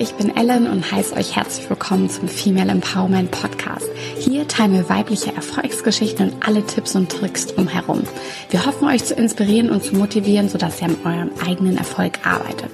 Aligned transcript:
ich 0.00 0.14
bin 0.14 0.34
Ellen 0.34 0.66
und 0.66 0.90
heiße 0.90 1.14
euch 1.14 1.36
herzlich 1.36 1.68
willkommen 1.68 2.08
zum 2.08 2.26
Female 2.26 2.70
Empowerment 2.70 3.30
Podcast. 3.30 3.86
Hier 4.16 4.48
teilen 4.48 4.72
wir 4.72 4.88
weibliche 4.88 5.34
Erfolgsgeschichten 5.34 6.30
und 6.30 6.48
alle 6.48 6.64
Tipps 6.64 6.96
und 6.96 7.12
Tricks 7.12 7.48
drumherum. 7.48 8.04
Wir 8.48 8.64
hoffen 8.64 8.88
euch 8.88 9.04
zu 9.04 9.12
inspirieren 9.12 9.68
und 9.68 9.84
zu 9.84 9.94
motivieren, 9.94 10.48
sodass 10.48 10.80
ihr 10.80 10.88
an 10.88 10.96
eurem 11.04 11.30
eigenen 11.46 11.76
Erfolg 11.76 12.26
arbeitet. 12.26 12.70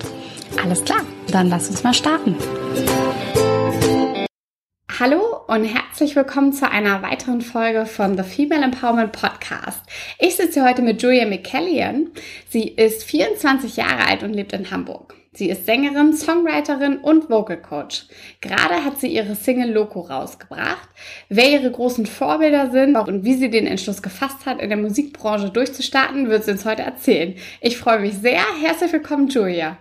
Alles 0.63 0.85
klar, 0.85 1.01
dann 1.33 1.49
lasst 1.49 1.69
uns 1.69 1.83
mal 1.83 1.95
starten. 1.95 2.37
Hallo 5.01 5.21
und 5.49 5.65
herzlich 5.65 6.15
willkommen 6.15 6.53
zu 6.53 6.71
einer 6.71 7.03
weiteren 7.03 7.41
Folge 7.41 7.87
von 7.87 8.17
The 8.17 8.23
Female 8.23 8.63
Empowerment 8.63 9.11
Podcast. 9.11 9.81
Ich 10.21 10.37
sitze 10.37 10.65
heute 10.65 10.81
mit 10.81 11.03
Julia 11.03 11.27
McCallion. 11.27 12.13
Sie 12.49 12.69
ist 12.69 13.03
24 13.03 13.77
Jahre 13.77 14.07
alt 14.07 14.23
und 14.23 14.33
lebt 14.33 14.53
in 14.53 14.71
Hamburg. 14.71 15.17
Sie 15.37 15.51
ist 15.51 15.67
Sängerin, 15.67 16.15
Songwriterin 16.15 16.97
und 16.97 17.29
Vocal 17.29 17.61
Coach. 17.61 18.07
Gerade 18.41 18.83
hat 18.87 18.99
sie 18.99 19.09
ihre 19.09 19.35
Single 19.35 19.71
Loco 19.71 20.01
rausgebracht. 20.01 20.89
Wer 21.29 21.51
ihre 21.51 21.71
großen 21.71 22.07
Vorbilder 22.07 22.71
sind 22.71 22.97
und 22.97 23.23
wie 23.25 23.35
sie 23.35 23.51
den 23.51 23.67
Entschluss 23.67 24.01
gefasst 24.01 24.47
hat, 24.47 24.63
in 24.63 24.71
der 24.71 24.79
Musikbranche 24.79 25.51
durchzustarten, 25.51 26.31
wird 26.31 26.45
sie 26.45 26.53
uns 26.53 26.65
heute 26.65 26.83
erzählen. 26.83 27.35
Ich 27.61 27.77
freue 27.77 28.01
mich 28.01 28.15
sehr. 28.15 28.41
Herzlich 28.63 28.91
willkommen, 28.95 29.29
Julia. 29.29 29.77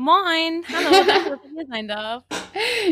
Moin, 0.00 0.62
hallo, 0.72 1.04
danke, 1.08 1.30
dass 1.30 1.40
ich 1.44 1.50
hier 1.56 1.66
sein 1.66 1.88
darf. 1.88 2.22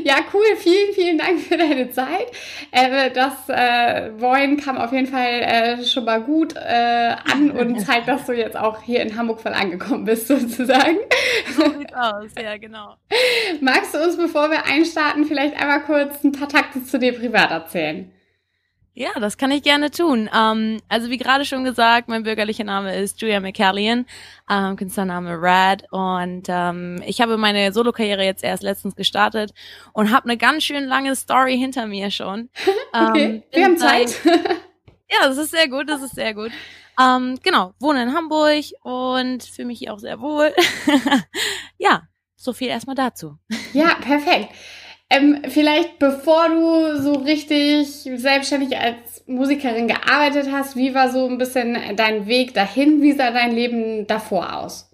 Ja, 0.02 0.16
cool, 0.34 0.56
vielen, 0.56 0.92
vielen 0.92 1.18
Dank 1.18 1.38
für 1.38 1.56
deine 1.56 1.88
Zeit. 1.92 2.26
Äh, 2.72 3.12
das 3.12 3.32
äh, 3.48 4.10
Moin 4.10 4.56
kam 4.56 4.76
auf 4.76 4.90
jeden 4.90 5.06
Fall 5.06 5.40
äh, 5.40 5.84
schon 5.84 6.04
mal 6.04 6.20
gut 6.20 6.56
äh, 6.56 7.14
an 7.32 7.52
und 7.52 7.78
zeigt, 7.86 8.08
dass 8.08 8.26
du 8.26 8.32
jetzt 8.32 8.56
auch 8.56 8.82
hier 8.82 9.02
in 9.02 9.16
Hamburg 9.16 9.40
voll 9.40 9.52
angekommen 9.52 10.04
bist, 10.04 10.26
sozusagen. 10.26 10.96
So 11.56 11.78
sieht's 11.78 11.94
aus, 11.94 12.32
ja, 12.42 12.56
genau. 12.56 12.96
Magst 13.60 13.94
du 13.94 14.02
uns, 14.02 14.16
bevor 14.16 14.50
wir 14.50 14.66
einstarten, 14.66 15.26
vielleicht 15.26 15.56
einmal 15.56 15.82
kurz 15.82 16.24
ein 16.24 16.32
paar 16.32 16.48
Takte 16.48 16.82
zu 16.82 16.98
dir 16.98 17.16
privat 17.16 17.52
erzählen? 17.52 18.10
Ja, 18.98 19.10
das 19.20 19.36
kann 19.36 19.50
ich 19.50 19.62
gerne 19.62 19.90
tun. 19.90 20.30
Ähm, 20.34 20.80
also 20.88 21.10
wie 21.10 21.18
gerade 21.18 21.44
schon 21.44 21.64
gesagt, 21.64 22.08
mein 22.08 22.22
bürgerlicher 22.22 22.64
Name 22.64 22.96
ist 22.96 23.20
Julia 23.20 23.40
McCallion, 23.40 24.06
ähm, 24.48 24.76
Künstlername 24.76 25.36
Rad 25.38 25.84
und 25.90 26.44
ähm, 26.48 27.02
ich 27.04 27.20
habe 27.20 27.36
meine 27.36 27.74
Solokarriere 27.74 28.24
jetzt 28.24 28.42
erst 28.42 28.62
letztens 28.62 28.96
gestartet 28.96 29.52
und 29.92 30.10
habe 30.12 30.24
eine 30.24 30.38
ganz 30.38 30.64
schön 30.64 30.84
lange 30.84 31.14
Story 31.14 31.58
hinter 31.58 31.86
mir 31.86 32.10
schon. 32.10 32.48
okay, 32.94 33.24
ähm, 33.24 33.42
wir 33.52 33.64
haben 33.66 33.76
Zeit. 33.76 34.18
ja, 34.24 35.28
das 35.28 35.36
ist 35.36 35.50
sehr 35.50 35.68
gut, 35.68 35.90
das 35.90 36.00
ist 36.00 36.14
sehr 36.14 36.32
gut. 36.32 36.52
Ähm, 36.98 37.38
genau, 37.42 37.74
wohne 37.78 38.02
in 38.02 38.14
Hamburg 38.14 38.64
und 38.82 39.42
fühle 39.42 39.68
mich 39.68 39.80
hier 39.80 39.92
auch 39.92 39.98
sehr 39.98 40.20
wohl. 40.20 40.54
ja, 41.76 42.08
so 42.34 42.54
viel 42.54 42.68
erstmal 42.68 42.96
dazu. 42.96 43.36
Ja, 43.74 43.96
perfekt. 43.96 44.54
Ähm, 45.08 45.38
vielleicht 45.48 45.98
bevor 45.98 46.48
du 46.48 47.00
so 47.00 47.12
richtig 47.12 47.88
selbstständig 48.16 48.76
als 48.76 49.22
Musikerin 49.26 49.86
gearbeitet 49.86 50.48
hast, 50.50 50.76
wie 50.76 50.94
war 50.94 51.10
so 51.10 51.28
ein 51.28 51.38
bisschen 51.38 51.76
dein 51.94 52.26
Weg 52.26 52.54
dahin? 52.54 53.02
Wie 53.02 53.12
sah 53.12 53.30
dein 53.30 53.54
Leben 53.54 54.06
davor 54.06 54.56
aus? 54.56 54.90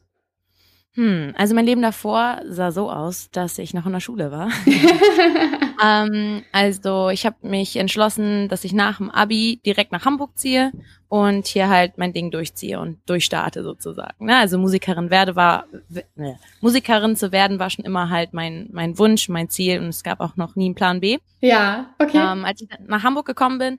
Hm, 0.94 1.32
also 1.38 1.54
mein 1.54 1.64
Leben 1.64 1.80
davor 1.80 2.42
sah 2.46 2.70
so 2.70 2.90
aus, 2.90 3.30
dass 3.30 3.56
ich 3.56 3.72
noch 3.72 3.86
in 3.86 3.92
der 3.92 4.00
Schule 4.00 4.30
war. 4.30 4.50
ähm, 5.82 6.42
also 6.52 7.08
ich 7.08 7.24
habe 7.24 7.36
mich 7.48 7.76
entschlossen, 7.76 8.48
dass 8.48 8.64
ich 8.64 8.74
nach 8.74 8.98
dem 8.98 9.10
Abi 9.10 9.60
direkt 9.64 9.92
nach 9.92 10.04
Hamburg 10.04 10.36
ziehe 10.36 10.70
und 11.12 11.46
hier 11.46 11.68
halt 11.68 11.98
mein 11.98 12.14
Ding 12.14 12.30
durchziehe 12.30 12.80
und 12.80 12.96
durchstarte 13.04 13.62
sozusagen. 13.62 14.24
Ne? 14.24 14.38
Also 14.38 14.56
Musikerin 14.56 15.10
werde 15.10 15.36
war, 15.36 15.66
ne, 16.14 16.38
Musikerin 16.62 17.16
zu 17.16 17.32
werden 17.32 17.58
war 17.58 17.68
schon 17.68 17.84
immer 17.84 18.08
halt 18.08 18.32
mein 18.32 18.70
mein 18.72 18.96
Wunsch, 18.96 19.28
mein 19.28 19.50
Ziel 19.50 19.78
und 19.78 19.88
es 19.88 20.02
gab 20.02 20.20
auch 20.20 20.36
noch 20.36 20.56
nie 20.56 20.64
einen 20.64 20.74
Plan 20.74 21.00
B. 21.00 21.18
Ja, 21.40 21.90
okay. 21.98 22.16
Ähm, 22.16 22.46
als 22.46 22.62
ich 22.62 22.68
nach 22.86 23.02
Hamburg 23.02 23.26
gekommen 23.26 23.58
bin, 23.58 23.78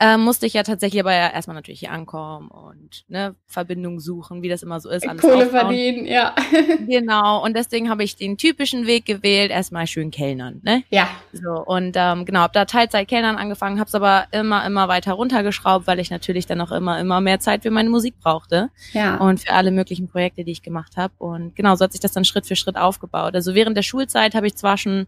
äh, 0.00 0.16
musste 0.16 0.46
ich 0.46 0.54
ja 0.54 0.62
tatsächlich 0.62 1.00
aber 1.00 1.12
ja 1.12 1.28
erstmal 1.28 1.54
natürlich 1.54 1.80
hier 1.80 1.92
ankommen 1.92 2.48
und 2.48 3.04
ne, 3.08 3.36
Verbindung 3.46 4.00
suchen, 4.00 4.42
wie 4.42 4.48
das 4.48 4.62
immer 4.62 4.80
so 4.80 4.90
ist. 4.90 5.08
Alles 5.08 5.20
Kohle 5.20 5.46
aufbauen. 5.46 5.50
verdienen, 5.50 6.06
ja. 6.06 6.34
genau, 6.88 7.44
und 7.44 7.56
deswegen 7.56 7.90
habe 7.90 8.02
ich 8.02 8.16
den 8.16 8.36
typischen 8.36 8.86
Weg 8.86 9.06
gewählt, 9.06 9.50
erstmal 9.50 9.86
schön 9.86 10.10
Kellnern, 10.10 10.60
ne? 10.64 10.82
Ja. 10.90 11.08
So, 11.32 11.62
und 11.64 11.94
ähm, 11.96 12.24
genau, 12.24 12.40
habe 12.40 12.52
da 12.52 12.64
Teilzeit 12.64 13.06
Kellnern 13.06 13.36
angefangen, 13.36 13.78
habe 13.78 13.88
es 13.88 13.94
aber 13.94 14.26
immer, 14.32 14.66
immer 14.66 14.88
weiter 14.88 15.12
runtergeschraubt, 15.12 15.86
weil 15.86 16.00
ich 16.00 16.10
natürlich 16.10 16.46
dann 16.46 16.60
auch 16.64 16.72
immer, 16.72 16.98
immer 16.98 17.20
mehr 17.20 17.40
Zeit 17.40 17.62
für 17.62 17.70
meine 17.70 17.90
Musik 17.90 18.18
brauchte. 18.20 18.70
Ja. 18.92 19.16
Und 19.16 19.40
für 19.40 19.52
alle 19.52 19.70
möglichen 19.70 20.08
Projekte, 20.08 20.44
die 20.44 20.52
ich 20.52 20.62
gemacht 20.62 20.96
habe. 20.96 21.14
Und 21.18 21.54
genau, 21.54 21.76
so 21.76 21.84
hat 21.84 21.92
sich 21.92 22.00
das 22.00 22.12
dann 22.12 22.24
Schritt 22.24 22.46
für 22.46 22.56
Schritt 22.56 22.76
aufgebaut. 22.76 23.34
Also 23.34 23.54
während 23.54 23.76
der 23.76 23.82
Schulzeit 23.82 24.34
habe 24.34 24.46
ich 24.46 24.56
zwar 24.56 24.76
schon 24.76 25.06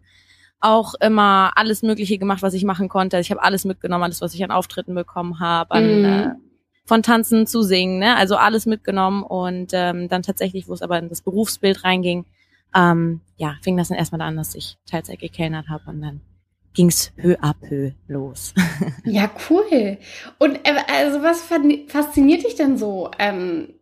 auch 0.60 0.94
immer 1.00 1.52
alles 1.56 1.82
Mögliche 1.82 2.18
gemacht, 2.18 2.42
was 2.42 2.54
ich 2.54 2.64
machen 2.64 2.88
konnte. 2.88 3.18
Ich 3.18 3.30
habe 3.30 3.42
alles 3.42 3.64
mitgenommen, 3.64 4.04
alles, 4.04 4.20
was 4.20 4.34
ich 4.34 4.42
an 4.42 4.50
Auftritten 4.50 4.94
bekommen 4.94 5.38
habe, 5.40 5.70
an 5.72 6.02
mm. 6.02 6.04
äh, 6.04 6.30
von 6.86 7.02
Tanzen 7.02 7.46
zu 7.46 7.62
singen, 7.62 7.98
ne? 7.98 8.16
Also 8.16 8.36
alles 8.36 8.64
mitgenommen 8.64 9.22
und 9.22 9.72
ähm, 9.72 10.08
dann 10.08 10.22
tatsächlich, 10.22 10.68
wo 10.68 10.72
es 10.72 10.82
aber 10.82 10.98
in 10.98 11.08
das 11.08 11.20
Berufsbild 11.20 11.84
reinging, 11.84 12.24
ähm, 12.74 13.20
ja, 13.36 13.56
fing 13.62 13.76
das 13.76 13.88
dann 13.88 13.98
erstmal 13.98 14.22
an, 14.22 14.36
dass 14.36 14.54
ich 14.54 14.76
Teilzeit 14.88 15.18
gekellnert 15.18 15.68
habe 15.68 15.90
und 15.90 16.00
dann 16.00 16.20
ging's 16.76 17.10
peu 17.16 17.36
à 17.40 17.54
peu 17.54 17.92
los. 18.06 18.54
ja, 19.04 19.30
cool. 19.48 19.98
Und 20.38 20.56
äh, 20.64 20.74
also 20.86 21.22
was 21.22 21.42
fasziniert 21.42 22.44
dich 22.44 22.54
denn 22.54 22.76
so 22.76 23.10
ähm, 23.18 23.74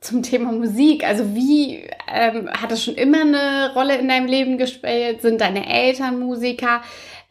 zum 0.00 0.22
Thema 0.22 0.52
Musik. 0.52 1.04
Also 1.04 1.34
wie 1.34 1.88
ähm, 2.08 2.48
hat 2.50 2.70
das 2.70 2.84
schon 2.84 2.94
immer 2.94 3.22
eine 3.22 3.72
Rolle 3.74 3.98
in 3.98 4.08
deinem 4.08 4.26
Leben 4.26 4.58
gespielt? 4.58 5.22
Sind 5.22 5.40
deine 5.40 5.68
Eltern 5.68 6.20
Musiker? 6.20 6.82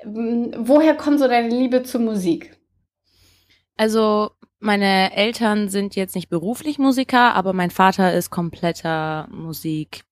Ähm, 0.04 0.54
woher 0.58 0.96
kommt 0.96 1.20
so 1.20 1.28
deine 1.28 1.50
Liebe 1.50 1.84
zur 1.84 2.02
Musik? 2.02 2.58
Also 3.78 4.32
meine 4.60 5.16
Eltern 5.16 5.70
sind 5.70 5.96
jetzt 5.96 6.16
nicht 6.16 6.30
beruflich 6.30 6.80
Musiker, 6.80 7.36
aber 7.36 7.54
mein 7.54 7.72
Vater 7.72 8.14
ist 8.14 8.30
kompletter 8.30 9.28
Musik 9.32 10.04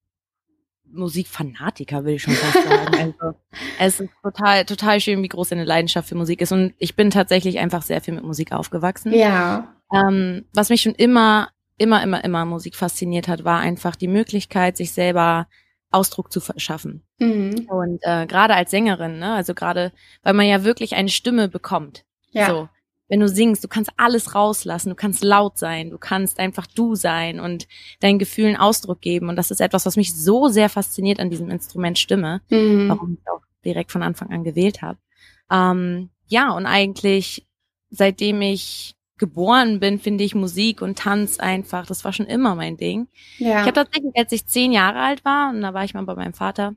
Musikfanatiker, 0.93 2.03
würde 2.03 2.13
ich 2.13 2.21
schon 2.21 2.33
fast 2.33 2.67
sagen. 2.67 2.95
also, 3.19 3.37
es 3.79 3.99
ist 3.99 4.09
total, 4.21 4.65
total 4.65 4.99
schön, 4.99 5.21
wie 5.23 5.27
groß 5.27 5.49
seine 5.49 5.65
Leidenschaft 5.65 6.09
für 6.09 6.15
Musik 6.15 6.41
ist. 6.41 6.51
Und 6.51 6.73
ich 6.77 6.95
bin 6.95 7.09
tatsächlich 7.09 7.59
einfach 7.59 7.81
sehr 7.81 8.01
viel 8.01 8.13
mit 8.13 8.23
Musik 8.23 8.51
aufgewachsen. 8.51 9.13
Ja. 9.13 9.75
Ähm, 9.93 10.45
was 10.53 10.69
mich 10.69 10.81
schon 10.81 10.95
immer 10.95 11.49
immer, 11.77 12.03
immer, 12.03 12.23
immer 12.23 12.45
Musik 12.45 12.75
fasziniert 12.75 13.27
hat, 13.27 13.43
war 13.43 13.59
einfach 13.59 13.95
die 13.95 14.07
Möglichkeit, 14.07 14.77
sich 14.77 14.91
selber 14.91 15.47
Ausdruck 15.91 16.31
zu 16.31 16.39
verschaffen. 16.39 17.03
Mhm. 17.19 17.67
Und 17.69 17.99
äh, 18.01 18.25
gerade 18.25 18.55
als 18.55 18.71
Sängerin, 18.71 19.19
ne, 19.19 19.33
also 19.33 19.53
gerade, 19.53 19.91
weil 20.23 20.33
man 20.33 20.47
ja 20.47 20.63
wirklich 20.63 20.95
eine 20.95 21.09
Stimme 21.09 21.47
bekommt. 21.47 22.05
Ja. 22.31 22.47
So, 22.47 22.69
wenn 23.09 23.19
du 23.19 23.27
singst, 23.27 23.63
du 23.63 23.67
kannst 23.67 23.91
alles 23.97 24.33
rauslassen, 24.33 24.89
du 24.89 24.95
kannst 24.95 25.23
laut 25.23 25.57
sein, 25.57 25.89
du 25.89 25.97
kannst 25.97 26.39
einfach 26.39 26.65
du 26.67 26.95
sein 26.95 27.39
und 27.39 27.67
deinen 27.99 28.19
Gefühlen 28.19 28.55
Ausdruck 28.55 29.01
geben. 29.01 29.29
Und 29.29 29.35
das 29.35 29.51
ist 29.51 29.61
etwas, 29.61 29.85
was 29.85 29.97
mich 29.97 30.15
so 30.15 30.47
sehr 30.47 30.69
fasziniert 30.69 31.19
an 31.19 31.29
diesem 31.29 31.49
Instrument 31.49 31.99
Stimme, 31.99 32.41
mhm. 32.49 32.89
warum 32.89 33.17
ich 33.19 33.29
auch 33.29 33.41
direkt 33.65 33.91
von 33.91 34.03
Anfang 34.03 34.31
an 34.31 34.43
gewählt 34.43 34.81
habe. 34.81 34.97
Ähm, 35.51 36.09
ja, 36.27 36.51
und 36.51 36.65
eigentlich, 36.65 37.45
seitdem 37.89 38.41
ich 38.41 38.95
geboren 39.17 39.79
bin, 39.79 39.99
finde 39.99 40.23
ich 40.23 40.35
Musik 40.35 40.81
und 40.81 40.97
Tanz 40.97 41.39
einfach, 41.39 41.85
das 41.85 42.03
war 42.03 42.13
schon 42.13 42.25
immer 42.25 42.55
mein 42.55 42.77
Ding. 42.77 43.07
Ja. 43.37 43.61
Ich 43.61 43.67
habe 43.67 43.73
tatsächlich, 43.73 44.13
als 44.15 44.31
ich 44.31 44.47
zehn 44.47 44.71
Jahre 44.71 44.99
alt 44.99 45.23
war, 45.23 45.49
und 45.49 45.61
da 45.61 45.73
war 45.73 45.83
ich 45.83 45.93
mal 45.93 46.03
bei 46.03 46.15
meinem 46.15 46.33
Vater, 46.33 46.75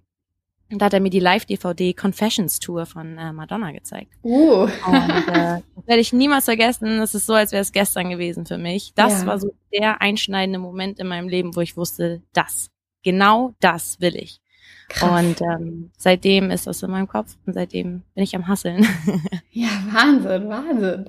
und 0.70 0.82
da 0.82 0.86
hat 0.86 0.94
er 0.94 1.00
mir 1.00 1.10
die 1.10 1.20
Live-DVD 1.20 1.94
Confessions 1.94 2.58
Tour 2.58 2.86
von 2.86 3.18
äh, 3.18 3.32
Madonna 3.32 3.70
gezeigt. 3.70 4.12
Uh. 4.24 4.62
Und 4.62 5.28
äh, 5.28 5.60
werde 5.86 6.00
ich 6.00 6.12
niemals 6.12 6.46
vergessen. 6.46 6.98
Das 6.98 7.14
ist 7.14 7.26
so, 7.26 7.34
als 7.34 7.52
wäre 7.52 7.62
es 7.62 7.70
gestern 7.72 8.10
gewesen 8.10 8.46
für 8.46 8.58
mich. 8.58 8.92
Das 8.94 9.22
ja. 9.22 9.26
war 9.26 9.38
so 9.38 9.54
der 9.72 10.00
einschneidende 10.00 10.58
Moment 10.58 10.98
in 10.98 11.06
meinem 11.06 11.28
Leben, 11.28 11.54
wo 11.54 11.60
ich 11.60 11.76
wusste, 11.76 12.22
das, 12.32 12.70
genau 13.04 13.54
das 13.60 14.00
will 14.00 14.16
ich. 14.16 14.40
Krass. 14.88 15.24
Und 15.24 15.40
ähm, 15.42 15.90
seitdem 15.96 16.50
ist 16.50 16.66
das 16.66 16.82
in 16.82 16.90
meinem 16.90 17.08
Kopf 17.08 17.36
und 17.44 17.54
seitdem 17.54 18.02
bin 18.14 18.24
ich 18.24 18.36
am 18.36 18.46
Hasseln. 18.46 18.86
ja, 19.50 19.68
Wahnsinn, 19.90 20.48
Wahnsinn. 20.48 21.06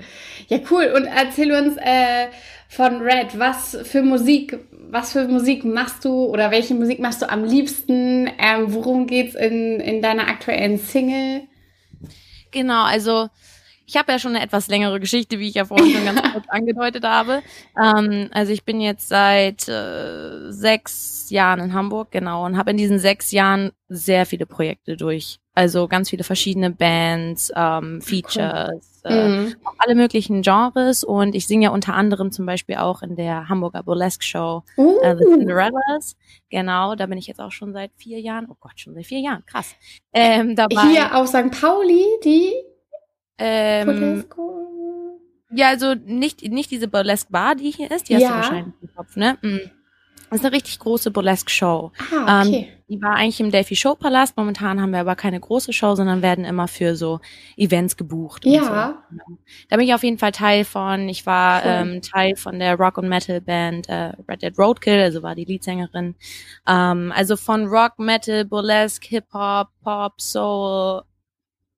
Ja, 0.48 0.60
cool. 0.72 0.92
Und 0.96 1.06
erzähl 1.06 1.52
uns 1.52 1.78
äh, 1.78 2.28
von 2.70 3.02
Red, 3.02 3.38
was 3.38 3.78
für 3.84 4.02
Musik, 4.02 4.60
was 4.90 5.12
für 5.12 5.28
Musik 5.28 5.64
machst 5.64 6.06
du 6.06 6.26
oder 6.26 6.50
welche 6.50 6.74
Musik 6.74 7.00
machst 7.00 7.22
du 7.22 7.30
am 7.30 7.44
liebsten? 7.44 8.30
Ähm, 8.40 8.74
worum 8.74 9.06
geht's 9.06 9.36
in, 9.36 9.80
in 9.80 10.02
deiner 10.02 10.28
aktuellen 10.28 10.80
Single? 10.80 11.44
Genau, 12.52 12.84
also 12.84 13.30
ich 13.88 13.96
habe 13.96 14.12
ja 14.12 14.20
schon 14.20 14.36
eine 14.36 14.44
etwas 14.44 14.68
längere 14.68 15.00
Geschichte, 15.00 15.40
wie 15.40 15.48
ich 15.48 15.56
ja 15.56 15.64
vorhin 15.64 15.94
schon 15.94 16.04
ganz 16.04 16.22
kurz 16.34 16.46
angedeutet 16.50 17.06
habe. 17.06 17.42
Ähm, 17.82 18.28
also 18.32 18.52
ich 18.52 18.66
bin 18.66 18.82
jetzt 18.82 19.08
seit 19.08 19.68
äh, 19.70 20.52
sechs 20.52 21.30
Jahren 21.30 21.62
in 21.62 21.74
Hamburg, 21.74 22.12
genau, 22.12 22.46
und 22.46 22.58
habe 22.58 22.72
in 22.72 22.78
diesen 22.78 23.00
sechs 23.00 23.32
Jahren 23.32 23.72
sehr 23.88 24.26
viele 24.26 24.46
Projekte 24.46 24.98
durch 24.98 25.40
Also 25.54 25.88
ganz 25.88 26.10
viele 26.10 26.26
verschiedene 26.26 26.70
Bands, 26.70 27.50
ähm, 27.56 28.02
Features, 28.02 29.02
cool. 29.06 29.12
äh, 29.12 29.30
mhm. 29.30 29.56
alle 29.78 29.96
möglichen 29.96 30.42
Genres. 30.42 31.06
Und 31.06 31.34
ich 31.34 31.48
singe 31.48 31.66
ja 31.66 31.70
unter 31.72 31.94
anderem 31.94 32.34
zum 32.34 32.46
Beispiel 32.46 32.76
auch 32.76 33.02
in 33.02 33.16
der 33.16 33.48
Hamburger 33.48 33.84
Burlesque 33.84 34.24
Show 34.24 34.64
uh. 34.76 34.82
uh, 34.82 35.16
The 35.18 35.24
Cinderellas. 35.24 36.18
Genau, 36.50 36.96
da 36.96 37.06
bin 37.06 37.18
ich 37.18 37.28
jetzt 37.28 37.40
auch 37.40 37.52
schon 37.54 37.72
seit 37.72 37.92
vier 37.96 38.20
Jahren. 38.20 38.48
Oh 38.50 38.58
Gott, 38.60 38.78
schon 38.78 38.96
seit 38.96 39.06
vier 39.06 39.20
Jahren, 39.22 39.46
krass. 39.46 39.76
Ähm, 40.12 40.58
dabei, 40.58 40.90
Hier 40.90 41.16
auf 41.16 41.30
St. 41.30 41.52
Pauli, 41.52 42.04
die 42.26 42.54
ähm, 43.38 44.26
ja, 45.52 45.70
also 45.70 45.94
nicht, 45.96 46.44
nicht 46.44 46.72
diese 46.72 46.88
Burlesque 46.88 47.32
Bar, 47.32 47.56
die 47.56 47.72
hier 47.72 47.90
ist, 47.92 48.10
die 48.10 48.14
ja. 48.14 48.20
hast 48.20 48.28
du 48.28 48.36
wahrscheinlich 48.36 48.74
im 48.82 48.96
Kopf, 48.96 49.16
ne? 49.16 49.38
Mhm. 49.42 49.72
Das 50.30 50.42
ist 50.42 50.46
eine 50.46 50.56
richtig 50.56 50.80
große 50.80 51.12
Burlesque-Show. 51.12 51.92
Ah, 52.12 52.42
okay. 52.42 52.58
Ähm, 52.58 52.78
die 52.90 53.02
war 53.02 53.16
eigentlich 53.16 53.40
im 53.40 53.50
Delphi 53.50 53.78
Show 53.78 53.96
Palast. 53.96 54.36
Momentan 54.36 54.82
haben 54.82 54.92
wir 54.92 55.00
aber 55.00 55.16
keine 55.16 55.40
große 55.40 55.72
Show, 55.72 55.96
sondern 55.96 56.22
werden 56.22 56.44
immer 56.44 56.68
für 56.68 56.98
so 56.98 57.22
Events 57.56 57.96
gebucht. 57.96 58.46
Ja. 58.46 59.04
So. 59.10 59.38
Da 59.70 59.78
bin 59.78 59.88
ich 59.88 59.94
auf 59.94 60.04
jeden 60.04 60.18
Fall 60.18 60.34
Teil 60.34 60.66
von. 60.66 61.08
Ich 61.08 61.26
war 61.26 61.62
cool. 61.64 61.72
ähm, 61.72 62.02
Teil 62.02 62.36
von 62.36 62.60
der 62.60 62.76
Rock- 62.76 62.98
und 62.98 63.08
Metal-Band 63.08 63.88
äh, 63.88 64.12
Red 64.28 64.42
Dead 64.42 64.60
Roadkill, 64.60 65.00
also 65.00 65.24
war 65.24 65.34
die 65.34 65.46
Leadsängerin. 65.46 66.16
Ähm, 66.68 67.14
also 67.16 67.38
von 67.38 67.68
Rock, 67.68 67.98
Metal, 67.98 68.44
Burlesque, 68.44 69.08
Hip-Hop, 69.08 69.70
Pop, 69.82 70.20
Soul, 70.20 71.04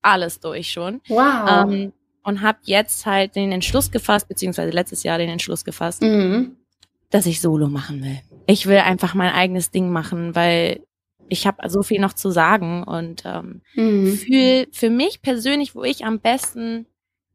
alles 0.01 0.40
durch 0.40 0.72
schon. 0.72 1.01
Wow. 1.07 1.69
Ähm, 1.69 1.94
und 2.24 2.42
habe 2.42 2.60
jetzt 2.63 3.06
halt 3.06 3.36
den 3.36 3.51
Entschluss 3.51 3.92
gefasst, 3.92 4.28
beziehungsweise 4.28 4.72
letztes 4.72 5.04
Jahr 5.04 5.18
den 5.18 5.30
Entschluss 5.30 5.66
gefasst, 5.66 6.01
mhm. 6.01 6.57
dass 7.10 7.25
ich 7.25 7.42
Solo 7.42 7.68
machen 7.68 8.04
will. 8.04 8.19
Ich 8.46 8.66
will 8.68 8.78
einfach 8.78 9.13
mein 9.13 9.31
eigenes 9.31 9.72
Ding 9.72 9.90
machen, 9.90 10.36
weil 10.36 10.81
ich 11.30 11.48
habe 11.48 11.69
so 11.69 11.84
viel 11.84 12.00
noch 12.00 12.13
zu 12.13 12.31
sagen 12.31 12.84
und 12.84 13.24
ähm, 13.25 13.62
mhm. 13.75 14.13
für, 14.13 14.68
für 14.72 14.90
mich 14.90 15.22
persönlich, 15.22 15.75
wo 15.75 15.84
ich 15.84 16.06
am 16.06 16.19
besten 16.19 16.86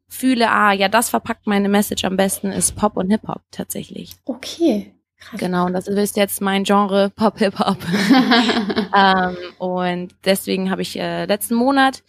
fühle, 0.08 0.50
ah, 0.50 0.72
ja, 0.72 0.88
das 0.88 1.11
verpackt 1.11 1.46
meine 1.46 1.69
Message 1.69 2.05
am 2.05 2.16
besten, 2.16 2.52
ist 2.52 2.76
Pop 2.76 2.96
und 2.96 3.11
Hip-Hop 3.11 3.43
tatsächlich. 3.50 4.12
Okay. 4.25 4.93
Krass. 5.19 5.40
Genau, 5.40 5.66
und 5.66 5.72
das 5.72 5.88
ist 5.88 6.16
jetzt 6.16 6.40
mein 6.40 6.64
Genre 6.64 7.11
Pop 7.11 7.38
Hip 7.38 7.58
Hop. 7.58 7.78
ähm, 8.96 9.37
und 9.58 10.14
deswegen 10.25 10.70
habe 10.70 10.82
ich 10.82 10.99
äh, 10.99 11.25
letzten 11.25 11.55
Monat 11.55 12.02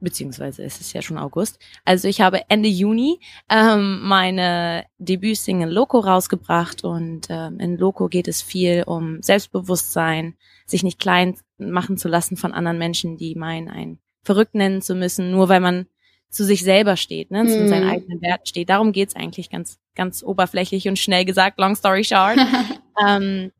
beziehungsweise 0.00 0.62
es 0.62 0.80
ist 0.80 0.92
ja 0.92 1.02
schon 1.02 1.18
August. 1.18 1.58
Also 1.84 2.08
ich 2.08 2.20
habe 2.20 2.42
Ende 2.48 2.68
Juni 2.68 3.20
ähm, 3.48 4.00
meine 4.02 4.84
Debütsingle 4.98 5.70
Loco 5.70 5.98
rausgebracht 5.98 6.84
und 6.84 7.26
ähm, 7.28 7.58
in 7.58 7.76
Loco 7.76 8.08
geht 8.08 8.28
es 8.28 8.42
viel 8.42 8.84
um 8.86 9.22
Selbstbewusstsein, 9.22 10.36
sich 10.66 10.82
nicht 10.82 10.98
klein 10.98 11.36
machen 11.58 11.98
zu 11.98 12.08
lassen 12.08 12.36
von 12.36 12.52
anderen 12.52 12.78
Menschen, 12.78 13.16
die 13.16 13.34
meinen, 13.34 13.68
einen 13.68 13.98
verrückt 14.22 14.54
nennen 14.54 14.82
zu 14.82 14.94
müssen, 14.94 15.30
nur 15.30 15.48
weil 15.48 15.60
man 15.60 15.86
zu 16.30 16.44
sich 16.44 16.62
selber 16.62 16.96
steht, 16.96 17.30
ne, 17.30 17.46
zu 17.46 17.68
seinen 17.68 17.84
mhm. 17.84 17.90
eigenen 17.90 18.22
Werten 18.22 18.46
steht. 18.46 18.68
Darum 18.68 18.92
geht's 18.92 19.16
eigentlich 19.16 19.48
ganz, 19.50 19.78
ganz 19.94 20.22
oberflächlich 20.22 20.86
und 20.88 20.98
schnell 20.98 21.24
gesagt, 21.24 21.58
long 21.58 21.74
story 21.74 22.04
short. 22.04 22.36
ähm, 23.06 23.50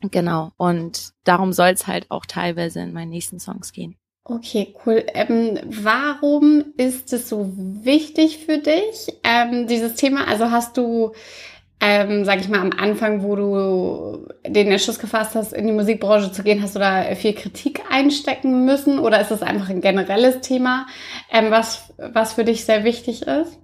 genau. 0.00 0.52
Und 0.56 1.12
darum 1.24 1.52
soll's 1.52 1.86
halt 1.86 2.10
auch 2.10 2.24
teilweise 2.24 2.80
in 2.80 2.92
meinen 2.92 3.10
nächsten 3.10 3.40
Songs 3.40 3.72
gehen. 3.72 3.96
Okay, 4.26 4.74
cool. 4.86 5.04
Ähm, 5.12 5.58
warum 5.66 6.64
ist 6.78 7.12
es 7.12 7.28
so 7.28 7.52
wichtig 7.54 8.38
für 8.38 8.56
dich, 8.56 9.12
ähm, 9.22 9.66
dieses 9.66 9.96
Thema? 9.96 10.26
Also 10.26 10.50
hast 10.50 10.78
du, 10.78 11.12
ähm, 11.78 12.24
sag 12.24 12.40
ich 12.40 12.48
mal, 12.48 12.60
am 12.60 12.72
Anfang, 12.72 13.22
wo 13.22 13.36
du 13.36 14.28
den 14.46 14.72
Entschluss 14.72 14.98
gefasst 14.98 15.34
hast, 15.34 15.52
in 15.52 15.66
die 15.66 15.74
Musikbranche 15.74 16.32
zu 16.32 16.42
gehen, 16.42 16.62
hast 16.62 16.74
du 16.74 16.78
da 16.78 17.14
viel 17.14 17.34
Kritik 17.34 17.82
einstecken 17.90 18.64
müssen? 18.64 18.98
Oder 18.98 19.20
ist 19.20 19.30
es 19.30 19.42
einfach 19.42 19.68
ein 19.68 19.82
generelles 19.82 20.40
Thema, 20.40 20.86
ähm, 21.30 21.50
was, 21.50 21.92
was 21.98 22.32
für 22.32 22.44
dich 22.44 22.64
sehr 22.64 22.82
wichtig 22.82 23.26
ist? 23.26 23.58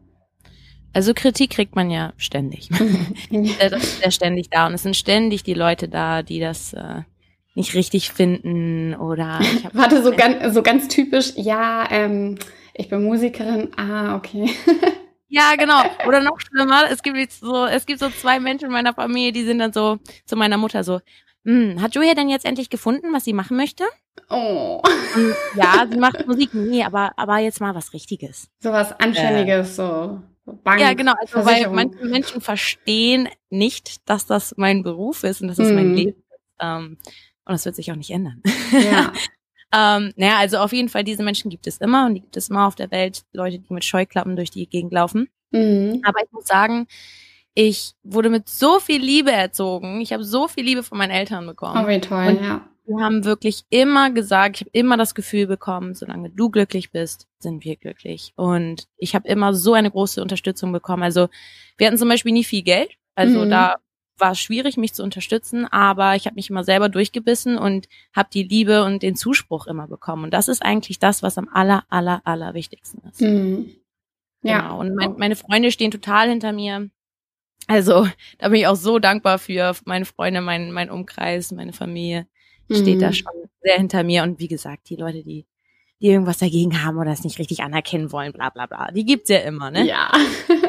Also 0.92 1.14
Kritik 1.14 1.52
kriegt 1.52 1.74
man 1.74 1.90
ja 1.90 2.12
ständig. 2.18 2.68
das 3.30 3.82
ist 3.82 4.04
ja 4.04 4.10
ständig 4.10 4.50
da 4.50 4.66
und 4.66 4.74
es 4.74 4.82
sind 4.82 4.96
ständig 4.96 5.42
die 5.42 5.54
Leute 5.54 5.88
da, 5.88 6.22
die 6.22 6.38
das 6.40 6.74
äh, 6.74 7.00
nicht 7.54 7.74
richtig 7.74 8.10
finden 8.10 8.94
oder 8.94 9.40
ich 9.40 9.64
Warte, 9.72 10.02
so 10.02 10.12
ganz, 10.12 10.54
so 10.54 10.62
ganz 10.62 10.88
typisch, 10.88 11.32
ja, 11.36 11.86
ähm, 11.90 12.38
ich 12.74 12.88
bin 12.88 13.04
Musikerin, 13.04 13.70
ah, 13.76 14.16
okay. 14.16 14.50
Ja, 15.32 15.54
genau. 15.56 15.80
Oder 16.08 16.20
noch 16.20 16.40
schlimmer, 16.40 16.90
es 16.90 17.02
gibt 17.04 17.30
so, 17.30 17.64
es 17.64 17.86
gibt 17.86 18.00
so 18.00 18.10
zwei 18.10 18.40
Menschen 18.40 18.66
in 18.66 18.72
meiner 18.72 18.92
Familie, 18.92 19.30
die 19.30 19.44
sind 19.44 19.60
dann 19.60 19.72
so 19.72 19.98
zu 20.26 20.34
meiner 20.34 20.56
Mutter 20.56 20.82
so, 20.82 21.00
hm, 21.44 21.80
hat 21.80 21.94
Julia 21.94 22.14
denn 22.14 22.28
jetzt 22.28 22.44
endlich 22.44 22.68
gefunden, 22.68 23.12
was 23.12 23.24
sie 23.24 23.32
machen 23.32 23.56
möchte? 23.56 23.84
Oh. 24.28 24.82
Und 25.14 25.34
ja, 25.54 25.86
sie 25.90 25.98
macht 25.98 26.26
Musik, 26.26 26.52
nee, 26.52 26.82
aber, 26.82 27.12
aber 27.16 27.38
jetzt 27.38 27.60
mal 27.60 27.76
was 27.76 27.92
Richtiges. 27.92 28.48
So 28.58 28.72
was 28.72 28.92
Anständiges, 28.98 29.70
äh, 29.70 29.74
so. 29.74 30.22
Bank, 30.64 30.80
ja, 30.80 30.94
genau, 30.94 31.12
also 31.20 31.46
weil 31.46 31.68
manche 31.70 32.04
Menschen 32.04 32.40
verstehen 32.40 33.28
nicht, 33.50 34.08
dass 34.10 34.26
das 34.26 34.54
mein 34.56 34.82
Beruf 34.82 35.22
ist 35.22 35.42
und 35.42 35.48
dass 35.48 35.58
das 35.58 35.68
hm. 35.68 35.74
mein 35.76 35.94
Leben 35.94 36.18
ist. 36.18 36.40
Ähm, 36.58 36.98
und 37.44 37.52
das 37.52 37.64
wird 37.64 37.76
sich 37.76 37.90
auch 37.90 37.96
nicht 37.96 38.10
ändern. 38.10 38.42
Ja. 38.72 39.12
ähm, 39.74 40.12
naja, 40.16 40.38
also 40.38 40.58
auf 40.58 40.72
jeden 40.72 40.88
Fall, 40.88 41.04
diese 41.04 41.22
Menschen 41.22 41.50
gibt 41.50 41.66
es 41.66 41.78
immer 41.78 42.06
und 42.06 42.14
die 42.14 42.20
gibt 42.20 42.36
es 42.36 42.48
immer 42.48 42.66
auf 42.66 42.74
der 42.74 42.90
Welt. 42.90 43.22
Leute, 43.32 43.58
die 43.58 43.72
mit 43.72 43.84
Scheuklappen 43.84 44.36
durch 44.36 44.50
die 44.50 44.66
Gegend 44.68 44.92
laufen. 44.92 45.28
Mhm. 45.50 46.00
Aber 46.04 46.20
ich 46.22 46.30
muss 46.32 46.46
sagen, 46.46 46.86
ich 47.54 47.94
wurde 48.02 48.30
mit 48.30 48.48
so 48.48 48.78
viel 48.78 49.02
Liebe 49.02 49.32
erzogen. 49.32 50.00
Ich 50.00 50.12
habe 50.12 50.24
so 50.24 50.48
viel 50.48 50.64
Liebe 50.64 50.82
von 50.82 50.98
meinen 50.98 51.10
Eltern 51.10 51.46
bekommen. 51.46 51.84
Oh, 51.84 51.88
wie 51.88 52.00
toll, 52.00 52.26
und 52.26 52.42
ja. 52.42 52.66
Die 52.86 53.00
haben 53.00 53.24
wirklich 53.24 53.62
immer 53.70 54.10
gesagt, 54.10 54.56
ich 54.56 54.60
habe 54.62 54.70
immer 54.72 54.96
das 54.96 55.14
Gefühl 55.14 55.46
bekommen, 55.46 55.94
solange 55.94 56.30
du 56.30 56.50
glücklich 56.50 56.90
bist, 56.90 57.28
sind 57.38 57.64
wir 57.64 57.76
glücklich. 57.76 58.32
Und 58.34 58.88
ich 58.96 59.14
habe 59.14 59.28
immer 59.28 59.54
so 59.54 59.74
eine 59.74 59.92
große 59.92 60.20
Unterstützung 60.20 60.72
bekommen. 60.72 61.04
Also 61.04 61.28
wir 61.76 61.86
hatten 61.86 61.98
zum 61.98 62.08
Beispiel 62.08 62.32
nie 62.32 62.42
viel 62.42 62.62
Geld. 62.62 62.90
Also 63.14 63.44
mhm. 63.44 63.50
da 63.50 63.76
war 64.20 64.34
schwierig, 64.34 64.76
mich 64.76 64.94
zu 64.94 65.02
unterstützen, 65.02 65.66
aber 65.66 66.16
ich 66.16 66.26
habe 66.26 66.34
mich 66.34 66.50
immer 66.50 66.64
selber 66.64 66.88
durchgebissen 66.88 67.58
und 67.58 67.88
habe 68.14 68.28
die 68.32 68.42
Liebe 68.42 68.84
und 68.84 69.02
den 69.02 69.16
Zuspruch 69.16 69.66
immer 69.66 69.86
bekommen. 69.86 70.24
Und 70.24 70.34
das 70.34 70.48
ist 70.48 70.62
eigentlich 70.62 70.98
das, 70.98 71.22
was 71.22 71.38
am 71.38 71.48
aller, 71.52 71.84
aller, 71.88 72.22
aller 72.24 72.54
wichtigsten 72.54 73.06
ist. 73.08 73.20
Mhm. 73.20 73.70
Ja. 74.42 74.60
Genau. 74.60 74.80
Und 74.80 74.94
mein, 74.94 75.14
meine 75.16 75.36
Freunde 75.36 75.70
stehen 75.70 75.90
total 75.90 76.28
hinter 76.28 76.52
mir. 76.52 76.90
Also 77.66 78.08
da 78.38 78.48
bin 78.48 78.60
ich 78.60 78.66
auch 78.66 78.76
so 78.76 78.98
dankbar 78.98 79.38
für 79.38 79.74
meine 79.84 80.04
Freunde, 80.04 80.40
mein, 80.40 80.72
mein 80.72 80.90
Umkreis, 80.90 81.52
meine 81.52 81.72
Familie 81.72 82.26
steht 82.70 82.96
mhm. 82.96 83.00
da 83.00 83.12
schon 83.12 83.32
sehr 83.62 83.76
hinter 83.76 84.02
mir. 84.02 84.22
Und 84.22 84.38
wie 84.38 84.48
gesagt, 84.48 84.88
die 84.88 84.96
Leute, 84.96 85.22
die 85.22 85.46
die 86.00 86.08
irgendwas 86.08 86.38
dagegen 86.38 86.82
haben 86.82 86.96
oder 86.96 87.12
es 87.12 87.24
nicht 87.24 87.38
richtig 87.38 87.62
anerkennen 87.62 88.10
wollen, 88.10 88.32
bla 88.32 88.50
bla 88.50 88.66
bla. 88.66 88.90
Die 88.90 89.04
gibt's 89.04 89.28
ja 89.28 89.38
immer, 89.38 89.70
ne? 89.70 89.86
Ja. 89.86 90.10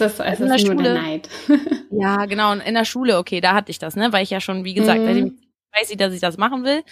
Es 0.00 0.12
ist, 0.12 0.20
es 0.20 0.40
ist 0.40 0.48
nur 0.48 0.58
Schule, 0.58 0.82
der 0.82 0.94
Neid. 0.94 1.28
ja, 1.90 2.26
genau. 2.26 2.52
Und 2.52 2.60
in 2.60 2.74
der 2.74 2.84
Schule, 2.84 3.18
okay, 3.18 3.40
da 3.40 3.54
hatte 3.54 3.70
ich 3.70 3.78
das, 3.78 3.96
ne? 3.96 4.12
Weil 4.12 4.22
ich 4.22 4.30
ja 4.30 4.40
schon, 4.40 4.64
wie 4.64 4.74
gesagt, 4.74 5.00
mhm. 5.00 5.38
weiß 5.74 5.90
ich, 5.90 5.96
dass 5.96 6.12
ich 6.12 6.20
das 6.20 6.38
machen 6.38 6.64
will. 6.64 6.82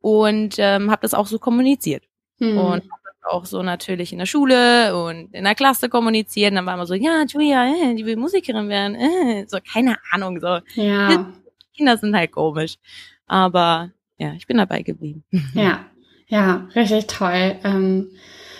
Und 0.00 0.56
ähm, 0.58 0.90
habe 0.90 1.02
das 1.02 1.14
auch 1.14 1.26
so 1.26 1.38
kommuniziert. 1.38 2.04
Mhm. 2.38 2.58
Und 2.58 2.82
auch 3.24 3.46
so 3.46 3.62
natürlich 3.62 4.12
in 4.12 4.18
der 4.18 4.26
Schule 4.26 4.96
und 4.96 5.34
in 5.34 5.44
der 5.44 5.54
Klasse 5.54 5.88
kommuniziert. 5.88 6.50
Und 6.50 6.56
dann 6.56 6.66
war 6.66 6.74
immer 6.74 6.86
so, 6.86 6.94
ja, 6.94 7.24
Julia, 7.26 7.66
äh, 7.66 7.94
die 7.94 8.04
will 8.04 8.16
Musikerin 8.16 8.68
werden. 8.68 8.96
Äh, 8.96 9.46
so, 9.48 9.58
keine 9.72 9.96
Ahnung. 10.10 10.40
So. 10.40 10.58
Ja. 10.74 11.32
Kinder 11.76 11.96
sind 11.96 12.14
halt 12.14 12.32
komisch. 12.32 12.76
Aber 13.26 13.90
ja, 14.18 14.34
ich 14.34 14.46
bin 14.46 14.58
dabei 14.58 14.82
geblieben. 14.82 15.24
Ja, 15.54 15.86
ja, 16.26 16.68
richtig 16.74 17.06
toll. 17.06 17.56
Ähm, 17.64 18.10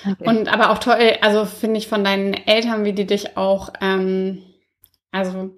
Okay. 0.07 0.29
Und 0.29 0.53
aber 0.53 0.71
auch 0.71 0.79
toll, 0.79 0.99
also 1.21 1.45
finde 1.45 1.79
ich 1.79 1.89
von 1.89 2.05
deinen 2.05 2.35
Eltern, 2.35 2.85
wie 2.85 2.93
die 2.93 3.07
dich 3.07 3.37
auch, 3.37 3.71
ähm, 3.81 4.43
also 5.11 5.51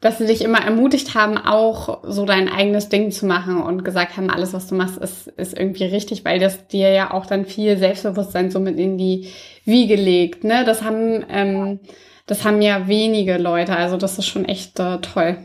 dass 0.00 0.16
sie 0.16 0.26
dich 0.26 0.42
immer 0.42 0.64
ermutigt 0.64 1.14
haben, 1.14 1.36
auch 1.36 2.02
so 2.04 2.24
dein 2.24 2.48
eigenes 2.48 2.88
Ding 2.88 3.10
zu 3.10 3.26
machen 3.26 3.62
und 3.62 3.84
gesagt 3.84 4.16
haben, 4.16 4.30
alles, 4.30 4.54
was 4.54 4.66
du 4.66 4.74
machst, 4.74 4.96
ist, 4.96 5.26
ist 5.28 5.56
irgendwie 5.56 5.84
richtig, 5.84 6.24
weil 6.24 6.38
das 6.38 6.66
dir 6.68 6.90
ja 6.90 7.12
auch 7.12 7.26
dann 7.26 7.44
viel 7.44 7.76
Selbstbewusstsein 7.76 8.50
so 8.50 8.60
mit 8.60 8.78
in 8.78 8.96
die 8.96 9.30
Wiege 9.66 9.96
legt. 9.96 10.42
Ne? 10.42 10.64
Das 10.64 10.82
haben, 10.82 11.22
ähm, 11.28 11.80
das 12.26 12.44
haben 12.44 12.62
ja 12.62 12.88
wenige 12.88 13.36
Leute, 13.36 13.76
also 13.76 13.98
das 13.98 14.18
ist 14.18 14.26
schon 14.26 14.46
echt 14.46 14.80
äh, 14.80 14.98
toll. 15.00 15.36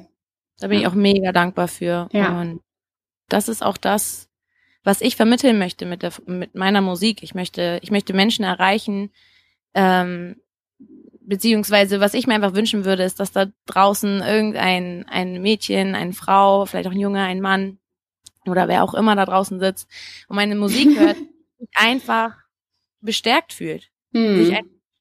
Da 0.60 0.68
bin 0.68 0.80
ich 0.80 0.88
auch 0.88 0.94
mega 0.94 1.34
dankbar 1.34 1.68
für. 1.68 2.08
Ja. 2.14 2.40
Und 2.40 2.62
das 3.28 3.50
ist 3.50 3.62
auch 3.62 3.76
das, 3.76 4.25
was 4.86 5.02
ich 5.02 5.16
vermitteln 5.16 5.58
möchte 5.58 5.86
mit, 5.86 6.04
der, 6.04 6.14
mit 6.28 6.56
meiner 6.56 6.82
Musik. 6.82 7.24
Ich 7.24 7.34
möchte, 7.36 7.80
ich 7.82 7.92
möchte 7.92 8.14
Menschen 8.14 8.46
erreichen, 8.46 9.12
ähm, 9.74 10.38
beziehungsweise 11.28 12.00
was 12.00 12.14
ich 12.14 12.28
mir 12.28 12.36
einfach 12.36 12.54
wünschen 12.54 12.86
würde, 12.86 13.04
ist, 13.04 13.20
dass 13.20 13.32
da 13.32 13.48
draußen 13.66 14.22
irgendein 14.22 15.06
ein 15.10 15.42
Mädchen, 15.42 15.96
eine 15.96 16.14
Frau, 16.14 16.66
vielleicht 16.66 16.88
auch 16.88 16.92
ein 16.92 17.00
Junge, 17.00 17.24
ein 17.24 17.42
Mann 17.42 17.80
oder 18.46 18.68
wer 18.68 18.84
auch 18.84 18.94
immer 18.94 19.16
da 19.16 19.26
draußen 19.26 19.60
sitzt 19.60 19.90
und 20.28 20.36
meine 20.36 20.56
Musik 20.56 20.98
hört, 21.00 21.18
sich 21.58 21.70
einfach 21.74 22.36
bestärkt 23.02 23.54
fühlt. 23.54 23.90
Hm. 24.14 24.46
Sich 24.46 24.56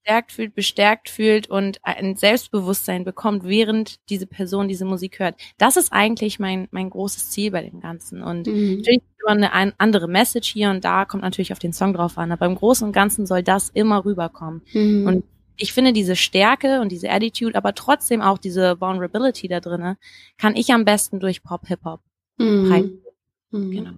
gestärkt 0.05 0.33
fühlt, 0.33 0.55
bestärkt 0.55 1.09
fühlt 1.09 1.49
und 1.49 1.79
ein 1.83 2.17
Selbstbewusstsein 2.17 3.05
bekommt, 3.05 3.45
während 3.45 3.97
diese 4.11 4.27
Person 4.27 4.69
diese 4.69 4.85
Musik 4.85 5.19
hört. 5.19 5.37
Das 5.57 5.77
ist 5.77 5.93
eigentlich 5.93 6.39
mein, 6.39 6.69
mein 6.71 6.91
großes 6.91 7.31
Ziel 7.31 7.51
bei 7.51 7.63
dem 7.63 7.81
Ganzen. 7.81 8.23
Und 8.23 8.47
mhm. 8.47 8.77
natürlich 8.79 9.03
immer 9.27 9.51
eine 9.51 9.81
andere 9.81 10.07
Message 10.07 10.53
hier 10.53 10.71
und 10.71 10.85
da, 10.85 11.07
kommt 11.07 11.23
natürlich 11.23 11.53
auf 11.53 11.59
den 11.59 11.73
Song 11.73 11.95
drauf 11.95 12.19
an. 12.19 12.33
Aber 12.33 12.45
im 12.47 12.55
Großen 12.55 12.87
und 12.87 12.93
Ganzen 12.93 13.27
soll 13.27 13.43
das 13.43 13.71
immer 13.71 14.05
rüberkommen. 14.05 14.63
Mhm. 14.73 15.07
Und 15.07 15.25
ich 15.57 15.73
finde 15.73 15.93
diese 15.93 16.17
Stärke 16.17 16.81
und 16.81 16.91
diese 16.93 17.11
Attitude, 17.11 17.55
aber 17.55 17.75
trotzdem 17.75 18.21
auch 18.21 18.39
diese 18.39 18.81
Vulnerability 18.81 19.49
da 19.49 19.61
drinne, 19.61 19.97
kann 20.37 20.57
ich 20.57 20.73
am 20.73 20.85
besten 20.85 21.21
durch 21.21 21.43
Pop-Hip-Hop 21.43 22.01
mhm. 22.39 23.01
Mhm. 23.51 23.71
Genau. 23.71 23.93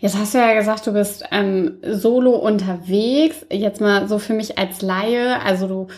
Jetzt 0.00 0.16
hast 0.16 0.34
du 0.34 0.38
ja 0.38 0.54
gesagt, 0.54 0.86
du 0.86 0.92
bist 0.92 1.24
ähm, 1.30 1.78
solo 1.82 2.32
unterwegs. 2.32 3.46
Jetzt 3.50 3.80
mal 3.80 4.08
so 4.08 4.18
für 4.18 4.34
mich 4.34 4.58
als 4.58 4.82
Laie. 4.82 5.40
Also 5.42 5.66
du 5.68 5.88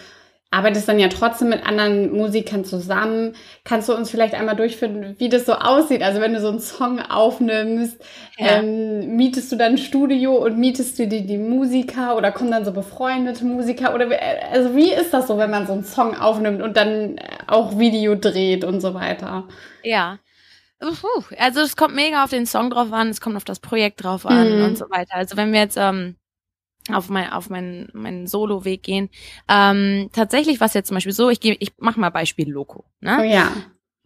arbeitest 0.54 0.88
dann 0.88 1.00
ja 1.00 1.08
trotzdem 1.08 1.48
mit 1.48 1.66
anderen 1.66 2.12
Musikern 2.12 2.64
zusammen. 2.64 3.34
Kannst 3.64 3.88
du 3.88 3.94
uns 3.94 4.10
vielleicht 4.10 4.34
einmal 4.34 4.54
durchführen, 4.54 5.16
wie 5.18 5.28
das 5.28 5.46
so 5.46 5.54
aussieht? 5.54 6.02
Also 6.02 6.20
wenn 6.20 6.32
du 6.32 6.40
so 6.40 6.48
einen 6.48 6.60
Song 6.60 7.00
aufnimmst, 7.00 8.00
ja. 8.38 8.58
ähm, 8.58 9.16
mietest 9.16 9.50
du 9.50 9.56
dann 9.56 9.72
ein 9.72 9.78
Studio 9.78 10.36
und 10.36 10.56
mietest 10.56 10.98
du 10.98 11.08
die, 11.08 11.26
die 11.26 11.38
Musiker 11.38 12.16
oder 12.16 12.30
kommen 12.30 12.52
dann 12.52 12.64
so 12.64 12.72
befreundete 12.72 13.44
Musiker? 13.44 13.94
Oder 13.94 14.08
also 14.52 14.76
wie 14.76 14.92
ist 14.92 15.12
das 15.12 15.26
so, 15.26 15.38
wenn 15.38 15.50
man 15.50 15.66
so 15.66 15.72
einen 15.72 15.84
Song 15.84 16.16
aufnimmt 16.16 16.62
und 16.62 16.76
dann 16.76 17.16
auch 17.48 17.78
Video 17.78 18.14
dreht 18.14 18.64
und 18.64 18.80
so 18.80 18.94
weiter? 18.94 19.48
Ja. 19.82 20.18
Also 21.38 21.60
es 21.60 21.76
kommt 21.76 21.94
mega 21.94 22.24
auf 22.24 22.30
den 22.30 22.46
Song 22.46 22.70
drauf 22.70 22.92
an, 22.92 23.08
es 23.08 23.20
kommt 23.20 23.36
auf 23.36 23.44
das 23.44 23.60
Projekt 23.60 24.02
drauf 24.02 24.26
an 24.26 24.58
mhm. 24.58 24.64
und 24.64 24.78
so 24.78 24.90
weiter. 24.90 25.14
Also 25.14 25.36
wenn 25.36 25.52
wir 25.52 25.60
jetzt 25.60 25.76
ähm, 25.76 26.16
auf 26.92 27.08
mein 27.08 27.30
auf 27.30 27.50
meinen 27.50 27.88
meinen 27.92 28.26
Solo-Weg 28.26 28.82
gehen. 28.82 29.08
Ähm, 29.48 30.10
tatsächlich 30.12 30.60
war 30.60 30.66
es 30.66 30.74
jetzt 30.74 30.88
zum 30.88 30.96
Beispiel 30.96 31.12
so, 31.12 31.30
ich 31.30 31.40
gehe, 31.40 31.56
ich 31.58 31.72
mach 31.78 31.96
mal 31.96 32.10
Beispiel 32.10 32.50
Loco. 32.50 32.84
Ne? 33.00 33.18
Oh 33.20 33.22
ja. 33.22 33.52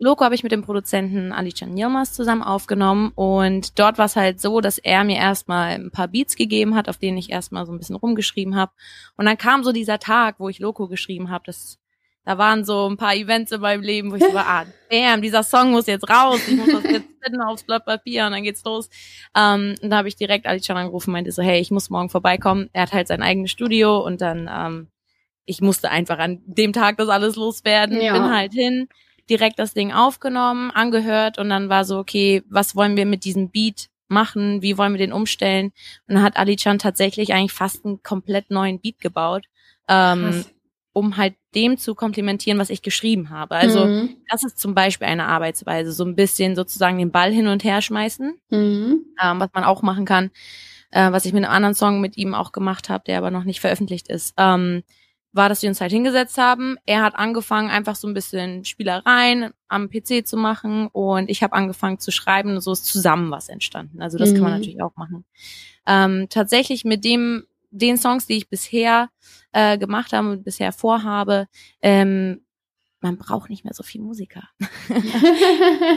Loco 0.01 0.25
habe 0.25 0.37
ich 0.37 0.45
mit 0.45 0.53
dem 0.53 0.63
Produzenten 0.63 1.33
Alichan 1.33 1.77
Yilmaz 1.77 2.13
zusammen 2.13 2.45
aufgenommen 2.45 3.11
und 3.17 3.81
dort 3.81 3.99
war 3.99 4.05
es 4.05 4.15
halt 4.15 4.41
so, 4.41 4.61
dass 4.61 4.79
er 4.79 5.03
mir 5.03 5.17
erstmal 5.17 5.73
ein 5.73 5.91
paar 5.91 6.07
Beats 6.07 6.37
gegeben 6.37 6.77
hat, 6.77 6.89
auf 6.89 6.99
denen 6.99 7.19
ich 7.19 7.31
erstmal 7.31 7.67
so 7.67 7.73
ein 7.73 7.79
bisschen 7.79 7.97
rumgeschrieben 7.97 8.55
habe. 8.55 8.71
Und 9.17 9.25
dann 9.27 9.37
kam 9.37 9.65
so 9.65 9.73
dieser 9.73 9.99
Tag, 9.99 10.37
wo 10.39 10.49
ich 10.49 10.61
Loco 10.61 10.87
geschrieben 10.87 11.31
habe. 11.31 11.43
Das 11.47 11.81
da 12.29 12.37
waren 12.37 12.63
so 12.63 12.87
ein 12.87 12.99
paar 12.99 13.15
Events 13.15 13.53
in 13.53 13.63
meinem 13.63 13.81
Leben, 13.81 14.11
wo 14.11 14.17
ich 14.17 14.23
so 14.23 14.35
war, 14.35 14.47
ah, 14.47 14.67
damn, 14.91 15.23
dieser 15.23 15.43
Song 15.43 15.71
muss 15.71 15.87
jetzt 15.87 16.11
raus, 16.11 16.39
ich 16.47 16.59
muss 16.59 16.71
das 16.71 16.83
jetzt 16.85 17.09
finden 17.23 17.41
aufs 17.41 17.63
Blatt 17.63 17.87
Papier 17.87 18.27
und 18.27 18.33
dann 18.33 18.43
geht's 18.43 18.63
los. 18.65 18.91
Ähm, 19.35 19.77
und 19.81 19.89
da 19.89 19.97
habe 19.97 20.09
ich 20.09 20.17
direkt 20.17 20.47
Alicia 20.47 20.75
angerufen, 20.75 21.13
meinte 21.13 21.33
so, 21.33 21.43
hey, 21.43 21.59
ich 21.59 21.71
muss 21.71 21.89
morgen 21.89 22.11
vorbeikommen. 22.11 22.69
Er 22.75 22.83
hat 22.83 22.93
halt 22.93 23.09
sein 23.09 23.23
eigenes 23.23 23.51
Studio 23.51 24.05
und 24.05 24.21
dann, 24.21 24.47
ähm, 24.53 24.89
ich 25.47 25.63
musste 25.63 25.89
einfach 25.89 26.19
an 26.19 26.43
dem 26.45 26.75
Tag 26.75 26.99
das 26.99 27.09
alles 27.09 27.37
loswerden, 27.37 27.99
ja. 27.99 28.13
bin 28.13 28.31
halt 28.31 28.53
hin, 28.53 28.89
direkt 29.31 29.59
das 29.59 29.73
Ding 29.73 29.91
aufgenommen, 29.95 30.71
angehört 30.71 31.39
und 31.39 31.49
dann 31.49 31.71
war 31.71 31.87
so, 31.87 31.97
okay, 31.97 32.43
was 32.51 32.77
wollen 32.77 32.99
wir 32.99 33.07
mit 33.07 33.25
diesem 33.25 33.49
Beat 33.49 33.89
machen, 34.09 34.61
wie 34.61 34.77
wollen 34.77 34.93
wir 34.93 34.99
den 34.99 35.15
umstellen? 35.15 35.73
Und 36.07 36.17
dann 36.17 36.23
hat 36.23 36.37
Ali 36.37 36.57
Chan 36.57 36.79
tatsächlich 36.79 37.33
eigentlich 37.33 37.53
fast 37.53 37.87
einen 37.87 38.03
komplett 38.03 38.51
neuen 38.51 38.81
Beat 38.81 39.01
gebaut. 39.01 39.47
Ähm, 39.89 40.45
um 40.99 41.17
halt 41.17 41.35
dem 41.55 41.79
zu 41.79 41.95
komplementieren, 41.95 42.59
was 42.59 42.71
ich 42.71 42.83
geschrieben 42.83 43.31
habe. 43.31 43.55
Also 43.55 43.87
mhm. 43.87 44.17
das 44.29 44.43
ist 44.43 44.59
zum 44.59 44.75
Beispiel 44.75 45.07
eine 45.07 45.27
Arbeitsweise, 45.27 45.93
so 45.93 46.05
ein 46.05 46.17
bisschen 46.17 46.57
sozusagen 46.57 46.99
den 46.99 47.13
Ball 47.13 47.33
hin 47.33 47.47
und 47.47 47.65
her 47.65 47.81
schmeißen, 47.81 48.39
mhm. 48.51 49.05
ähm, 49.23 49.41
was 49.41 49.51
man 49.55 49.65
auch 49.65 49.83
machen 49.83 50.05
kann, 50.05 50.31
äh, 50.91 51.13
was 51.13 51.25
ich 51.25 51.33
mit 51.33 51.45
einem 51.45 51.55
anderen 51.55 51.75
Song 51.75 52.01
mit 52.01 52.17
ihm 52.17 52.35
auch 52.35 52.53
gemacht 52.53 52.89
habe, 52.89 53.05
der 53.07 53.19
aber 53.19 53.31
noch 53.31 53.45
nicht 53.45 53.61
veröffentlicht 53.61 54.09
ist. 54.09 54.35
Ähm, 54.37 54.83
war, 55.33 55.49
dass 55.49 55.63
wir 55.63 55.69
uns 55.69 55.81
halt 55.81 55.93
hingesetzt 55.93 56.39
haben. 56.39 56.77
Er 56.87 57.03
hat 57.03 57.15
angefangen, 57.15 57.71
einfach 57.71 57.95
so 57.95 58.09
ein 58.09 58.15
bisschen 58.15 58.65
Spielereien 58.65 59.53
am 59.69 59.91
PC 59.91 60.27
zu 60.27 60.37
machen 60.37 60.89
und 60.89 61.29
ich 61.29 61.43
habe 61.43 61.53
angefangen 61.55 61.99
zu 61.99 62.11
schreiben 62.11 62.55
und 62.55 62.61
so 62.61 62.73
ist 62.73 62.87
zusammen 62.87 63.31
was 63.31 63.49
entstanden. 63.49 64.01
Also 64.01 64.19
das 64.19 64.31
mhm. 64.31 64.35
kann 64.35 64.43
man 64.43 64.53
mhm. 64.53 64.59
natürlich 64.59 64.83
auch 64.83 64.97
machen. 64.97 65.25
Ähm, 65.87 66.27
tatsächlich 66.31 66.85
mit 66.85 67.05
dem 67.05 67.45
den 67.71 67.99
Songs, 67.99 68.27
die 68.27 68.37
ich 68.37 68.49
bisher 68.49 69.11
äh, 69.53 69.79
gemacht 69.79 70.13
habe 70.13 70.31
und 70.31 70.45
bisher 70.45 70.73
vorhabe, 70.73 71.47
ähm, 71.83 72.43
man 73.01 73.17
braucht 73.17 73.49
nicht 73.49 73.65
mehr 73.65 73.75
so 73.75 73.83
viel 73.83 74.01
Musiker. 74.01 74.49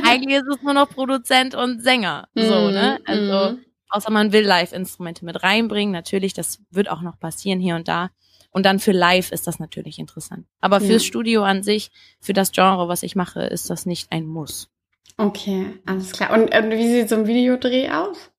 Eigentlich 0.03 0.38
ist 0.38 0.48
es 0.48 0.62
nur 0.62 0.74
noch 0.74 0.89
Produzent 0.89 1.55
und 1.55 1.81
Sänger. 1.81 2.27
So, 2.36 2.70
ne? 2.70 3.00
Also, 3.05 3.55
mm. 3.55 3.65
außer 3.89 4.12
man 4.12 4.31
will 4.31 4.46
Live-Instrumente 4.46 5.25
mit 5.25 5.41
reinbringen. 5.41 5.93
Natürlich, 5.93 6.34
das 6.34 6.62
wird 6.70 6.89
auch 6.89 7.01
noch 7.01 7.20
passieren 7.20 7.60
hier 7.60 7.75
und 7.75 7.88
da. 7.88 8.12
Und 8.51 8.65
dann 8.65 8.79
für 8.79 8.91
live 8.91 9.31
ist 9.31 9.48
das 9.48 9.60
natürlich 9.60 9.98
interessant. 9.98 10.46
Aber 10.60 10.79
fürs 10.79 11.03
ja. 11.03 11.08
Studio 11.08 11.43
an 11.43 11.63
sich, 11.63 11.89
für 12.20 12.34
das 12.34 12.51
Genre, 12.51 12.88
was 12.88 13.01
ich 13.01 13.15
mache, 13.15 13.41
ist 13.41 13.70
das 13.70 13.86
nicht 13.86 14.12
ein 14.12 14.25
Muss. 14.25 14.70
Okay, 15.17 15.79
alles 15.86 16.12
klar. 16.12 16.34
Und 16.34 16.50
äh, 16.50 16.70
wie 16.70 16.88
sieht 16.88 17.10
so 17.10 17.15
ein 17.15 17.27
Videodreh 17.27 17.89
aus? 17.89 18.31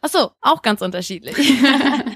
Ach 0.00 0.08
so, 0.08 0.30
auch 0.40 0.62
ganz 0.62 0.82
unterschiedlich. 0.82 1.36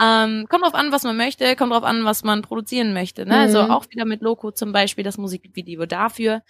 Ähm, 0.00 0.46
kommt 0.48 0.64
drauf 0.64 0.74
an, 0.74 0.92
was 0.92 1.02
man 1.02 1.16
möchte, 1.16 1.56
kommt 1.56 1.72
drauf 1.72 1.84
an, 1.84 2.04
was 2.04 2.22
man 2.22 2.42
produzieren 2.42 2.92
möchte. 2.92 3.26
Ne? 3.26 3.36
Also 3.36 3.58
mhm. 3.58 3.64
Also 3.64 3.74
auch 3.74 3.90
wieder 3.90 4.04
mit 4.04 4.22
Loco 4.22 4.50
zum 4.50 4.72
Beispiel 4.72 5.04
das 5.04 5.18
Musikvideo 5.18 5.86
dafür. 5.86 6.42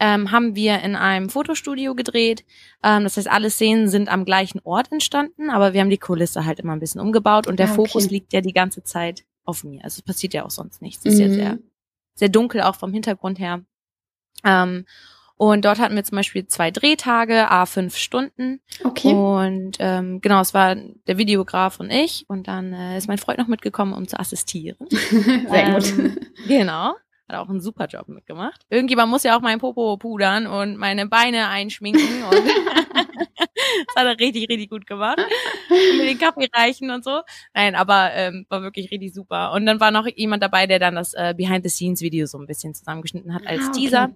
Ähm, 0.00 0.30
haben 0.30 0.54
wir 0.54 0.80
in 0.80 0.94
einem 0.94 1.28
Fotostudio 1.28 1.96
gedreht. 1.96 2.44
Ähm, 2.84 3.02
das 3.02 3.16
heißt, 3.16 3.28
alle 3.28 3.50
Szenen 3.50 3.88
sind 3.88 4.08
am 4.08 4.24
gleichen 4.24 4.60
Ort 4.62 4.92
entstanden, 4.92 5.50
aber 5.50 5.72
wir 5.72 5.80
haben 5.80 5.90
die 5.90 5.98
Kulisse 5.98 6.44
halt 6.44 6.60
immer 6.60 6.72
ein 6.72 6.78
bisschen 6.78 7.00
umgebaut 7.00 7.48
und 7.48 7.58
der 7.58 7.66
ah, 7.66 7.72
okay. 7.72 7.88
Fokus 7.88 8.08
liegt 8.08 8.32
ja 8.32 8.40
die 8.40 8.52
ganze 8.52 8.84
Zeit 8.84 9.24
auf 9.44 9.64
mir. 9.64 9.82
Also 9.82 9.98
es 9.98 10.02
passiert 10.02 10.34
ja 10.34 10.44
auch 10.44 10.50
sonst 10.50 10.82
nichts. 10.82 11.04
Es 11.04 11.14
ist 11.14 11.20
ja 11.20 11.26
mhm. 11.26 11.34
sehr, 11.34 11.58
sehr 12.14 12.28
dunkel 12.28 12.62
auch 12.62 12.76
vom 12.76 12.92
Hintergrund 12.92 13.40
her. 13.40 13.64
Ähm, 14.44 14.84
und 15.38 15.64
dort 15.64 15.78
hatten 15.78 15.94
wir 15.94 16.02
zum 16.02 16.16
Beispiel 16.16 16.46
zwei 16.48 16.72
Drehtage, 16.72 17.48
a 17.48 17.64
fünf 17.64 17.96
Stunden. 17.96 18.60
Okay. 18.82 19.14
Und 19.14 19.76
ähm, 19.78 20.20
genau, 20.20 20.40
es 20.40 20.52
war 20.52 20.74
der 20.74 21.16
Videograf 21.16 21.78
und 21.78 21.90
ich. 21.90 22.24
Und 22.28 22.48
dann 22.48 22.72
äh, 22.72 22.98
ist 22.98 23.06
mein 23.06 23.18
Freund 23.18 23.38
noch 23.38 23.46
mitgekommen, 23.46 23.92
um 23.92 24.08
zu 24.08 24.18
assistieren. 24.18 24.76
Sehr 24.90 25.48
ähm, 25.52 25.74
gut. 25.74 25.94
Genau. 26.48 26.94
Hat 27.28 27.36
auch 27.36 27.48
einen 27.48 27.60
super 27.60 27.86
Job 27.86 28.08
mitgemacht. 28.08 28.66
Irgendjemand 28.68 29.10
muss 29.10 29.22
ja 29.22 29.36
auch 29.36 29.40
mein 29.40 29.60
Popo 29.60 29.96
pudern 29.96 30.48
und 30.48 30.76
meine 30.76 31.06
Beine 31.06 31.46
einschminken. 31.46 32.24
Und 32.24 32.34
das 33.38 33.96
hat 33.96 34.06
er 34.06 34.18
richtig, 34.18 34.48
richtig 34.48 34.70
gut 34.70 34.88
gemacht. 34.88 35.20
Und 35.70 35.98
mir 35.98 36.04
den 36.04 36.18
Kaffee 36.18 36.48
reichen 36.52 36.90
und 36.90 37.04
so. 37.04 37.20
Nein, 37.54 37.76
aber 37.76 38.12
ähm, 38.14 38.44
war 38.48 38.62
wirklich 38.62 38.90
richtig 38.90 39.14
super. 39.14 39.52
Und 39.52 39.66
dann 39.66 39.78
war 39.78 39.92
noch 39.92 40.08
jemand 40.16 40.42
dabei, 40.42 40.66
der 40.66 40.80
dann 40.80 40.96
das 40.96 41.14
äh, 41.14 41.32
Behind-the-Scenes-Video 41.36 42.26
so 42.26 42.38
ein 42.38 42.46
bisschen 42.46 42.74
zusammengeschnitten 42.74 43.32
hat 43.32 43.46
als 43.46 43.60
ah, 43.60 43.68
okay. 43.68 43.78
Teaser. 43.78 44.10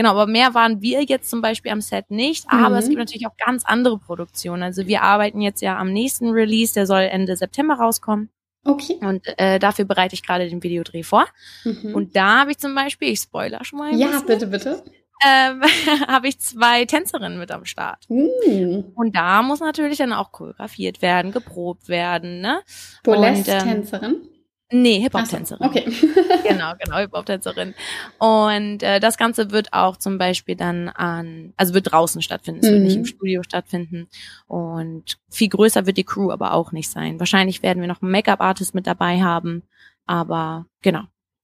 Genau, 0.00 0.12
aber 0.12 0.26
mehr 0.26 0.54
waren 0.54 0.80
wir 0.80 1.02
jetzt 1.02 1.28
zum 1.28 1.42
Beispiel 1.42 1.70
am 1.72 1.82
Set 1.82 2.10
nicht. 2.10 2.46
Aber 2.48 2.70
mhm. 2.70 2.76
es 2.76 2.86
gibt 2.86 2.98
natürlich 2.98 3.26
auch 3.26 3.36
ganz 3.36 3.66
andere 3.66 3.98
Produktionen. 3.98 4.62
Also 4.62 4.86
wir 4.86 5.02
arbeiten 5.02 5.42
jetzt 5.42 5.60
ja 5.60 5.76
am 5.76 5.92
nächsten 5.92 6.30
Release, 6.30 6.72
der 6.72 6.86
soll 6.86 7.02
Ende 7.02 7.36
September 7.36 7.74
rauskommen. 7.74 8.30
Okay. 8.64 8.96
Und 9.02 9.26
äh, 9.36 9.58
dafür 9.58 9.84
bereite 9.84 10.14
ich 10.14 10.22
gerade 10.22 10.48
den 10.48 10.62
Videodreh 10.62 11.02
vor. 11.02 11.26
Mhm. 11.64 11.94
Und 11.94 12.16
da 12.16 12.38
habe 12.38 12.52
ich 12.52 12.56
zum 12.56 12.74
Beispiel, 12.74 13.08
ich 13.08 13.20
spoiler 13.20 13.62
schon 13.62 13.78
mal. 13.78 13.94
ja, 13.94 14.06
bisschen, 14.06 14.26
bitte, 14.26 14.46
bitte. 14.46 14.84
Ähm, 15.22 15.60
habe 16.08 16.28
ich 16.28 16.40
zwei 16.40 16.86
Tänzerinnen 16.86 17.38
mit 17.38 17.50
am 17.50 17.66
Start. 17.66 18.08
Mhm. 18.08 18.92
Und 18.94 19.14
da 19.14 19.42
muss 19.42 19.60
natürlich 19.60 19.98
dann 19.98 20.14
auch 20.14 20.32
choreografiert 20.32 21.02
werden, 21.02 21.30
geprobt 21.30 21.90
werden. 21.90 22.40
Ne? 22.40 22.62
Burlesque-Tänzerin? 23.04 24.12
Ähm, 24.12 24.28
Nee, 24.72 25.00
Hip-Hop-Tänzerin. 25.00 25.66
Okay. 25.66 25.84
genau, 26.48 26.72
genau, 26.82 26.98
Hip-Hop-Tänzerin. 26.98 27.74
Und 28.18 28.82
äh, 28.82 29.00
das 29.00 29.16
Ganze 29.16 29.50
wird 29.50 29.72
auch 29.72 29.96
zum 29.96 30.18
Beispiel 30.18 30.56
dann 30.56 30.88
an, 30.88 31.52
also 31.56 31.74
wird 31.74 31.92
draußen 31.92 32.22
stattfinden, 32.22 32.60
es 32.62 32.70
mhm. 32.70 32.74
wird 32.74 32.82
nicht 32.84 32.96
im 32.96 33.02
mhm. 33.02 33.06
Studio 33.06 33.42
stattfinden. 33.42 34.08
Und 34.46 35.18
viel 35.28 35.48
größer 35.48 35.86
wird 35.86 35.96
die 35.96 36.04
Crew 36.04 36.30
aber 36.30 36.54
auch 36.54 36.72
nicht 36.72 36.90
sein. 36.90 37.18
Wahrscheinlich 37.18 37.62
werden 37.62 37.80
wir 37.80 37.88
noch 37.88 38.02
einen 38.02 38.12
Make-up-Artist 38.12 38.74
mit 38.74 38.86
dabei 38.86 39.22
haben, 39.22 39.62
aber 40.06 40.66
genau. 40.82 41.02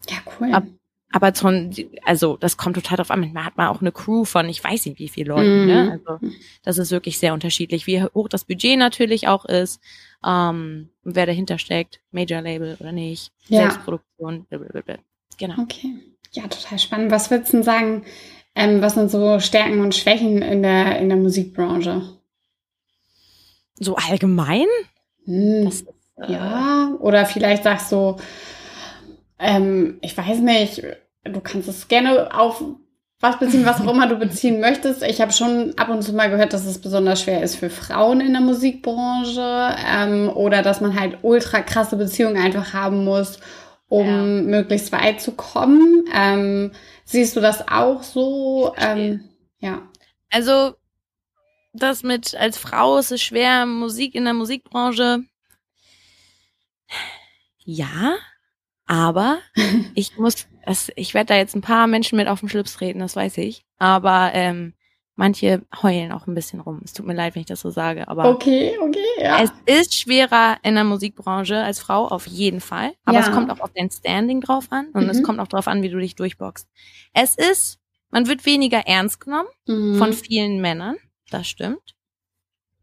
Ja, 0.09 0.19
cool. 0.39 0.53
Ab, 0.53 0.65
aber 1.13 1.35
schon, 1.35 1.73
also 2.05 2.37
das 2.37 2.57
kommt 2.57 2.77
total 2.77 2.99
drauf 2.99 3.11
an. 3.11 3.21
Manchmal 3.21 3.45
hat 3.45 3.57
man 3.57 3.69
auch 3.69 3.81
eine 3.81 3.93
Crew 3.93 4.25
von, 4.25 4.49
ich 4.49 4.63
weiß 4.63 4.87
nicht 4.87 4.99
wie 4.99 5.09
viele 5.09 5.29
Leuten. 5.31 5.67
Ne? 5.67 5.83
Mhm. 5.83 5.89
Ne? 5.89 6.01
Also 6.05 6.37
das 6.63 6.79
ist 6.79 6.91
wirklich 6.91 7.19
sehr 7.19 7.33
unterschiedlich, 7.33 7.87
wie 7.87 8.03
hoch 8.03 8.29
das 8.29 8.45
Budget 8.45 8.79
natürlich 8.79 9.27
auch 9.27 9.45
ist, 9.45 9.81
ähm, 10.25 10.91
wer 11.03 11.27
dahinter 11.27 11.59
steckt, 11.59 12.01
Major 12.11 12.41
Label 12.41 12.77
oder 12.81 12.93
nicht, 12.93 13.33
ja. 13.49 13.63
Selbstproduktion, 13.63 14.45
blablabla. 14.49 14.97
genau. 15.39 15.55
Okay, 15.61 15.95
ja, 16.33 16.47
total 16.49 16.79
spannend. 16.79 17.11
Was 17.11 17.31
würdest 17.31 17.53
du 17.53 17.59
denn 17.59 17.65
sagen, 17.65 18.05
ähm, 18.55 18.81
was 18.83 18.95
sind 18.95 19.11
so 19.11 19.41
Stärken 19.41 19.81
und 19.81 19.95
Schwächen 19.95 20.43
in 20.43 20.63
der 20.63 20.99
in 20.99 21.09
der 21.09 21.19
Musikbranche? 21.19 22.03
So 23.79 23.95
allgemein? 23.97 24.67
Hm, 25.25 25.67
ist, 25.67 25.87
äh, 26.17 26.33
ja, 26.33 26.97
oder 27.01 27.27
vielleicht 27.27 27.65
sagst 27.65 27.93
du 27.93 28.17
ähm, 29.39 29.99
ich 30.01 30.17
weiß 30.17 30.39
nicht, 30.39 30.83
du 31.25 31.41
kannst 31.41 31.69
es 31.69 31.89
gerne 31.89 32.35
auf 32.35 32.63
was 33.27 33.39
beziehen, 33.39 33.67
was 33.67 33.81
auch 33.81 33.93
immer 33.93 34.07
du 34.07 34.17
beziehen 34.17 34.61
möchtest. 34.61 35.03
Ich 35.03 35.21
habe 35.21 35.33
schon 35.33 35.77
ab 35.77 35.89
und 35.89 36.03
zu 36.03 36.13
mal 36.13 36.31
gehört, 36.31 36.53
dass 36.53 36.65
es 36.65 36.81
besonders 36.81 37.23
schwer 37.23 37.43
ist 37.43 37.57
für 37.57 37.71
Frauen 37.71 38.21
in 38.21 38.33
der 38.33 38.43
Musikbranche 38.43 39.77
ähm, 39.85 40.29
oder 40.29 40.63
dass 40.63 40.81
man 40.81 40.99
halt 40.99 41.19
ultra 41.23 41.61
krasse 41.63 41.97
Beziehungen 41.97 42.37
einfach 42.37 42.73
haben 42.73 43.05
muss, 43.05 43.41
um 43.89 44.07
ja. 44.07 44.23
möglichst 44.23 44.93
weit 44.93 45.21
zu 45.21 45.33
kommen. 45.33 46.05
Ähm, 46.15 46.73
siehst 47.05 47.35
du 47.37 47.41
das 47.41 47.67
auch 47.69 48.03
so? 48.03 48.75
Ähm, 48.77 49.25
ja. 49.59 49.83
Also 50.31 50.75
das 51.73 52.03
mit 52.03 52.35
als 52.35 52.57
Frau 52.57 52.99
ist 52.99 53.11
es 53.11 53.23
schwer, 53.23 53.67
Musik 53.67 54.15
in 54.15 54.25
der 54.25 54.35
Musikbranche. 54.35 55.25
Ja, 57.65 58.17
aber 58.87 59.39
ich 59.95 60.17
muss, 60.17 60.47
das, 60.67 60.91
ich 60.97 61.15
werde 61.15 61.29
da 61.29 61.37
jetzt 61.37 61.55
ein 61.55 61.63
paar 61.63 61.87
Menschen 61.87 62.17
mit 62.17 62.29
auf 62.29 62.41
den 62.41 62.49
Schlips 62.49 62.75
treten, 62.75 62.99
das 62.99 63.17
weiß 63.17 63.39
ich. 63.39 63.65
Aber 63.79 64.33
ähm, 64.35 64.75
manche 65.15 65.63
heulen 65.81 66.11
auch 66.11 66.27
ein 66.27 66.35
bisschen 66.35 66.61
rum. 66.61 66.81
Es 66.85 66.93
tut 66.93 67.07
mir 67.07 67.15
leid, 67.15 67.35
wenn 67.35 67.41
ich 67.41 67.47
das 67.47 67.61
so 67.61 67.71
sage, 67.71 68.09
aber 68.09 68.29
okay, 68.29 68.77
okay, 68.81 68.99
ja. 69.19 69.43
Es 69.43 69.53
ist 69.65 69.95
schwerer 69.95 70.59
in 70.63 70.75
der 70.75 70.85
Musikbranche 70.85 71.63
als 71.63 71.79
Frau 71.79 72.09
auf 72.09 72.27
jeden 72.27 72.61
Fall, 72.61 72.93
aber 73.05 73.19
ja. 73.19 73.23
es 73.25 73.33
kommt 73.33 73.51
auch 73.51 73.61
auf 73.61 73.71
dein 73.75 73.91
Standing 73.91 74.41
drauf 74.41 74.67
an 74.71 74.89
und 74.93 75.05
mhm. 75.05 75.11
es 75.11 75.23
kommt 75.23 75.39
auch 75.39 75.47
drauf 75.47 75.69
an, 75.69 75.83
wie 75.83 75.89
du 75.89 75.99
dich 75.99 76.17
durchboxst. 76.17 76.69
Es 77.15 77.37
ist, 77.37 77.79
man 78.11 78.27
wird 78.27 78.45
weniger 78.45 78.81
ernst 78.87 79.21
genommen 79.21 79.49
mhm. 79.67 79.97
von 79.99 80.13
vielen 80.13 80.61
Männern, 80.61 80.97
das 81.31 81.49
stimmt. 81.49 81.95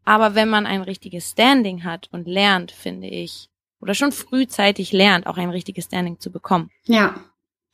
Aber 0.06 0.34
wenn 0.34 0.48
man 0.48 0.66
ein 0.66 0.82
richtiges 0.82 1.30
Standing 1.30 1.84
hat 1.84 2.08
und 2.12 2.26
lernt, 2.26 2.72
finde 2.72 3.08
ich, 3.08 3.48
oder 3.80 3.94
schon 3.94 4.12
frühzeitig 4.12 4.92
lernt, 4.92 5.26
auch 5.26 5.36
ein 5.36 5.50
richtiges 5.50 5.84
Standing 5.84 6.18
zu 6.18 6.30
bekommen, 6.32 6.70
ja, 6.84 7.14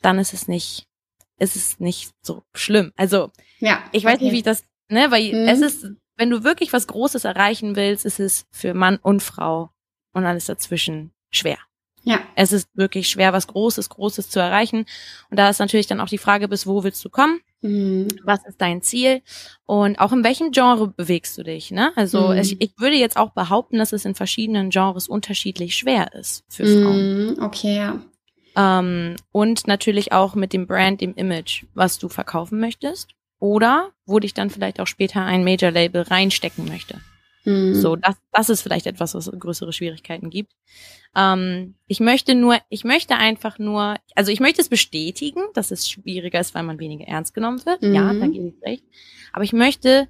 dann 0.05 0.19
ist 0.19 0.33
es 0.33 0.49
nicht, 0.49 0.87
ist 1.39 1.57
es 1.57 1.81
nicht 1.81 2.13
so 2.23 2.43
schlimm. 2.55 2.93
Also, 2.97 3.31
ja, 3.59 3.83
ich 3.93 4.05
weiß 4.05 4.17
okay. 4.17 4.25
nicht, 4.25 4.33
wie 4.33 4.39
ich 4.39 4.43
das, 4.43 4.65
ne, 4.89 5.11
weil 5.11 5.33
mhm. 5.33 5.49
es 5.49 5.61
ist, 5.61 5.87
wenn 6.17 6.31
du 6.31 6.45
wirklich 6.45 6.73
was 6.73 6.87
Großes 6.87 7.25
erreichen 7.25 7.77
willst, 7.77 8.05
ist 8.05 8.21
es 8.21 8.47
für 8.51 8.75
Mann 8.75 8.97
und 8.97 9.23
Frau 9.23 9.71
und 10.13 10.25
alles 10.25 10.47
dazwischen 10.47 11.13
schwer. 11.31 11.59
Ja. 12.03 12.21
Es 12.35 12.53
ist 12.53 12.69
wirklich 12.75 13.09
schwer, 13.09 13.33
was 13.33 13.47
Großes, 13.47 13.89
Großes 13.91 14.31
zu 14.31 14.41
erreichen. 14.41 14.87
Und 15.31 15.39
da 15.39 15.51
ist 15.51 15.59
natürlich 15.59 15.87
dann 15.87 16.01
auch 16.01 16.09
die 16.09 16.19
Frage, 16.19 16.49
bis 16.49 16.67
wo 16.67 16.83
willst 16.83 17.05
du 17.05 17.11
kommen? 17.11 17.41
Mhm. 17.61 18.09
Was 18.25 18.45
ist 18.47 18.61
dein 18.61 18.83
Ziel? 18.83 19.23
Und 19.67 20.01
auch 20.01 20.13
in 20.13 20.25
welchem 20.25 20.51
Genre 20.51 20.89
bewegst 20.89 21.37
du 21.37 21.43
dich? 21.43 21.71
Ne? 21.71 21.93
Also 21.97 22.29
mhm. 22.29 22.39
ich, 22.39 22.61
ich 22.61 22.73
würde 22.79 22.97
jetzt 22.97 23.17
auch 23.17 23.33
behaupten, 23.33 23.79
dass 23.79 23.93
es 23.93 24.05
in 24.05 24.15
verschiedenen 24.15 24.71
Genres 24.71 25.09
unterschiedlich 25.09 25.77
schwer 25.77 26.15
ist 26.15 26.45
für 26.49 26.65
Frauen. 26.65 27.35
Mhm. 27.35 27.43
Okay, 27.43 27.77
ja. 27.77 28.01
Ähm, 28.57 29.17
und 29.33 29.67
natürlich 29.67 30.13
auch 30.13 30.35
mit 30.35 30.53
dem 30.53 30.67
Brand, 30.67 31.01
dem 31.01 31.15
Image, 31.15 31.65
was 31.75 31.99
du 31.99 32.09
verkaufen 32.09 32.61
möchtest. 32.61 33.11
Oder 33.39 33.93
wo 34.05 34.19
dich 34.19 34.35
dann 34.35 34.51
vielleicht 34.51 34.81
auch 34.81 34.87
später 34.87 35.25
ein 35.25 35.45
Major-Label 35.45 36.03
reinstecken 36.03 36.67
möchte. 36.67 37.01
Mhm. 37.45 37.75
So, 37.75 37.97
das, 37.97 38.17
das 38.33 38.51
ist 38.51 38.63
vielleicht 38.63 38.87
etwas, 38.87 39.15
was 39.15 39.31
größere 39.31 39.73
Schwierigkeiten 39.73 40.31
gibt. 40.31 40.53
Ähm, 41.17 41.75
ich 41.87 42.01
möchte 42.01 42.35
nur, 42.35 42.59
ich 42.69 42.85
möchte 42.85 43.17
einfach 43.17 43.59
nur, 43.59 43.97
also 44.15 44.31
ich 44.31 44.41
möchte 44.41 44.61
es 44.61 44.69
bestätigen, 44.69 45.41
dass 45.55 45.71
es 45.71 45.89
schwieriger 45.89 46.41
ist, 46.41 46.55
weil 46.55 46.63
man 46.63 46.79
weniger 46.79 47.07
ernst 47.07 47.35
genommen 47.35 47.65
wird. 47.65 47.83
Mhm. 47.83 47.95
Ja, 47.95 48.13
da 48.13 48.27
gebe 48.27 48.49
ich 48.49 48.63
recht. 48.63 48.85
Aber 49.33 49.45
ich 49.45 49.53
möchte, 49.53 50.07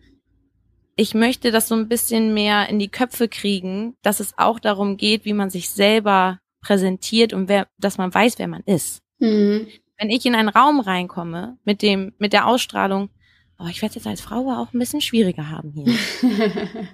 ich 0.96 1.14
möchte 1.14 1.52
das 1.52 1.68
so 1.68 1.76
ein 1.76 1.88
bisschen 1.88 2.34
mehr 2.34 2.68
in 2.68 2.78
die 2.78 2.88
Köpfe 2.88 3.28
kriegen, 3.28 3.94
dass 4.02 4.20
es 4.20 4.36
auch 4.36 4.58
darum 4.58 4.96
geht, 4.96 5.24
wie 5.24 5.34
man 5.34 5.50
sich 5.50 5.70
selber 5.70 6.40
präsentiert 6.60 7.32
und 7.32 7.48
wer, 7.48 7.68
dass 7.78 7.98
man 7.98 8.12
weiß, 8.12 8.38
wer 8.38 8.48
man 8.48 8.62
ist. 8.64 9.02
Mhm. 9.18 9.68
Wenn 9.98 10.10
ich 10.10 10.24
in 10.24 10.34
einen 10.34 10.48
Raum 10.48 10.80
reinkomme 10.80 11.58
mit 11.64 11.82
dem, 11.82 12.14
mit 12.18 12.32
der 12.32 12.46
Ausstrahlung, 12.46 13.10
oh, 13.58 13.66
ich 13.68 13.82
werde 13.82 13.96
jetzt 13.96 14.06
als 14.06 14.20
Frau 14.20 14.50
auch 14.50 14.72
ein 14.72 14.78
bisschen 14.78 15.00
schwieriger 15.00 15.50
haben 15.50 15.72
hier. 15.72 15.94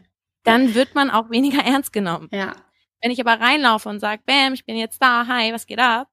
dann 0.45 0.75
wird 0.75 0.95
man 0.95 1.11
auch 1.11 1.31
weniger 1.31 1.63
ernst 1.63 1.93
genommen. 1.93 2.29
Ja. 2.33 2.55
Wenn 3.01 3.11
ich 3.11 3.21
aber 3.21 3.41
reinlaufe 3.41 3.89
und 3.89 4.01
sage, 4.01 4.23
bam, 4.27 4.55
ich 4.55 4.65
bin 4.65 4.77
jetzt 4.77 5.01
da, 5.01 5.27
hi, 5.27 5.53
was 5.53 5.67
geht 5.67 5.79
ab? 5.79 6.09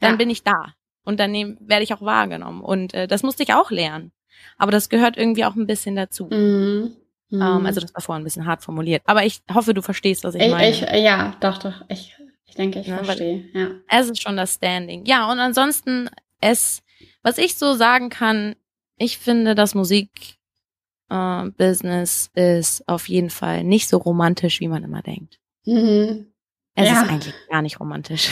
Dann 0.00 0.12
ja. 0.12 0.16
bin 0.16 0.30
ich 0.30 0.42
da. 0.42 0.74
Und 1.04 1.20
dann 1.20 1.32
werde 1.60 1.82
ich 1.82 1.92
auch 1.92 2.00
wahrgenommen. 2.00 2.62
Und 2.62 2.94
äh, 2.94 3.06
das 3.06 3.22
musste 3.22 3.42
ich 3.42 3.52
auch 3.52 3.70
lernen. 3.70 4.12
Aber 4.56 4.72
das 4.72 4.88
gehört 4.88 5.16
irgendwie 5.16 5.44
auch 5.44 5.54
ein 5.54 5.66
bisschen 5.66 5.96
dazu. 5.96 6.26
Mhm. 6.30 6.96
Mhm. 7.30 7.42
Ähm, 7.42 7.66
also 7.66 7.80
das 7.80 7.94
war 7.94 8.00
vorhin 8.00 8.22
ein 8.22 8.24
bisschen 8.24 8.46
hart 8.46 8.62
formuliert. 8.62 9.02
Aber 9.06 9.24
ich 9.24 9.42
hoffe, 9.52 9.74
du 9.74 9.82
verstehst, 9.82 10.24
was 10.24 10.34
ich, 10.34 10.42
ich 10.42 10.50
meine. 10.50 10.70
Ich, 10.70 10.80
ja, 10.80 11.36
doch, 11.40 11.58
doch. 11.58 11.84
Ich 11.88 12.16
ich 12.54 12.56
denke, 12.56 12.78
ich 12.78 12.86
ja, 12.86 13.02
verstehe. 13.02 13.44
Ja. 13.52 13.70
Es 13.88 14.08
ist 14.08 14.22
schon 14.22 14.36
das 14.36 14.54
Standing. 14.54 15.04
Ja, 15.06 15.28
und 15.28 15.40
ansonsten 15.40 16.08
es, 16.40 16.84
was 17.24 17.36
ich 17.36 17.56
so 17.56 17.74
sagen 17.74 18.10
kann, 18.10 18.54
ich 18.96 19.18
finde, 19.18 19.56
das 19.56 19.74
Musikbusiness 19.74 22.30
äh, 22.36 22.60
ist 22.60 22.88
auf 22.88 23.08
jeden 23.08 23.30
Fall 23.30 23.64
nicht 23.64 23.88
so 23.88 23.96
romantisch, 23.96 24.60
wie 24.60 24.68
man 24.68 24.84
immer 24.84 25.02
denkt. 25.02 25.40
Mhm. 25.64 26.28
Es 26.76 26.88
ja. 26.88 27.02
ist 27.02 27.10
eigentlich 27.10 27.34
gar 27.50 27.62
nicht 27.62 27.80
romantisch. 27.80 28.28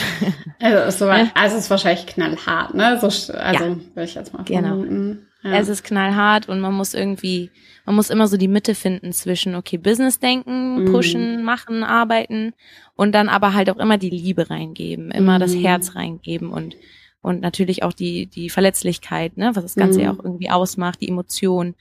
Also, 0.61 1.05
so, 1.05 1.09
also 1.09 1.31
es 1.43 1.53
ist 1.53 1.69
wahrscheinlich 1.69 2.05
knallhart, 2.05 2.75
ne? 2.75 2.97
So, 3.01 3.07
also 3.07 3.65
ja. 3.65 3.75
will 3.93 4.05
ich 4.05 4.15
jetzt 4.15 4.33
mal 4.33 4.45
genau. 4.45 4.69
vermuten. 4.69 4.87
Genau. 4.87 5.17
Ja. 5.43 5.59
Es 5.59 5.67
ist 5.67 5.83
knallhart 5.83 6.47
und 6.47 6.61
man 6.61 6.73
muss 6.73 6.93
irgendwie, 6.93 7.51
man 7.85 7.95
muss 7.95 8.09
immer 8.09 8.27
so 8.27 8.37
die 8.37 8.47
Mitte 8.47 8.75
finden 8.75 9.11
zwischen, 9.11 9.55
okay, 9.55 9.77
Business 9.77 10.19
denken, 10.19 10.83
mhm. 10.83 10.91
pushen, 10.91 11.41
mm. 11.41 11.43
machen, 11.43 11.83
arbeiten 11.83 12.53
und 12.95 13.13
dann 13.13 13.27
aber 13.27 13.53
halt 13.53 13.69
auch 13.69 13.77
immer 13.77 13.97
die 13.97 14.09
Liebe 14.09 14.49
reingeben, 14.49 15.11
immer 15.11 15.37
mm. 15.37 15.41
das 15.41 15.53
mhm. 15.53 15.61
Herz 15.61 15.95
reingeben 15.95 16.49
und 16.49 16.75
und 17.21 17.39
natürlich 17.39 17.83
auch 17.83 17.93
die 17.93 18.25
die 18.25 18.49
Verletzlichkeit, 18.49 19.37
ne, 19.37 19.51
was 19.53 19.63
das 19.63 19.75
Ganze 19.75 19.99
mm. 19.99 20.01
ja 20.01 20.13
mhm. 20.13 20.19
auch 20.19 20.23
irgendwie 20.23 20.49
ausmacht, 20.49 21.01
die 21.01 21.09
Emotion. 21.09 21.75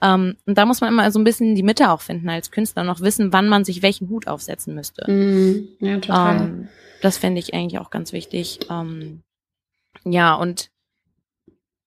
Ähm, 0.00 0.36
und 0.46 0.56
da 0.56 0.64
muss 0.64 0.80
man 0.80 0.92
immer 0.92 1.10
so 1.10 1.18
ein 1.18 1.24
bisschen 1.24 1.56
die 1.56 1.62
Mitte 1.64 1.90
auch 1.90 2.00
finden 2.00 2.28
als 2.28 2.52
Künstler 2.52 2.82
und 2.82 2.88
auch 2.88 3.00
wissen, 3.00 3.32
wann 3.32 3.48
man 3.48 3.64
sich 3.64 3.82
welchen 3.82 4.08
Hut 4.08 4.28
aufsetzen 4.28 4.74
müsste. 4.74 5.06
Ja, 5.80 5.98
total. 5.98 6.36
Ähm, 6.36 6.68
das 7.02 7.18
fände 7.18 7.40
ich 7.40 7.54
eigentlich 7.54 7.80
auch 7.80 7.90
ganz 7.90 8.12
wichtig. 8.12 8.60
Ähm, 8.70 9.22
ja, 10.04 10.34
und 10.34 10.70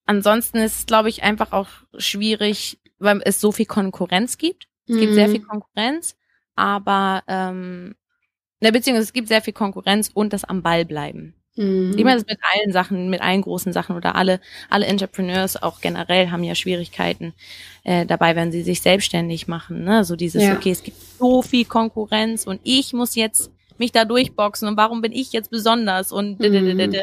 ansonsten 0.06 0.58
ist 0.58 0.80
es, 0.80 0.86
glaube 0.86 1.10
ich, 1.10 1.24
einfach 1.24 1.52
auch 1.52 1.70
schwierig, 1.98 2.80
weil 3.00 3.22
es 3.26 3.42
so 3.42 3.52
viel 3.52 3.66
Konkurrenz 3.66 4.38
gibt. 4.38 4.68
Es 4.88 4.96
mhm. 4.96 5.00
gibt 5.00 5.14
sehr 5.14 5.28
mhm. 5.28 5.32
viel 5.32 5.42
Konkurrenz, 5.42 6.16
aber 6.56 7.24
ähm, 7.28 7.96
ne, 8.60 8.72
beziehungsweise 8.72 9.06
es 9.06 9.14
gibt 9.14 9.28
sehr 9.28 9.42
viel 9.42 9.54
Konkurrenz 9.54 10.10
und 10.14 10.34
das 10.34 10.44
am 10.44 10.62
Ball 10.62 10.86
bleiben. 10.86 11.36
Mhm. 11.56 11.96
Ich 11.98 12.04
meine, 12.04 12.22
das 12.22 12.28
mit 12.28 12.40
allen 12.42 12.72
Sachen, 12.72 13.10
mit 13.10 13.22
allen 13.22 13.42
großen 13.42 13.74
Sachen 13.74 13.96
oder 13.96 14.16
alle, 14.16 14.40
alle 14.70 14.86
Entrepreneurs 14.86 15.62
auch 15.62 15.82
generell 15.82 16.32
haben 16.32 16.44
ja 16.44 16.56
Schwierigkeiten 16.56 17.34
äh, 17.84 18.06
dabei, 18.06 18.36
wenn 18.36 18.52
sie 18.52 18.64
sich 18.64 18.82
selbstständig 18.82 19.48
machen. 19.48 19.84
Ne? 19.84 20.06
So 20.06 20.16
dieses, 20.16 20.44
ja. 20.44 20.54
okay, 20.54 20.72
es 20.72 20.84
gibt 20.84 20.98
so 21.20 21.42
viel 21.42 21.66
Konkurrenz 21.66 22.46
und 22.46 22.62
ich 22.64 22.94
muss 22.94 23.16
jetzt 23.16 23.52
mich 23.78 23.92
da 23.92 24.06
durchboxen 24.06 24.68
und 24.68 24.78
warum 24.78 25.02
bin 25.02 25.12
ich 25.12 25.34
jetzt 25.34 25.50
besonders 25.50 26.12
und 26.12 26.40
mhm. 26.40 26.94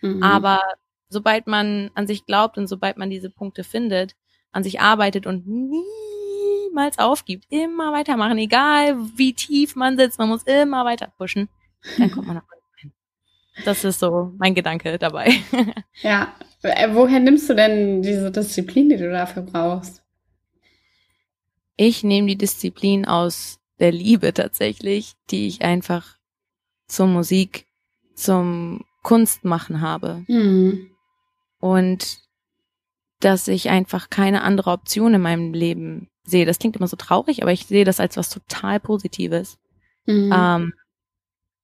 Mhm. 0.00 0.22
aber 0.22 0.60
sobald 1.08 1.46
man 1.46 1.90
an 1.94 2.06
sich 2.06 2.26
glaubt 2.26 2.58
und 2.58 2.66
sobald 2.66 2.96
man 2.96 3.10
diese 3.10 3.30
Punkte 3.30 3.64
findet, 3.64 4.14
an 4.52 4.62
sich 4.62 4.80
arbeitet 4.80 5.26
und 5.26 5.46
niemals 5.46 6.98
aufgibt, 6.98 7.46
immer 7.50 7.92
weitermachen, 7.92 8.38
egal 8.38 8.96
wie 9.16 9.32
tief 9.32 9.76
man 9.76 9.98
sitzt, 9.98 10.18
man 10.18 10.28
muss 10.28 10.42
immer 10.44 10.84
weiter 10.84 11.12
pushen, 11.16 11.48
dann 11.98 12.10
kommt 12.10 12.26
man 12.26 12.36
nach 12.36 12.44
unten. 12.44 12.94
Das 13.64 13.84
ist 13.84 14.00
so 14.00 14.32
mein 14.38 14.54
Gedanke 14.54 14.98
dabei. 14.98 15.32
Ja, 16.00 16.32
äh, 16.62 16.94
woher 16.94 17.18
nimmst 17.18 17.50
du 17.50 17.54
denn 17.54 18.02
diese 18.02 18.30
Disziplin, 18.30 18.88
die 18.88 18.98
du 18.98 19.10
dafür 19.10 19.42
brauchst? 19.42 20.04
Ich 21.76 22.04
nehme 22.04 22.28
die 22.28 22.38
Disziplin 22.38 23.04
aus 23.04 23.58
der 23.80 23.90
Liebe 23.90 24.32
tatsächlich, 24.32 25.14
die 25.30 25.48
ich 25.48 25.62
einfach 25.62 26.16
zur 26.86 27.08
Musik, 27.08 27.66
zum 28.14 28.84
Kunstmachen 29.02 29.80
habe. 29.80 30.24
Mhm 30.28 30.90
und 31.60 32.20
dass 33.20 33.48
ich 33.48 33.68
einfach 33.68 34.10
keine 34.10 34.42
andere 34.42 34.70
Option 34.70 35.14
in 35.14 35.20
meinem 35.20 35.52
Leben 35.52 36.08
sehe. 36.24 36.46
Das 36.46 36.58
klingt 36.58 36.76
immer 36.76 36.86
so 36.86 36.96
traurig, 36.96 37.42
aber 37.42 37.52
ich 37.52 37.66
sehe 37.66 37.84
das 37.84 38.00
als 38.00 38.16
was 38.16 38.30
total 38.30 38.80
Positives. 38.80 39.58
Mhm. 40.06 40.32
Ähm, 40.32 40.74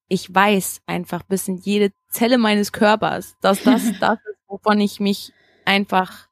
ich 0.08 0.32
weiß 0.32 0.82
einfach 0.86 1.22
bis 1.22 1.48
in 1.48 1.58
jede 1.58 1.92
Zelle 2.08 2.38
meines 2.38 2.72
Körpers, 2.72 3.36
dass 3.40 3.62
das 3.62 3.82
das 4.00 4.18
ist, 4.18 4.38
wovon 4.48 4.80
ich 4.80 5.00
mich 5.00 5.32
einfach 5.64 6.28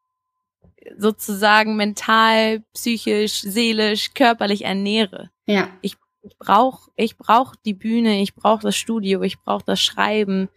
sozusagen 0.99 1.77
mental, 1.77 2.65
psychisch, 2.75 3.41
seelisch, 3.43 4.15
körperlich 4.15 4.65
ernähre. 4.65 5.31
Ja. 5.47 5.69
Ich, 5.81 5.97
ich 6.23 6.37
brauche 6.39 6.91
ich 6.97 7.17
brauch 7.17 7.55
die 7.65 7.75
Bühne, 7.75 8.21
ich 8.21 8.35
brauche 8.35 8.63
das 8.63 8.77
Studio, 8.77 9.23
ich 9.23 9.39
brauche 9.41 9.65
das 9.65 9.81
Schreiben, 9.81 10.49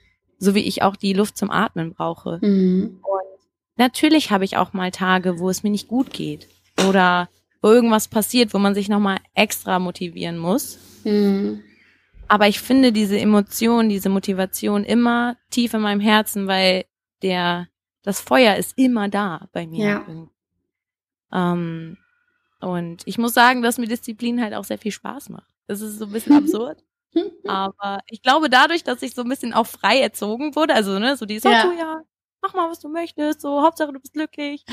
so 0.45 0.55
wie 0.55 0.63
ich 0.63 0.81
auch 0.81 0.95
die 0.95 1.13
Luft 1.13 1.37
zum 1.37 1.51
Atmen 1.51 1.93
brauche. 1.93 2.39
Mhm. 2.41 2.99
Und 3.01 3.39
natürlich 3.75 4.31
habe 4.31 4.45
ich 4.45 4.57
auch 4.57 4.73
mal 4.73 4.91
Tage, 4.91 5.39
wo 5.39 5.49
es 5.49 5.63
mir 5.63 5.71
nicht 5.71 5.87
gut 5.87 6.13
geht 6.13 6.47
oder 6.87 7.29
wo 7.61 7.69
irgendwas 7.71 8.07
passiert, 8.07 8.53
wo 8.53 8.59
man 8.59 8.75
sich 8.75 8.89
nochmal 8.89 9.17
extra 9.33 9.79
motivieren 9.79 10.37
muss. 10.37 10.79
Mhm. 11.03 11.61
Aber 12.27 12.47
ich 12.47 12.59
finde 12.59 12.91
diese 12.91 13.19
Emotion, 13.19 13.89
diese 13.89 14.09
Motivation 14.09 14.83
immer 14.83 15.37
tief 15.49 15.73
in 15.73 15.81
meinem 15.81 15.99
Herzen, 15.99 16.47
weil 16.47 16.85
der, 17.21 17.67
das 18.03 18.21
Feuer 18.21 18.55
ist 18.55 18.77
immer 18.77 19.09
da 19.09 19.47
bei 19.51 19.67
mir. 19.67 19.85
Ja. 19.85 20.05
Ähm, 21.31 21.97
und 22.61 23.03
ich 23.05 23.17
muss 23.17 23.33
sagen, 23.33 23.61
dass 23.61 23.77
mir 23.77 23.87
Disziplin 23.87 24.41
halt 24.41 24.53
auch 24.53 24.63
sehr 24.63 24.77
viel 24.77 24.91
Spaß 24.91 25.29
macht. 25.29 25.53
Das 25.67 25.81
ist 25.81 25.99
so 25.99 26.05
ein 26.05 26.11
bisschen 26.11 26.33
absurd. 26.37 26.83
Aber 27.47 27.99
ich 28.07 28.21
glaube, 28.21 28.49
dadurch, 28.49 28.83
dass 28.83 29.01
ich 29.01 29.13
so 29.13 29.21
ein 29.21 29.29
bisschen 29.29 29.53
auch 29.53 29.67
frei 29.67 29.99
erzogen 29.99 30.55
wurde, 30.55 30.73
also 30.73 30.99
ne, 30.99 31.15
so 31.17 31.25
die 31.25 31.39
so, 31.39 31.49
ja. 31.49 31.71
ja, 31.77 32.01
mach 32.41 32.53
mal, 32.53 32.69
was 32.69 32.79
du 32.79 32.89
möchtest, 32.89 33.41
so 33.41 33.61
Hauptsache 33.61 33.93
du 33.93 33.99
bist 33.99 34.13
glücklich, 34.13 34.65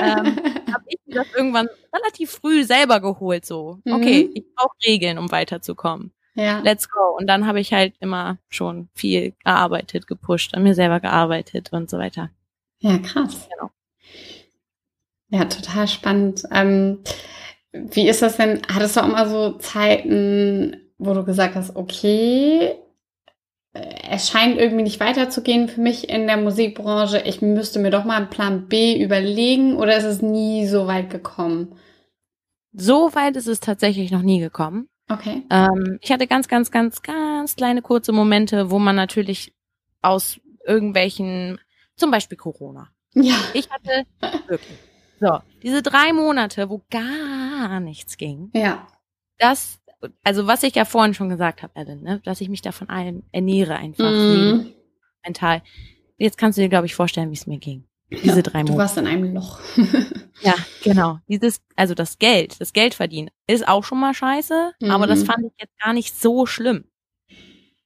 ähm, 0.00 0.36
habe 0.72 0.84
ich 0.86 0.98
mir 1.06 1.16
das 1.16 1.26
irgendwann 1.36 1.68
relativ 1.94 2.30
früh 2.30 2.64
selber 2.64 3.00
geholt, 3.00 3.44
so, 3.44 3.80
okay, 3.86 4.24
mhm. 4.24 4.30
ich 4.34 4.44
brauche 4.54 4.76
Regeln, 4.86 5.18
um 5.18 5.30
weiterzukommen. 5.30 6.12
Ja. 6.34 6.60
Let's 6.60 6.88
go. 6.88 7.16
Und 7.18 7.26
dann 7.26 7.48
habe 7.48 7.58
ich 7.58 7.72
halt 7.72 7.94
immer 7.98 8.38
schon 8.48 8.88
viel 8.94 9.32
gearbeitet, 9.44 10.06
gepusht, 10.06 10.54
an 10.54 10.62
mir 10.62 10.74
selber 10.76 11.00
gearbeitet 11.00 11.72
und 11.72 11.90
so 11.90 11.98
weiter. 11.98 12.30
Ja, 12.78 12.98
krass. 12.98 13.48
Genau. 13.50 13.72
Ja, 15.30 15.46
total 15.46 15.88
spannend. 15.88 16.44
Ähm, 16.52 17.02
wie 17.72 18.08
ist 18.08 18.22
das 18.22 18.36
denn? 18.36 18.62
Hattest 18.72 18.96
du 18.96 19.00
auch 19.00 19.08
mal 19.08 19.28
so 19.28 19.58
Zeiten, 19.58 20.87
wo 20.98 21.14
du 21.14 21.24
gesagt 21.24 21.54
hast, 21.54 21.76
okay, 21.76 22.74
äh, 23.72 23.94
es 24.10 24.28
scheint 24.28 24.58
irgendwie 24.58 24.82
nicht 24.82 25.00
weiterzugehen 25.00 25.68
für 25.68 25.80
mich 25.80 26.08
in 26.08 26.26
der 26.26 26.36
Musikbranche. 26.36 27.20
Ich 27.20 27.40
müsste 27.40 27.78
mir 27.78 27.90
doch 27.90 28.04
mal 28.04 28.16
einen 28.16 28.30
Plan 28.30 28.68
B 28.68 29.02
überlegen 29.02 29.76
oder 29.76 29.96
ist 29.96 30.04
es 30.04 30.22
nie 30.22 30.66
so 30.66 30.86
weit 30.86 31.10
gekommen? 31.10 31.74
So 32.72 33.14
weit 33.14 33.36
ist 33.36 33.46
es 33.46 33.60
tatsächlich 33.60 34.10
noch 34.10 34.22
nie 34.22 34.40
gekommen. 34.40 34.88
Okay. 35.08 35.42
Ähm, 35.50 35.98
ich 36.02 36.12
hatte 36.12 36.26
ganz, 36.26 36.48
ganz, 36.48 36.70
ganz, 36.70 37.02
ganz 37.02 37.56
kleine 37.56 37.80
kurze 37.80 38.12
Momente, 38.12 38.70
wo 38.70 38.78
man 38.78 38.94
natürlich 38.94 39.54
aus 40.02 40.38
irgendwelchen, 40.66 41.58
zum 41.96 42.10
Beispiel 42.10 42.36
Corona. 42.36 42.90
Ja. 43.14 43.36
Ich 43.54 43.70
hatte 43.70 44.06
wirklich. 44.46 44.78
So, 45.20 45.40
diese 45.62 45.82
drei 45.82 46.12
Monate, 46.12 46.68
wo 46.70 46.82
gar 46.90 47.80
nichts 47.80 48.16
ging. 48.16 48.50
Ja. 48.54 48.86
Das 49.38 49.80
also 50.24 50.46
was 50.46 50.62
ich 50.62 50.74
ja 50.74 50.84
vorhin 50.84 51.14
schon 51.14 51.28
gesagt 51.28 51.62
habe, 51.62 51.74
Ellen, 51.76 52.02
ne, 52.02 52.20
dass 52.24 52.40
ich 52.40 52.48
mich 52.48 52.62
da 52.62 52.72
von 52.72 52.88
allem 52.88 53.22
ernähre 53.32 53.76
einfach 53.76 54.10
mm. 54.10 54.66
mental. 55.24 55.62
Jetzt 56.16 56.38
kannst 56.38 56.58
du 56.58 56.62
dir, 56.62 56.68
glaube 56.68 56.86
ich, 56.86 56.94
vorstellen, 56.94 57.30
wie 57.30 57.34
es 57.34 57.46
mir 57.46 57.58
ging. 57.58 57.84
Diese 58.10 58.36
ja, 58.36 58.42
drei 58.42 58.58
Monate. 58.58 58.72
Du 58.72 58.78
warst 58.78 58.96
in 58.96 59.06
einem 59.06 59.34
Loch. 59.34 59.60
ja, 60.40 60.54
genau. 60.82 61.18
Dieses, 61.28 61.60
also 61.76 61.94
das 61.94 62.18
Geld, 62.18 62.60
das 62.60 62.72
Geld 62.72 62.94
verdienen, 62.94 63.30
ist 63.46 63.68
auch 63.68 63.84
schon 63.84 64.00
mal 64.00 64.14
scheiße, 64.14 64.72
mhm. 64.80 64.90
aber 64.90 65.06
das 65.06 65.20
mhm. 65.20 65.26
fand 65.26 65.44
ich 65.46 65.52
jetzt 65.60 65.78
gar 65.78 65.92
nicht 65.92 66.18
so 66.18 66.46
schlimm. 66.46 66.84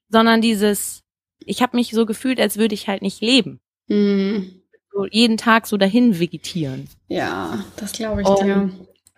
Sondern 0.08 0.40
dieses, 0.40 1.02
ich 1.40 1.62
habe 1.62 1.76
mich 1.76 1.90
so 1.90 2.06
gefühlt, 2.06 2.40
als 2.40 2.56
würde 2.56 2.74
ich 2.74 2.88
halt 2.88 3.02
nicht 3.02 3.20
leben. 3.20 3.60
Mhm. 3.88 4.62
So 4.92 5.06
jeden 5.06 5.38
Tag 5.38 5.66
so 5.66 5.76
dahin 5.76 6.20
vegetieren. 6.20 6.88
Ja, 7.08 7.64
das 7.76 7.92
glaube 7.92 8.22
ich 8.22 8.28
dir 8.28 8.70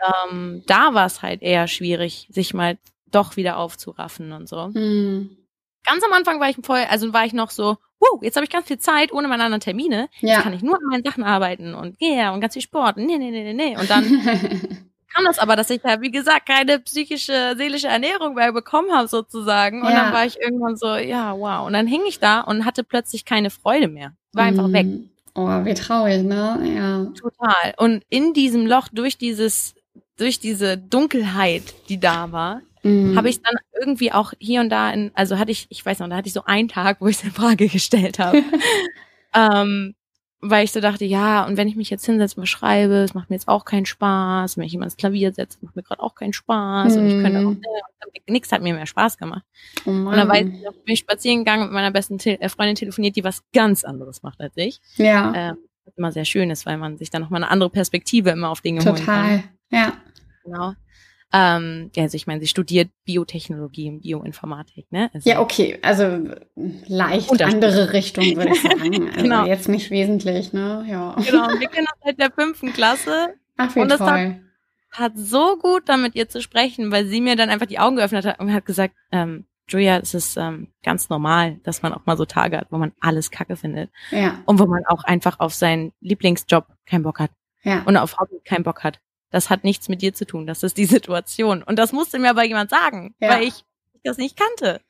ähm, 0.04 0.62
da 0.66 0.94
war 0.94 1.06
es 1.06 1.22
halt 1.22 1.42
eher 1.42 1.68
schwierig, 1.68 2.28
sich 2.30 2.54
mal 2.54 2.78
doch 3.10 3.36
wieder 3.36 3.58
aufzuraffen 3.58 4.32
und 4.32 4.48
so. 4.48 4.68
Mhm. 4.68 5.36
Ganz 5.84 6.02
am 6.02 6.12
Anfang 6.12 6.40
war 6.40 6.48
ich 6.48 6.56
voll, 6.62 6.84
also 6.88 7.12
war 7.12 7.26
ich 7.26 7.32
noch 7.32 7.50
so, 7.50 7.76
wow, 8.00 8.22
jetzt 8.22 8.36
habe 8.36 8.44
ich 8.44 8.50
ganz 8.50 8.66
viel 8.66 8.78
Zeit 8.78 9.12
ohne 9.12 9.28
meine 9.28 9.44
anderen 9.44 9.60
Termine. 9.60 10.08
Ja. 10.20 10.34
Jetzt 10.34 10.42
kann 10.42 10.52
ich 10.52 10.62
nur 10.62 10.76
an 10.76 10.86
meinen 10.90 11.04
Sachen 11.04 11.24
arbeiten 11.24 11.74
und 11.74 12.00
yeah, 12.00 12.32
und 12.32 12.40
ganz 12.40 12.54
viel 12.54 12.62
Sport. 12.62 12.96
Nee, 12.96 13.18
nee, 13.18 13.30
nee, 13.30 13.30
nee, 13.30 13.52
nee. 13.52 13.76
Und 13.76 13.88
dann 13.90 14.04
kam 15.14 15.24
das 15.24 15.38
aber, 15.38 15.56
dass 15.56 15.70
ich 15.70 15.82
ja, 15.84 16.00
wie 16.00 16.10
gesagt, 16.10 16.46
keine 16.46 16.78
psychische, 16.80 17.54
seelische 17.56 17.88
Ernährung 17.88 18.34
mehr 18.34 18.52
bekommen 18.52 18.92
habe 18.92 19.08
sozusagen. 19.08 19.82
Und 19.82 19.90
ja. 19.90 20.04
dann 20.04 20.12
war 20.12 20.24
ich 20.24 20.40
irgendwann 20.40 20.76
so, 20.76 20.94
ja, 20.96 21.36
wow. 21.36 21.66
Und 21.66 21.74
dann 21.74 21.86
hing 21.86 22.02
ich 22.08 22.18
da 22.18 22.40
und 22.40 22.64
hatte 22.64 22.82
plötzlich 22.82 23.24
keine 23.24 23.50
Freude 23.50 23.88
mehr. 23.88 24.12
War 24.32 24.44
einfach 24.44 24.72
weg. 24.72 24.86
Hm. 24.86 25.10
Oh, 25.36 25.48
wie 25.64 25.74
traurig, 25.74 26.22
ne? 26.22 26.60
Ja. 26.76 27.04
Total. 27.20 27.74
Und 27.76 28.04
in 28.08 28.34
diesem 28.34 28.66
Loch, 28.66 28.88
durch 28.92 29.18
dieses 29.18 29.74
durch 30.16 30.38
diese 30.40 30.78
Dunkelheit, 30.78 31.74
die 31.88 31.98
da 31.98 32.32
war, 32.32 32.62
mhm. 32.82 33.16
habe 33.16 33.28
ich 33.28 33.42
dann 33.42 33.56
irgendwie 33.78 34.12
auch 34.12 34.32
hier 34.38 34.60
und 34.60 34.70
da 34.70 34.90
in, 34.90 35.10
also 35.14 35.38
hatte 35.38 35.50
ich, 35.50 35.66
ich 35.70 35.84
weiß 35.84 35.98
noch, 35.98 36.08
da 36.08 36.16
hatte 36.16 36.28
ich 36.28 36.34
so 36.34 36.44
einen 36.44 36.68
Tag, 36.68 37.00
wo 37.00 37.06
ich 37.06 37.16
es 37.16 37.24
in 37.24 37.32
Frage 37.32 37.68
gestellt 37.68 38.18
habe. 38.18 38.42
ähm, 39.34 39.94
weil 40.46 40.64
ich 40.64 40.72
so 40.72 40.80
dachte, 40.80 41.06
ja, 41.06 41.46
und 41.46 41.56
wenn 41.56 41.68
ich 41.68 41.76
mich 41.76 41.88
jetzt 41.88 42.04
hinsetze 42.04 42.38
und 42.38 42.46
schreibe, 42.46 42.96
es 42.96 43.14
macht 43.14 43.30
mir 43.30 43.36
jetzt 43.36 43.48
auch 43.48 43.64
keinen 43.64 43.86
Spaß. 43.86 44.58
Wenn 44.58 44.64
ich 44.64 44.72
jemand 44.72 44.92
ins 44.92 44.98
Klavier 44.98 45.32
setze, 45.32 45.58
macht 45.62 45.74
mir 45.74 45.82
gerade 45.82 46.02
auch 46.02 46.14
keinen 46.14 46.34
Spaß. 46.34 46.94
Mm. 46.94 46.98
Und 46.98 47.06
ich 47.06 47.22
könnte 47.22 47.46
auch, 47.46 47.52
äh, 47.52 48.30
nichts 48.30 48.52
hat 48.52 48.60
mir 48.60 48.74
mehr 48.74 48.84
Spaß 48.84 49.16
gemacht. 49.16 49.42
Oh 49.86 49.90
und 49.90 50.12
dann 50.12 50.28
war 50.28 50.36
ich, 50.36 50.44
bin 50.44 50.72
ich 50.84 50.98
spazieren 50.98 51.38
gegangen 51.38 51.64
mit 51.64 51.72
meiner 51.72 51.90
besten 51.90 52.18
Te 52.18 52.38
äh, 52.40 52.50
Freundin 52.50 52.76
telefoniert, 52.76 53.16
die 53.16 53.24
was 53.24 53.42
ganz 53.54 53.84
anderes 53.84 54.22
macht 54.22 54.38
als 54.40 54.54
ich. 54.56 54.80
Ja. 54.96 55.32
Ähm, 55.34 55.56
was 55.86 55.96
immer 55.96 56.12
sehr 56.12 56.26
schön 56.26 56.50
ist, 56.50 56.66
weil 56.66 56.76
man 56.76 56.98
sich 56.98 57.08
dann 57.08 57.22
nochmal 57.22 57.42
eine 57.42 57.50
andere 57.50 57.70
Perspektive 57.70 58.30
immer 58.30 58.50
auf 58.50 58.60
Dinge 58.60 58.80
Total. 58.80 58.96
holen 58.96 59.06
kann. 59.06 59.44
Ja. 59.70 59.94
Genau. 60.44 60.74
Ähm, 61.36 61.90
ja, 61.96 62.04
also 62.04 62.14
ich 62.14 62.28
meine, 62.28 62.38
sie 62.40 62.46
studiert 62.46 62.90
Biotechnologie 63.04 63.88
und 63.88 64.02
Bioinformatik, 64.02 64.92
ne? 64.92 65.10
Also 65.12 65.28
ja, 65.28 65.40
okay, 65.40 65.80
also 65.82 66.28
leicht 66.54 67.42
andere 67.42 67.92
Richtung, 67.92 68.36
würde 68.36 68.52
ich 68.52 68.62
sagen. 68.62 69.08
Also 69.14 69.22
genau. 69.22 69.44
jetzt 69.44 69.68
nicht 69.68 69.90
wesentlich, 69.90 70.52
ne? 70.52 70.86
Ja. 70.88 71.16
Genau, 71.16 71.48
wir 71.58 71.68
kennen 71.68 71.88
uns 71.92 72.04
seit 72.04 72.20
der 72.20 72.30
fünften 72.30 72.72
Klasse. 72.72 73.34
Ach, 73.56 73.74
wie 73.74 73.80
und 73.80 73.90
das 73.90 73.98
toll. 73.98 74.08
Hat, 74.08 74.36
hat 74.92 75.12
so 75.16 75.58
gut 75.58 75.88
damit 75.88 76.14
ihr 76.14 76.28
zu 76.28 76.40
sprechen, 76.40 76.92
weil 76.92 77.06
sie 77.06 77.20
mir 77.20 77.34
dann 77.34 77.50
einfach 77.50 77.66
die 77.66 77.80
Augen 77.80 77.96
geöffnet 77.96 78.24
hat 78.24 78.38
und 78.38 78.52
hat 78.52 78.64
gesagt, 78.64 78.94
ähm, 79.10 79.44
Julia, 79.66 79.98
es 79.98 80.14
ist 80.14 80.36
ähm, 80.36 80.68
ganz 80.84 81.08
normal, 81.08 81.58
dass 81.64 81.82
man 81.82 81.92
auch 81.92 82.06
mal 82.06 82.16
so 82.16 82.26
Tage 82.26 82.58
hat, 82.58 82.68
wo 82.70 82.78
man 82.78 82.92
alles 83.00 83.32
Kacke 83.32 83.56
findet. 83.56 83.90
Ja. 84.12 84.40
Und 84.46 84.60
wo 84.60 84.66
man 84.66 84.84
auch 84.86 85.02
einfach 85.02 85.40
auf 85.40 85.52
seinen 85.52 85.92
Lieblingsjob 86.00 86.66
keinen 86.86 87.02
Bock 87.02 87.18
hat. 87.18 87.32
Ja. 87.64 87.82
Und 87.86 87.96
auf 87.96 88.18
Hobby 88.18 88.40
keinen 88.44 88.62
Bock 88.62 88.84
hat 88.84 89.00
das 89.34 89.50
hat 89.50 89.64
nichts 89.64 89.88
mit 89.88 90.00
dir 90.00 90.14
zu 90.14 90.26
tun, 90.26 90.46
das 90.46 90.62
ist 90.62 90.78
die 90.78 90.84
Situation. 90.84 91.64
Und 91.64 91.76
das 91.76 91.92
musste 91.92 92.20
mir 92.20 92.30
aber 92.30 92.44
jemand 92.44 92.70
sagen, 92.70 93.14
ja. 93.18 93.30
weil 93.30 93.42
ich 93.42 93.64
das 94.04 94.16
nicht 94.16 94.38
kannte. 94.38 94.80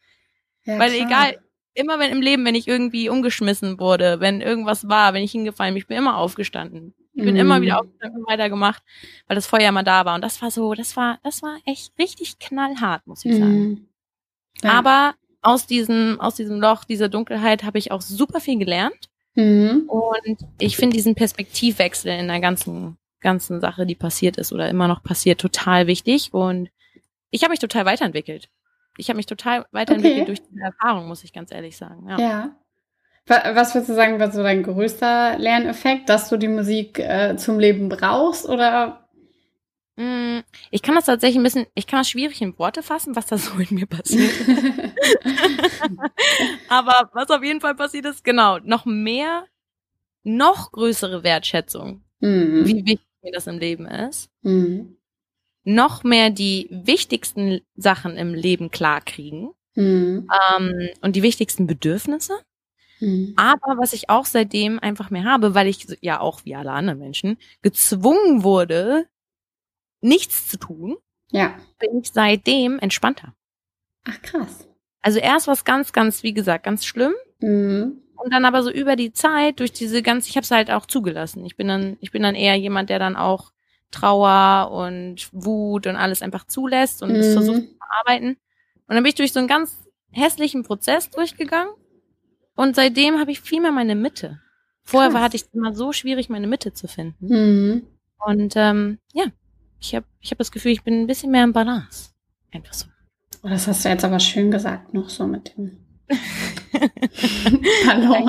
Ja, 0.65 0.79
weil 0.79 0.91
klar. 0.91 1.07
egal, 1.07 1.39
immer 1.73 1.99
wenn 1.99 2.13
im 2.13 2.21
Leben, 2.21 2.45
wenn 2.45 2.55
ich 2.55 2.69
irgendwie 2.69 3.09
umgeschmissen 3.09 3.81
wurde, 3.81 4.21
wenn 4.21 4.43
irgendwas 4.43 4.87
war, 4.87 5.15
wenn 5.15 5.23
ich 5.23 5.33
hingefallen 5.33 5.73
bin, 5.73 5.81
ich 5.81 5.87
bin 5.87 5.97
immer 5.97 6.19
aufgestanden. 6.19 6.95
Ich 7.15 7.25
bin 7.25 7.37
mm. 7.37 7.39
immer 7.39 7.63
wieder 7.63 7.81
aufgestanden 7.81 8.21
und 8.21 8.29
weitergemacht, 8.29 8.83
weil 9.29 9.37
das 9.37 9.47
Feuer 9.47 9.69
immer 9.69 9.83
da 9.83 10.05
war. 10.05 10.17
Und 10.17 10.23
das 10.23 10.43
war 10.43 10.51
so, 10.51 10.75
das 10.75 10.97
war, 10.97 11.21
das 11.23 11.43
war 11.43 11.59
echt 11.65 11.99
richtig 11.99 12.39
knallhart, 12.39 13.07
muss 13.07 13.25
ich 13.25 13.35
sagen. 13.35 13.65
Mm. 13.65 13.89
Ja. 14.63 14.73
Aber 14.73 15.15
aus 15.41 15.67
diesem, 15.67 16.21
aus 16.21 16.35
diesem 16.35 16.61
Loch, 16.61 16.85
dieser 16.85 17.09
Dunkelheit 17.09 17.63
habe 17.63 17.79
ich 17.79 17.93
auch 17.93 18.03
super 18.03 18.41
viel 18.41 18.59
gelernt. 18.59 19.09
Mhm. 19.37 19.85
Und 19.89 20.39
ich 20.59 20.77
finde 20.77 20.97
diesen 20.97 21.15
Perspektivwechsel 21.15 22.13
in 22.13 22.29
der 22.29 22.41
ganzen 22.41 22.99
ganzen 23.25 23.61
Sache, 23.61 23.87
die 23.87 23.97
passiert 23.97 24.37
ist 24.37 24.53
oder 24.53 24.69
immer 24.69 24.87
noch 24.87 25.03
passiert, 25.03 25.41
total 25.41 25.89
wichtig. 25.89 26.33
Und 26.33 26.71
ich 27.31 27.43
habe 27.43 27.51
mich 27.51 27.59
total 27.59 27.85
weiterentwickelt. 27.85 28.49
Ich 28.97 29.09
habe 29.09 29.17
mich 29.17 29.27
total 29.27 29.67
weiterentwickelt 29.73 30.23
okay. 30.23 30.27
durch 30.27 30.43
diese 30.49 30.63
Erfahrung, 30.63 31.09
muss 31.09 31.25
ich 31.25 31.33
ganz 31.33 31.51
ehrlich 31.51 31.77
sagen. 31.77 32.09
Ja. 32.09 32.19
ja. 32.21 32.57
Was 33.27 33.75
würdest 33.75 33.89
du 33.89 33.95
sagen, 33.95 34.21
war 34.21 34.31
so 34.31 34.43
dein 34.43 34.63
größter 34.63 35.39
Lerneffekt, 35.39 36.09
dass 36.11 36.29
du 36.29 36.37
die 36.37 36.47
Musik 36.47 36.99
äh, 36.99 37.37
zum 37.37 37.59
Leben 37.59 37.89
brauchst 37.89 38.47
oder? 38.47 39.09
Mm, 39.97 40.41
ich 40.71 40.83
kann 40.83 40.95
das 40.95 41.07
tatsächlich 41.07 41.39
ein 41.39 41.43
bisschen, 41.43 41.67
ich 41.75 41.87
kann 41.87 42.01
das 42.01 42.11
schwierig 42.11 42.43
in 42.43 42.59
Worte 42.59 42.83
fassen, 42.83 43.17
was 43.17 43.27
da 43.27 43.39
so 43.39 43.55
in 43.55 43.69
mir 43.71 43.87
passiert. 43.87 44.31
Aber 46.69 47.11
was 47.15 47.31
auf 47.31 47.43
jeden 47.43 47.63
Fall 47.63 47.75
passiert 47.75 48.05
ist, 48.05 48.25
genau, 48.25 48.59
noch 48.59 48.85
mehr, 48.85 49.47
noch 50.23 50.71
größere 50.73 51.23
Wertschätzung. 51.23 52.05
Mhm. 52.21 52.67
Wie 52.67 52.85
wichtig 52.85 53.01
mir 53.25 53.33
das 53.33 53.47
im 53.47 53.59
Leben 53.59 53.87
ist, 53.87 54.31
mhm. 54.43 54.97
noch 55.65 56.05
mehr 56.05 56.31
die 56.31 56.69
wichtigsten 56.71 57.61
Sachen 57.75 58.17
im 58.17 58.35
Leben 58.35 58.71
klarkriegen 58.71 59.51
mhm. 59.75 60.29
ähm, 60.57 60.89
und 61.01 61.17
die 61.17 61.23
wichtigsten 61.23 61.67
Bedürfnisse. 61.67 62.35
Mhm. 63.01 63.35
Aber 63.37 63.79
was 63.79 63.93
ich 63.93 64.09
auch 64.09 64.27
seitdem 64.27 64.79
einfach 64.79 65.11
mehr 65.11 65.25
habe, 65.25 65.55
weil 65.55 65.67
ich 65.67 65.87
ja 66.01 66.21
auch 66.21 66.45
wie 66.45 66.55
alle 66.55 66.73
anderen 66.73 67.01
Menschen 67.01 67.39
gezwungen 67.63 68.45
wurde, 68.45 69.07
nichts 70.01 70.49
zu 70.49 70.59
tun, 70.59 70.97
ja. 71.31 71.59
bin 71.79 72.01
ich 72.01 72.11
seitdem 72.13 72.79
entspannter. 72.79 73.35
Ach 74.05 74.21
krass. 74.23 74.69
Also 75.01 75.19
erst 75.19 75.49
was 75.49 75.65
ganz, 75.65 75.93
ganz, 75.93 76.23
wie 76.23 76.35
gesagt, 76.35 76.65
ganz 76.65 76.85
schlimm. 76.85 77.15
Mhm. 77.41 78.04
Und 78.17 78.33
dann 78.33 78.45
aber 78.45 78.63
so 78.63 78.71
über 78.71 78.97
die 78.97 79.13
Zeit, 79.13 79.61
durch 79.61 79.73
diese 79.73 80.03
ganze, 80.03 80.29
ich 80.31 80.37
habe 80.37 80.45
es 80.45 80.51
halt 80.51 80.71
auch 80.71 80.87
zugelassen. 80.87 81.45
Ich 81.45 81.57
bin 81.57 81.69
dann, 81.69 81.97
ich 82.01 82.11
bin 82.13 82.23
dann 82.23 82.35
eher 82.35 82.57
jemand, 82.57 82.91
der 82.91 82.99
dann 82.99 83.17
auch 83.17 83.53
Trauer 83.91 84.71
und 84.73 85.29
Wut 85.33 85.87
und 85.87 85.97
alles 85.97 86.23
einfach 86.23 86.47
zulässt 86.47 87.03
und 87.03 87.11
es 87.11 87.29
mhm. 87.29 87.33
versucht 87.33 87.63
zu 87.63 87.77
verarbeiten. 87.77 88.31
Und 88.87 88.95
dann 88.95 89.03
bin 89.03 89.11
ich 89.11 89.15
durch 89.15 89.33
so 89.33 89.39
einen 89.39 89.49
ganz 89.49 89.85
hässlichen 90.11 90.63
Prozess 90.63 91.11
durchgegangen. 91.11 91.73
Und 92.57 92.77
seitdem 92.77 93.19
habe 93.19 93.31
ich 93.31 93.41
viel 93.41 93.61
mehr 93.61 93.73
meine 93.73 93.95
Mitte. 93.95 94.41
Vorher 94.83 95.13
war, 95.13 95.23
hatte 95.23 95.37
ich 95.37 95.47
immer 95.53 95.75
so 95.75 95.93
schwierig, 95.93 96.29
meine 96.29 96.47
Mitte 96.47 96.73
zu 96.73 96.89
finden. 96.89 97.27
Mhm. 97.27 97.87
Und 98.19 98.55
ähm, 98.57 98.99
ja, 99.13 99.25
ich 99.81 99.95
habe 99.95 100.07
ich 100.21 100.31
hab 100.31 100.39
das 100.39 100.53
Gefühl, 100.53 100.73
ich 100.73 100.83
bin 100.83 101.03
ein 101.03 101.07
bisschen 101.07 101.31
mehr 101.31 101.45
im 101.45 101.53
Balance. 101.53 102.11
Einfach 102.53 102.73
so. 102.73 102.87
Das 103.43 103.67
hast 103.67 103.85
du 103.85 103.89
jetzt 103.89 104.05
aber 104.05 104.21
schön 104.21 104.51
gesagt, 104.51 104.95
noch 104.95 105.11
so 105.11 105.27
mit 105.27 105.57
dem 105.57 105.84
Hallo. 107.87 108.29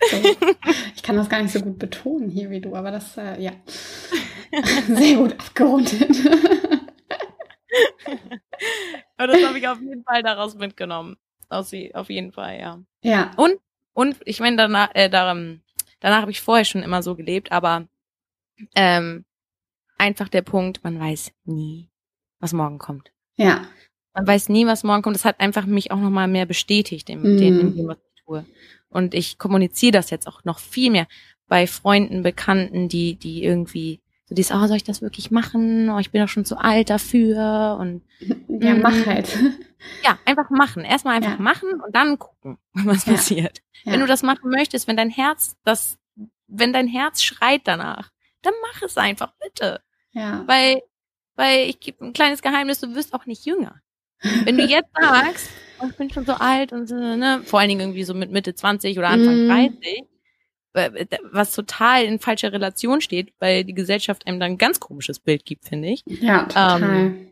So. 0.00 0.16
Ich 0.94 1.02
kann 1.02 1.16
das 1.16 1.28
gar 1.28 1.42
nicht 1.42 1.52
so 1.52 1.60
gut 1.60 1.78
betonen 1.78 2.30
hier 2.30 2.50
wie 2.50 2.60
du, 2.60 2.74
aber 2.76 2.90
das, 2.90 3.16
äh, 3.16 3.40
ja, 3.40 3.52
sehr 4.88 5.16
gut 5.16 5.32
abgerundet. 5.32 6.08
Aber 9.16 9.32
das 9.32 9.44
habe 9.44 9.58
ich 9.58 9.66
auf 9.66 9.80
jeden 9.80 10.04
Fall 10.04 10.22
daraus 10.22 10.54
mitgenommen. 10.54 11.16
Aus, 11.48 11.72
auf 11.94 12.10
jeden 12.10 12.32
Fall, 12.32 12.60
ja. 12.60 12.80
Ja. 13.02 13.32
Und, 13.36 13.58
und 13.94 14.16
ich 14.24 14.38
meine, 14.40 14.56
danach, 14.56 14.94
äh, 14.94 15.08
darum, 15.08 15.62
danach 16.00 16.20
habe 16.20 16.30
ich 16.30 16.40
vorher 16.40 16.64
schon 16.64 16.82
immer 16.82 17.02
so 17.02 17.16
gelebt, 17.16 17.50
aber 17.50 17.88
ähm, 18.74 19.24
einfach 19.96 20.28
der 20.28 20.42
Punkt, 20.42 20.84
man 20.84 21.00
weiß 21.00 21.32
nie, 21.44 21.90
was 22.38 22.52
morgen 22.52 22.78
kommt. 22.78 23.12
Ja. 23.36 23.66
Man 24.18 24.26
weiß 24.26 24.48
nie, 24.48 24.66
was 24.66 24.82
morgen 24.82 25.02
kommt. 25.02 25.14
Das 25.14 25.24
hat 25.24 25.38
einfach 25.38 25.64
mich 25.64 25.92
auch 25.92 26.00
nochmal 26.00 26.26
mehr 26.26 26.44
bestätigt 26.44 27.08
in, 27.08 27.22
mm. 27.22 27.38
in 27.38 27.76
dem, 27.76 27.88
was 27.88 27.98
ich 27.98 28.24
tue. 28.24 28.44
Und 28.88 29.14
ich 29.14 29.38
kommuniziere 29.38 29.92
das 29.92 30.10
jetzt 30.10 30.26
auch 30.26 30.44
noch 30.44 30.58
viel 30.58 30.90
mehr 30.90 31.06
bei 31.46 31.68
Freunden, 31.68 32.24
Bekannten, 32.24 32.88
die, 32.88 33.14
die 33.14 33.44
irgendwie 33.44 34.00
so 34.26 34.34
dieses, 34.34 34.52
oh, 34.52 34.66
soll 34.66 34.76
ich 34.76 34.84
das 34.84 35.00
wirklich 35.00 35.30
machen? 35.30 35.88
Oh, 35.88 35.98
ich 35.98 36.10
bin 36.10 36.20
doch 36.20 36.28
schon 36.28 36.44
zu 36.44 36.58
alt 36.58 36.90
dafür 36.90 37.78
und 37.80 38.02
ja, 38.48 38.74
mach 38.74 38.92
mhm. 38.92 39.06
halt. 39.06 39.38
Ja, 40.02 40.18
einfach 40.24 40.50
machen. 40.50 40.82
Erstmal 40.82 41.14
einfach 41.14 41.38
ja. 41.38 41.40
machen 41.40 41.80
und 41.80 41.94
dann 41.94 42.18
gucken, 42.18 42.58
was 42.72 43.06
ja. 43.06 43.12
passiert. 43.12 43.62
Ja. 43.84 43.92
Wenn 43.92 44.00
du 44.00 44.06
das 44.06 44.24
machen 44.24 44.50
möchtest, 44.50 44.88
wenn 44.88 44.96
dein 44.96 45.08
Herz 45.08 45.56
das, 45.62 45.98
wenn 46.48 46.72
dein 46.72 46.88
Herz 46.88 47.22
schreit 47.22 47.60
danach, 47.62 48.10
dann 48.42 48.54
mach 48.60 48.82
es 48.82 48.96
einfach, 48.96 49.32
bitte. 49.40 49.80
Ja. 50.10 50.42
Weil, 50.48 50.82
weil 51.36 51.68
ich 51.68 51.78
gebe 51.78 52.04
ein 52.04 52.12
kleines 52.12 52.42
Geheimnis, 52.42 52.80
du 52.80 52.92
wirst 52.96 53.14
auch 53.14 53.24
nicht 53.24 53.46
jünger. 53.46 53.80
Wenn 54.44 54.56
du 54.56 54.64
jetzt 54.64 54.90
sagst, 55.00 55.50
oh, 55.80 55.86
ich 55.90 55.96
bin 55.96 56.10
schon 56.10 56.26
so 56.26 56.32
alt 56.32 56.72
und 56.72 56.88
so, 56.88 56.94
ne, 56.94 57.42
vor 57.44 57.60
allen 57.60 57.68
Dingen 57.68 57.80
irgendwie 57.80 58.04
so 58.04 58.14
mit 58.14 58.30
Mitte 58.30 58.54
20 58.54 58.98
oder 58.98 59.08
Anfang 59.08 59.46
mm. 59.46 59.48
30, 59.48 60.04
was 61.32 61.54
total 61.54 62.04
in 62.04 62.18
falscher 62.18 62.52
Relation 62.52 63.00
steht, 63.00 63.32
weil 63.38 63.64
die 63.64 63.74
Gesellschaft 63.74 64.26
einem 64.26 64.40
dann 64.40 64.52
ein 64.52 64.58
ganz 64.58 64.80
komisches 64.80 65.18
Bild 65.18 65.44
gibt, 65.44 65.66
finde 65.66 65.88
ich. 65.88 66.02
Ja, 66.06 66.44
total. 66.44 66.82
Ähm, 66.82 67.28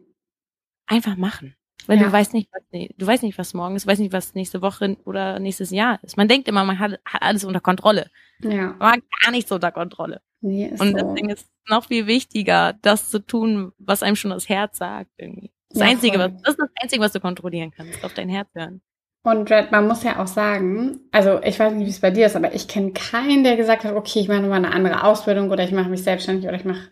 einfach 0.86 1.16
machen. 1.16 1.54
Weil 1.86 1.98
ja. 1.98 2.06
du 2.06 2.12
weißt 2.12 2.34
nicht, 2.34 2.48
was, 2.52 2.62
du 2.72 3.06
weißt 3.06 3.22
nicht, 3.22 3.38
was 3.38 3.54
morgen 3.54 3.76
ist, 3.76 3.86
weißt 3.86 4.00
nicht, 4.00 4.12
was 4.12 4.34
nächste 4.34 4.62
Woche 4.62 4.96
oder 5.04 5.38
nächstes 5.38 5.70
Jahr 5.70 6.02
ist. 6.02 6.16
Man 6.16 6.26
denkt 6.26 6.48
immer, 6.48 6.64
man 6.64 6.78
hat, 6.78 6.98
hat 7.04 7.22
alles 7.22 7.44
unter 7.44 7.60
Kontrolle. 7.60 8.10
Ja. 8.42 8.74
Man 8.78 8.92
hat 8.92 9.00
gar 9.22 9.30
nichts 9.30 9.52
unter 9.52 9.70
Kontrolle. 9.70 10.20
Nee, 10.40 10.66
ist 10.66 10.80
Und 10.80 10.98
so. 10.98 11.06
deswegen 11.06 11.30
ist 11.30 11.42
es 11.42 11.70
noch 11.70 11.86
viel 11.86 12.06
wichtiger, 12.06 12.74
das 12.82 13.10
zu 13.10 13.20
tun, 13.20 13.72
was 13.78 14.02
einem 14.02 14.16
schon 14.16 14.30
das 14.30 14.48
Herz 14.48 14.78
sagt 14.78 15.10
irgendwie. 15.16 15.52
Das 15.70 15.80
ja, 15.80 15.86
Einzige, 15.86 16.18
was, 16.18 16.30
das 16.42 16.50
ist 16.54 16.60
das 16.60 16.70
Einzige, 16.80 17.02
was 17.02 17.12
du 17.12 17.20
kontrollieren 17.20 17.70
kannst, 17.70 18.04
auf 18.04 18.14
dein 18.14 18.28
Herz 18.28 18.48
hören. 18.54 18.80
Und 19.26 19.50
Red, 19.50 19.72
man 19.72 19.88
muss 19.88 20.04
ja 20.04 20.22
auch 20.22 20.28
sagen, 20.28 21.00
also 21.10 21.42
ich 21.42 21.58
weiß 21.58 21.74
nicht, 21.74 21.86
wie 21.86 21.90
es 21.90 22.00
bei 22.00 22.12
dir 22.12 22.26
ist, 22.26 22.36
aber 22.36 22.54
ich 22.54 22.68
kenne 22.68 22.92
keinen, 22.92 23.42
der 23.42 23.56
gesagt 23.56 23.82
hat, 23.82 23.94
okay, 23.96 24.20
ich 24.20 24.28
mache 24.28 24.40
nochmal 24.40 24.64
eine 24.64 24.72
andere 24.72 25.02
Ausbildung 25.02 25.50
oder 25.50 25.64
ich 25.64 25.72
mache 25.72 25.88
mich 25.88 26.04
selbstständig 26.04 26.46
oder 26.46 26.56
ich 26.56 26.64
mache 26.64 26.90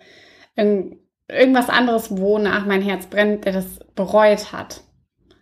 irgend, 0.56 0.98
irgendwas 1.28 1.68
anderes, 1.68 2.10
wonach 2.18 2.66
mein 2.66 2.82
Herz 2.82 3.06
brennt, 3.06 3.44
der 3.44 3.52
das 3.52 3.78
bereut 3.94 4.52
hat. 4.52 4.82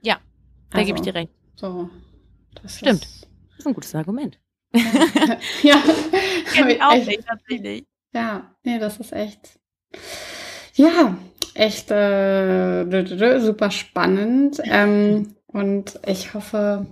Ja, 0.02 0.18
da 0.70 0.78
also, 0.78 0.86
gebe 0.86 0.98
ich 0.98 1.04
dir 1.04 1.14
recht. 1.14 1.32
So, 1.56 1.88
das 2.60 2.78
Stimmt. 2.78 3.04
Ist, 3.04 3.28
das 3.48 3.58
ist 3.60 3.66
ein 3.66 3.74
gutes 3.74 3.94
Argument. 3.94 4.38
ja, 5.62 5.82
Kenn 6.52 6.68
ich 6.68 6.82
auch 6.82 6.92
echt, 6.92 7.06
nicht, 7.06 7.26
tatsächlich. 7.26 7.86
Ja, 8.12 8.54
nee, 8.64 8.78
das 8.78 8.98
ist 8.98 9.14
echt. 9.14 9.58
Ja, 10.74 11.16
echt 11.54 11.90
äh, 11.90 13.40
super 13.40 13.70
spannend. 13.70 14.60
Ähm, 14.64 15.34
und 15.46 16.00
ich 16.06 16.34
hoffe, 16.34 16.86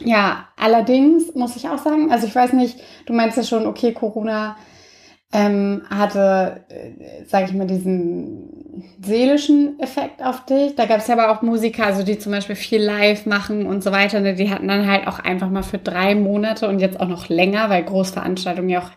ja, 0.00 0.48
allerdings 0.56 1.34
muss 1.34 1.56
ich 1.56 1.68
auch 1.68 1.78
sagen, 1.78 2.10
also 2.10 2.26
ich 2.26 2.34
weiß 2.34 2.52
nicht, 2.52 2.78
du 3.06 3.12
meinst 3.12 3.36
ja 3.36 3.42
schon, 3.42 3.66
okay, 3.66 3.92
Corona 3.92 4.56
ähm, 5.32 5.82
hatte, 5.90 6.64
äh, 6.68 7.24
sage 7.26 7.46
ich 7.46 7.52
mal, 7.52 7.66
diesen 7.66 8.84
seelischen 9.02 9.78
Effekt 9.80 10.22
auf 10.22 10.44
dich. 10.46 10.74
Da 10.76 10.86
gab 10.86 10.98
es 10.98 11.08
ja 11.08 11.18
aber 11.18 11.30
auch 11.30 11.42
Musiker, 11.42 11.84
also 11.86 12.02
die 12.02 12.18
zum 12.18 12.32
Beispiel 12.32 12.56
viel 12.56 12.80
live 12.80 13.26
machen 13.26 13.66
und 13.66 13.82
so 13.82 13.92
weiter. 13.92 14.20
Ne? 14.20 14.34
Die 14.34 14.50
hatten 14.50 14.68
dann 14.68 14.86
halt 14.86 15.06
auch 15.06 15.18
einfach 15.18 15.50
mal 15.50 15.62
für 15.62 15.78
drei 15.78 16.14
Monate 16.14 16.68
und 16.68 16.78
jetzt 16.78 16.98
auch 17.00 17.08
noch 17.08 17.28
länger, 17.28 17.68
weil 17.68 17.84
Großveranstaltungen 17.84 18.70
ja 18.70 18.80
auch 18.80 18.90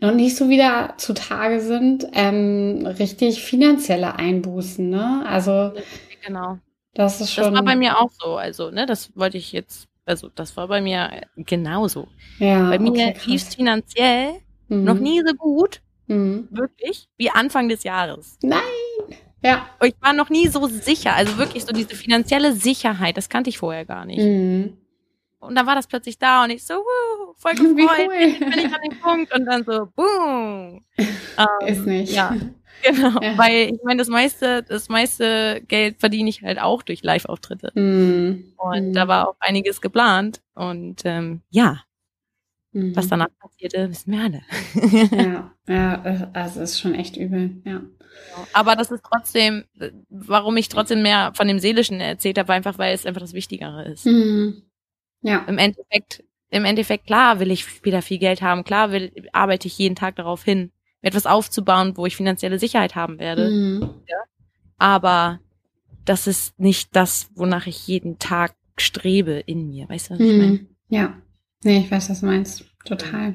noch 0.00 0.12
nicht 0.12 0.36
so 0.36 0.48
wieder 0.48 0.94
zutage 0.98 1.60
sind, 1.60 2.06
ähm, 2.12 2.86
richtig 2.98 3.42
finanzielle 3.42 4.16
Einbußen. 4.16 4.88
Ne? 4.88 5.24
Also 5.26 5.72
genau. 6.24 6.58
Das 6.96 7.20
ist 7.20 7.32
schon. 7.32 7.44
Das 7.44 7.54
war 7.54 7.62
bei 7.62 7.76
mir 7.76 7.98
auch 7.98 8.10
so. 8.10 8.36
Also, 8.36 8.70
ne, 8.70 8.86
das 8.86 9.14
wollte 9.16 9.36
ich 9.36 9.52
jetzt, 9.52 9.86
also 10.06 10.30
das 10.34 10.56
war 10.56 10.66
bei 10.68 10.80
mir 10.80 11.22
genauso. 11.36 12.08
Ja. 12.38 12.70
Bei 12.70 12.78
mir 12.78 12.90
okay, 12.90 13.14
lief 13.26 13.42
es 13.42 13.54
finanziell 13.54 14.32
mhm. 14.68 14.84
noch 14.84 14.98
nie 14.98 15.22
so 15.26 15.34
gut, 15.34 15.82
mhm. 16.06 16.48
wirklich, 16.50 17.08
wie 17.18 17.30
Anfang 17.30 17.68
des 17.68 17.84
Jahres. 17.84 18.38
Nein! 18.42 18.60
Ja. 19.42 19.66
Ich 19.84 19.94
war 20.00 20.14
noch 20.14 20.30
nie 20.30 20.48
so 20.48 20.66
sicher. 20.66 21.14
Also 21.14 21.36
wirklich 21.36 21.64
so 21.64 21.72
diese 21.72 21.94
finanzielle 21.94 22.54
Sicherheit, 22.54 23.16
das 23.16 23.28
kannte 23.28 23.50
ich 23.50 23.58
vorher 23.58 23.84
gar 23.84 24.06
nicht. 24.06 24.24
Mhm. 24.24 24.78
Und 25.38 25.54
dann 25.54 25.66
war 25.66 25.74
das 25.74 25.86
plötzlich 25.86 26.18
da 26.18 26.44
und 26.44 26.50
ich 26.50 26.64
so, 26.64 26.74
wuh, 26.74 27.34
voll 27.36 27.52
gefreut, 27.54 28.08
cool. 28.08 28.50
bin 28.50 28.58
ich 28.58 28.74
an 28.74 28.80
dem 28.88 29.00
Punkt 29.00 29.34
und 29.34 29.44
dann 29.44 29.64
so, 29.64 29.86
boom. 29.94 30.84
Ähm, 31.38 31.66
Ist 31.68 31.84
nicht. 31.84 32.14
Ja, 32.14 32.34
Genau, 32.82 33.20
ja. 33.20 33.36
weil 33.38 33.74
ich 33.74 33.80
meine, 33.84 33.98
das 33.98 34.08
meiste, 34.08 34.62
das 34.62 34.88
meiste 34.88 35.62
Geld 35.66 35.98
verdiene 35.98 36.28
ich 36.28 36.42
halt 36.42 36.60
auch 36.60 36.82
durch 36.82 37.02
Live-Auftritte. 37.02 37.72
Mm. 37.78 38.52
Und 38.56 38.90
mm. 38.90 38.92
da 38.92 39.08
war 39.08 39.28
auch 39.28 39.36
einiges 39.40 39.80
geplant. 39.80 40.42
Und 40.54 41.02
ähm, 41.04 41.42
ja, 41.50 41.80
mm. 42.72 42.94
was 42.94 43.08
danach 43.08 43.28
passierte, 43.40 43.88
wissen 43.90 44.12
wir 44.12 44.20
alle. 44.20 44.42
ja, 45.10 45.52
ja, 45.68 46.30
also 46.32 46.60
ist 46.60 46.80
schon 46.80 46.94
echt 46.94 47.16
übel, 47.16 47.62
ja. 47.64 47.80
Genau. 48.36 48.46
Aber 48.52 48.76
das 48.76 48.90
ist 48.90 49.04
trotzdem, 49.10 49.64
warum 50.08 50.56
ich 50.56 50.68
trotzdem 50.68 51.02
mehr 51.02 51.32
von 51.34 51.48
dem 51.48 51.58
Seelischen 51.58 52.00
erzählt 52.00 52.38
habe, 52.38 52.52
einfach 52.52 52.78
weil 52.78 52.94
es 52.94 53.06
einfach 53.06 53.20
das 53.20 53.34
Wichtigere 53.34 53.84
ist. 53.84 54.06
Mm. 54.06 54.62
Ja. 55.26 55.44
Im 55.48 55.58
Endeffekt, 55.58 56.22
im 56.50 56.64
Endeffekt, 56.64 57.06
klar 57.06 57.40
will 57.40 57.50
ich 57.50 57.84
wieder 57.84 58.00
viel 58.00 58.18
Geld 58.18 58.42
haben, 58.42 58.62
klar 58.62 58.92
will, 58.92 59.12
arbeite 59.32 59.66
ich 59.66 59.76
jeden 59.76 59.96
Tag 59.96 60.14
darauf 60.16 60.44
hin 60.44 60.70
etwas 61.02 61.26
aufzubauen, 61.26 61.96
wo 61.96 62.06
ich 62.06 62.16
finanzielle 62.16 62.60
Sicherheit 62.60 62.94
haben 62.94 63.18
werde. 63.18 63.50
Mhm. 63.50 63.82
Ja? 64.06 64.16
Aber 64.78 65.40
das 66.04 66.28
ist 66.28 66.58
nicht 66.60 66.94
das, 66.94 67.28
wonach 67.34 67.66
ich 67.66 67.88
jeden 67.88 68.20
Tag 68.20 68.54
strebe 68.76 69.32
in 69.32 69.68
mir. 69.68 69.88
Weißt 69.88 70.10
du, 70.10 70.14
was 70.14 70.20
mhm. 70.20 70.26
ich 70.26 70.38
meine? 70.38 70.66
Ja. 70.88 71.22
Nee, 71.64 71.78
ich 71.80 71.90
weiß, 71.90 72.08
was 72.10 72.20
du 72.20 72.26
meinst. 72.26 72.64
Total. 72.84 73.34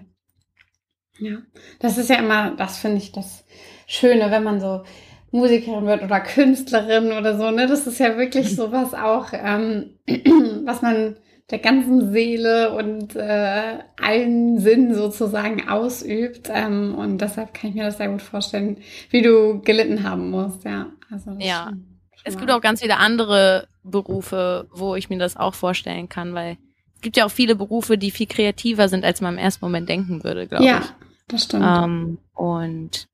Ja. 1.19 1.39
Das 1.79 1.97
ist 1.97 2.09
ja 2.09 2.17
immer, 2.17 2.55
das 2.55 2.77
finde 2.77 2.97
ich 2.97 3.11
das 3.11 3.43
Schöne, 3.85 4.31
wenn 4.31 4.43
man 4.43 4.61
so 4.61 4.83
Musikerin 5.31 5.85
wird 5.85 6.03
oder 6.03 6.21
Künstlerin 6.21 7.11
oder 7.11 7.37
so, 7.37 7.51
ne? 7.51 7.67
Das 7.67 7.85
ist 7.85 7.99
ja 7.99 8.17
wirklich 8.17 8.55
sowas 8.55 8.93
auch, 8.93 9.33
ähm, 9.33 9.97
was 10.65 10.81
man 10.81 11.17
der 11.51 11.59
ganzen 11.59 12.11
Seele 12.11 12.73
und 12.73 13.15
äh, 13.15 13.79
allen 14.01 14.59
Sinn 14.59 14.95
sozusagen 14.95 15.67
ausübt. 15.67 16.49
Ähm, 16.51 16.95
und 16.95 17.19
deshalb 17.19 17.53
kann 17.53 17.69
ich 17.69 17.75
mir 17.75 17.83
das 17.83 17.97
sehr 17.97 18.07
gut 18.07 18.21
vorstellen, 18.21 18.77
wie 19.09 19.21
du 19.21 19.61
gelitten 19.61 20.03
haben 20.03 20.29
musst. 20.29 20.63
Ja, 20.63 20.87
also 21.09 21.31
ja. 21.39 21.65
Schon, 21.65 21.73
schon 22.13 22.21
es 22.23 22.37
gibt 22.37 22.51
auch 22.51 22.61
ganz 22.61 22.81
viele 22.81 22.97
andere 22.97 23.67
Berufe, 23.83 24.67
wo 24.71 24.95
ich 24.95 25.09
mir 25.09 25.19
das 25.19 25.35
auch 25.35 25.53
vorstellen 25.53 26.07
kann, 26.07 26.33
weil 26.33 26.57
es 26.95 27.01
gibt 27.01 27.17
ja 27.17 27.25
auch 27.25 27.31
viele 27.31 27.55
Berufe, 27.55 27.97
die 27.97 28.11
viel 28.11 28.27
kreativer 28.27 28.87
sind, 28.87 29.03
als 29.03 29.19
man 29.21 29.33
im 29.33 29.39
ersten 29.39 29.65
Moment 29.65 29.89
denken 29.89 30.23
würde, 30.23 30.47
glaube 30.47 30.63
ja, 30.63 30.79
ich. 30.79 30.85
Ja, 30.85 30.95
das 31.27 31.43
stimmt. 31.43 31.65
Ähm, 31.67 32.17
und 32.33 33.07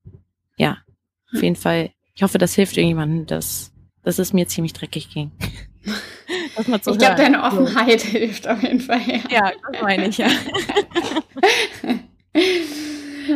ja, 0.58 0.78
auf 1.34 1.42
jeden 1.42 1.56
Fall. 1.56 1.92
Ich 2.14 2.24
hoffe, 2.24 2.38
das 2.38 2.56
hilft 2.56 2.78
irgendjemandem, 2.78 3.28
dass, 3.28 3.72
dass 4.04 4.20
es 4.20 4.34
mir 4.34 4.48
ziemlich 4.48 4.74
dreckig 4.74 5.10
ging. 5.10 5.32
ich 6.28 6.66
glaube, 6.66 6.98
deine 6.98 7.44
Offenheit 7.44 8.02
so. 8.02 8.08
hilft 8.12 8.48
auf 8.48 8.62
jeden 8.62 8.82
Fall. 8.82 9.02
Ja, 9.08 9.20
ja 9.30 9.52
das 9.72 9.82
meine 9.82 10.08
ich, 10.08 10.18
ja. 10.18 10.28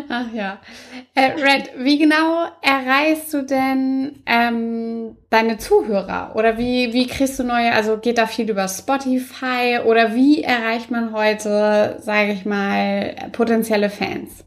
Ach 0.09 0.31
ja. 0.33 0.59
Äh, 1.15 1.31
Red, 1.41 1.71
wie 1.77 1.97
genau 1.97 2.47
erreichst 2.61 3.33
du 3.33 3.43
denn 3.43 4.23
ähm, 4.25 5.17
deine 5.29 5.57
Zuhörer? 5.57 6.33
Oder 6.35 6.57
wie, 6.57 6.93
wie 6.93 7.07
kriegst 7.07 7.39
du 7.39 7.43
neue, 7.43 7.73
also 7.73 7.97
geht 7.97 8.17
da 8.17 8.27
viel 8.27 8.49
über 8.49 8.67
Spotify? 8.67 9.79
Oder 9.85 10.15
wie 10.15 10.43
erreicht 10.43 10.91
man 10.91 11.13
heute, 11.13 11.97
sage 11.99 12.31
ich 12.31 12.45
mal, 12.45 13.15
potenzielle 13.31 13.89
Fans? 13.89 14.45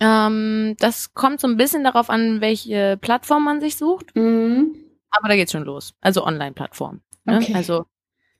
Ähm, 0.00 0.74
das 0.80 1.14
kommt 1.14 1.40
so 1.40 1.46
ein 1.46 1.56
bisschen 1.56 1.84
darauf 1.84 2.10
an, 2.10 2.40
welche 2.40 2.96
Plattform 3.00 3.44
man 3.44 3.60
sich 3.60 3.76
sucht. 3.76 4.16
Mhm. 4.16 4.74
Aber 5.10 5.28
da 5.28 5.36
geht's 5.36 5.52
schon 5.52 5.64
los. 5.64 5.94
Also 6.00 6.24
Online-Plattform. 6.24 7.02
Ne? 7.24 7.38
Okay. 7.38 7.54
Also 7.54 7.86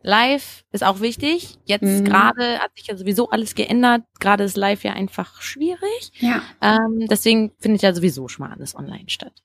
Live 0.03 0.65
ist 0.73 0.85
auch 0.85 1.01
wichtig. 1.01 1.59
Jetzt 1.65 1.83
mhm. 1.83 2.05
gerade 2.05 2.59
hat 2.59 2.77
sich 2.77 2.89
ja 2.89 2.97
sowieso 2.97 3.31
alles 3.31 3.55
geändert. 3.55 4.03
Gerade 4.19 4.45
ist 4.45 4.57
Live 4.57 4.85
ja 4.85 4.93
einfach 4.93 5.41
schwierig. 5.41 6.13
Ja. 6.19 6.43
Ähm, 6.61 7.07
deswegen 7.09 7.53
findet 7.59 7.83
ja 7.83 7.95
sowieso 7.95 8.29
schon 8.29 8.47
mal 8.47 8.53
alles 8.53 8.75
online 8.75 9.09
statt. 9.09 9.43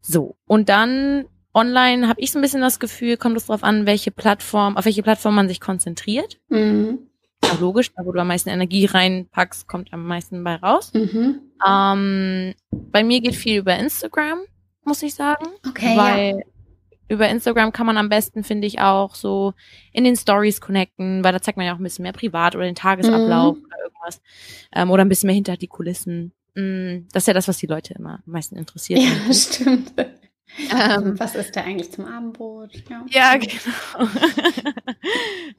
So. 0.00 0.36
Und 0.46 0.68
dann 0.68 1.26
online 1.52 2.08
habe 2.08 2.20
ich 2.20 2.32
so 2.32 2.38
ein 2.38 2.42
bisschen 2.42 2.60
das 2.60 2.80
Gefühl, 2.80 3.16
kommt 3.16 3.36
es 3.36 3.46
darauf 3.46 3.62
an, 3.62 3.86
welche 3.86 4.10
Plattform, 4.10 4.76
auf 4.76 4.84
welche 4.84 5.02
Plattform 5.02 5.34
man 5.34 5.48
sich 5.48 5.60
konzentriert. 5.60 6.38
Mhm. 6.48 7.00
Ja, 7.44 7.52
logisch, 7.60 7.92
da 7.94 8.04
wo 8.04 8.12
du 8.12 8.20
am 8.20 8.28
meisten 8.28 8.48
Energie 8.48 8.86
reinpackst, 8.86 9.68
kommt 9.68 9.92
am 9.92 10.06
meisten 10.06 10.42
bei 10.44 10.56
raus. 10.56 10.92
Mhm. 10.94 11.40
Ähm, 11.66 12.54
bei 12.70 13.04
mir 13.04 13.20
geht 13.20 13.36
viel 13.36 13.58
über 13.58 13.76
Instagram, 13.76 14.40
muss 14.84 15.02
ich 15.02 15.14
sagen. 15.14 15.46
Okay. 15.66 15.96
Weil 15.96 16.36
ja 16.36 16.57
über 17.08 17.28
Instagram 17.28 17.72
kann 17.72 17.86
man 17.86 17.96
am 17.96 18.08
besten, 18.08 18.44
finde 18.44 18.66
ich, 18.66 18.80
auch 18.80 19.14
so 19.14 19.54
in 19.92 20.04
den 20.04 20.16
Stories 20.16 20.60
connecten, 20.60 21.24
weil 21.24 21.32
da 21.32 21.40
zeigt 21.40 21.56
man 21.56 21.66
ja 21.66 21.74
auch 21.74 21.78
ein 21.78 21.82
bisschen 21.82 22.02
mehr 22.02 22.12
privat 22.12 22.54
oder 22.54 22.64
den 22.64 22.74
Tagesablauf 22.74 23.56
mhm. 23.56 23.64
oder 23.64 23.76
irgendwas. 23.84 24.20
Ähm, 24.72 24.90
oder 24.90 25.04
ein 25.04 25.08
bisschen 25.08 25.28
mehr 25.28 25.34
hinter 25.34 25.56
die 25.56 25.68
Kulissen. 25.68 26.32
Mm, 26.54 27.08
das 27.12 27.24
ist 27.24 27.28
ja 27.28 27.34
das, 27.34 27.48
was 27.48 27.58
die 27.58 27.66
Leute 27.66 27.94
immer 27.94 28.22
am 28.26 28.32
meisten 28.32 28.56
interessiert. 28.56 29.00
Ja, 29.00 29.32
stimmt. 29.32 29.92
Ähm, 30.70 31.18
was 31.18 31.34
ist 31.34 31.54
da 31.54 31.62
eigentlich 31.62 31.92
zum 31.92 32.06
Abendbrot? 32.06 32.72
Ja, 32.88 33.04
ja 33.10 33.36
genau. 33.36 34.10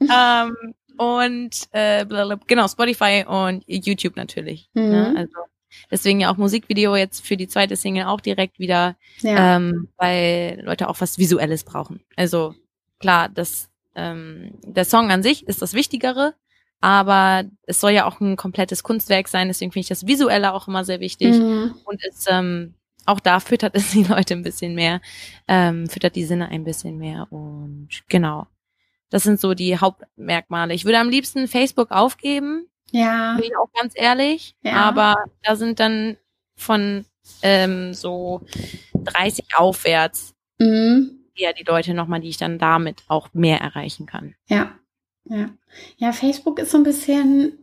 ähm, 0.00 0.74
und 0.98 1.68
äh, 1.72 2.04
genau, 2.46 2.68
Spotify 2.68 3.24
und 3.26 3.64
YouTube 3.66 4.16
natürlich. 4.16 4.68
Ne? 4.74 4.82
Mhm. 4.82 4.90
Ne? 4.90 5.14
Also 5.16 5.32
Deswegen 5.90 6.20
ja 6.20 6.32
auch 6.32 6.36
Musikvideo 6.36 6.96
jetzt 6.96 7.26
für 7.26 7.36
die 7.36 7.48
zweite 7.48 7.76
Single 7.76 8.04
auch 8.04 8.20
direkt 8.20 8.58
wieder, 8.58 8.96
ja. 9.20 9.56
ähm, 9.56 9.88
weil 9.96 10.60
Leute 10.64 10.88
auch 10.88 11.00
was 11.00 11.18
Visuelles 11.18 11.64
brauchen. 11.64 12.00
Also 12.16 12.54
klar, 12.98 13.28
das, 13.28 13.68
ähm, 13.94 14.52
der 14.62 14.84
Song 14.84 15.10
an 15.10 15.22
sich 15.22 15.46
ist 15.46 15.62
das 15.62 15.74
Wichtigere, 15.74 16.34
aber 16.80 17.44
es 17.66 17.80
soll 17.80 17.92
ja 17.92 18.06
auch 18.06 18.20
ein 18.20 18.36
komplettes 18.36 18.82
Kunstwerk 18.82 19.28
sein, 19.28 19.48
deswegen 19.48 19.72
finde 19.72 19.82
ich 19.82 19.88
das 19.88 20.06
Visuelle 20.06 20.52
auch 20.52 20.68
immer 20.68 20.84
sehr 20.84 21.00
wichtig. 21.00 21.36
Mhm. 21.36 21.74
Und 21.84 22.00
es, 22.08 22.26
ähm, 22.28 22.74
auch 23.06 23.20
da 23.20 23.40
füttert 23.40 23.74
es 23.74 23.90
die 23.92 24.04
Leute 24.04 24.34
ein 24.34 24.42
bisschen 24.42 24.74
mehr, 24.74 25.00
ähm, 25.48 25.88
füttert 25.88 26.16
die 26.16 26.24
Sinne 26.24 26.48
ein 26.48 26.64
bisschen 26.64 26.98
mehr 26.98 27.26
und 27.30 27.88
genau. 28.08 28.46
Das 29.10 29.24
sind 29.24 29.40
so 29.40 29.54
die 29.54 29.76
Hauptmerkmale. 29.76 30.72
Ich 30.72 30.84
würde 30.84 31.00
am 31.00 31.10
liebsten 31.10 31.48
Facebook 31.48 31.90
aufgeben, 31.90 32.68
ja. 32.92 33.36
Bin 33.40 33.54
auch 33.56 33.72
ganz 33.72 33.92
ehrlich. 33.96 34.54
Ja. 34.62 34.74
Aber 34.76 35.16
da 35.42 35.56
sind 35.56 35.80
dann 35.80 36.16
von 36.56 37.04
ähm, 37.42 37.94
so 37.94 38.42
30 38.94 39.46
aufwärts 39.56 40.34
mhm. 40.58 41.24
eher 41.34 41.52
die 41.52 41.64
Leute 41.64 41.94
nochmal, 41.94 42.20
die 42.20 42.28
ich 42.28 42.36
dann 42.36 42.58
damit 42.58 43.02
auch 43.08 43.28
mehr 43.32 43.60
erreichen 43.60 44.06
kann. 44.06 44.34
Ja. 44.48 44.72
Ja. 45.24 45.50
Ja, 45.96 46.12
Facebook 46.12 46.58
ist 46.58 46.70
so 46.70 46.78
ein 46.78 46.84
bisschen. 46.84 47.58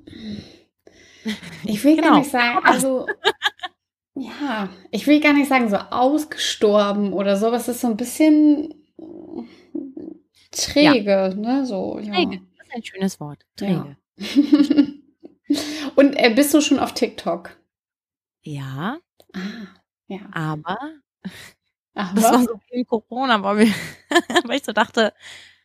Ich 1.66 1.84
will 1.84 1.96
genau. 1.96 2.10
gar 2.10 2.20
nicht 2.20 2.32
sagen, 2.32 2.60
also. 2.64 3.08
ja, 4.16 4.70
ich 4.92 5.06
will 5.08 5.20
gar 5.20 5.34
nicht 5.34 5.50
sagen, 5.50 5.70
so 5.70 5.76
ausgestorben 5.76 7.12
oder 7.14 7.36
so. 7.36 7.52
Es 7.52 7.68
ist 7.68 7.82
so 7.82 7.88
ein 7.88 7.98
bisschen 7.98 8.74
träge, 10.52 11.12
ja. 11.12 11.34
ne? 11.34 11.66
So, 11.66 12.00
ja. 12.00 12.14
Träge, 12.14 12.42
das 12.58 12.68
ist 12.68 12.76
ein 12.76 12.84
schönes 12.84 13.20
Wort. 13.20 13.46
Träge. 13.56 13.98
Ja. 14.18 14.26
Und 15.96 16.14
äh, 16.14 16.32
bist 16.34 16.54
du 16.54 16.62
schon 16.62 16.80
auf 16.80 16.94
TikTok? 16.94 17.58
Ja. 18.42 18.98
Ah, 19.34 19.40
ja. 20.08 20.20
Aber, 20.32 20.78
Ach, 21.96 22.14
das 22.16 22.24
war 22.24 22.40
so 22.40 22.60
viel 22.70 22.86
Corona, 22.86 23.42
weil, 23.44 23.68
weil 24.46 24.58
ich 24.58 24.66
so 24.66 24.74
dachte, 24.74 25.14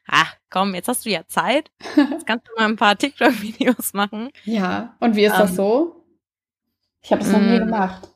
ah, 0.06 0.26
komm, 0.50 0.74
jetzt 0.74 0.88
hast 0.88 1.04
du 1.04 1.10
ja 1.10 1.26
Zeit. 1.26 1.70
Jetzt 1.96 2.26
kannst 2.26 2.48
du 2.48 2.52
mal 2.56 2.68
ein 2.68 2.76
paar 2.76 2.96
TikTok-Videos 2.96 3.92
machen. 3.94 4.30
Ja, 4.44 4.96
und 5.00 5.16
wie 5.16 5.24
ist 5.24 5.34
ähm, 5.34 5.40
das 5.40 5.56
so? 5.56 6.04
Ich 7.02 7.12
habe 7.12 7.22
es 7.22 7.32
noch 7.32 7.40
nie 7.40 7.58
mm. 7.58 7.64
gemacht. 7.64 8.08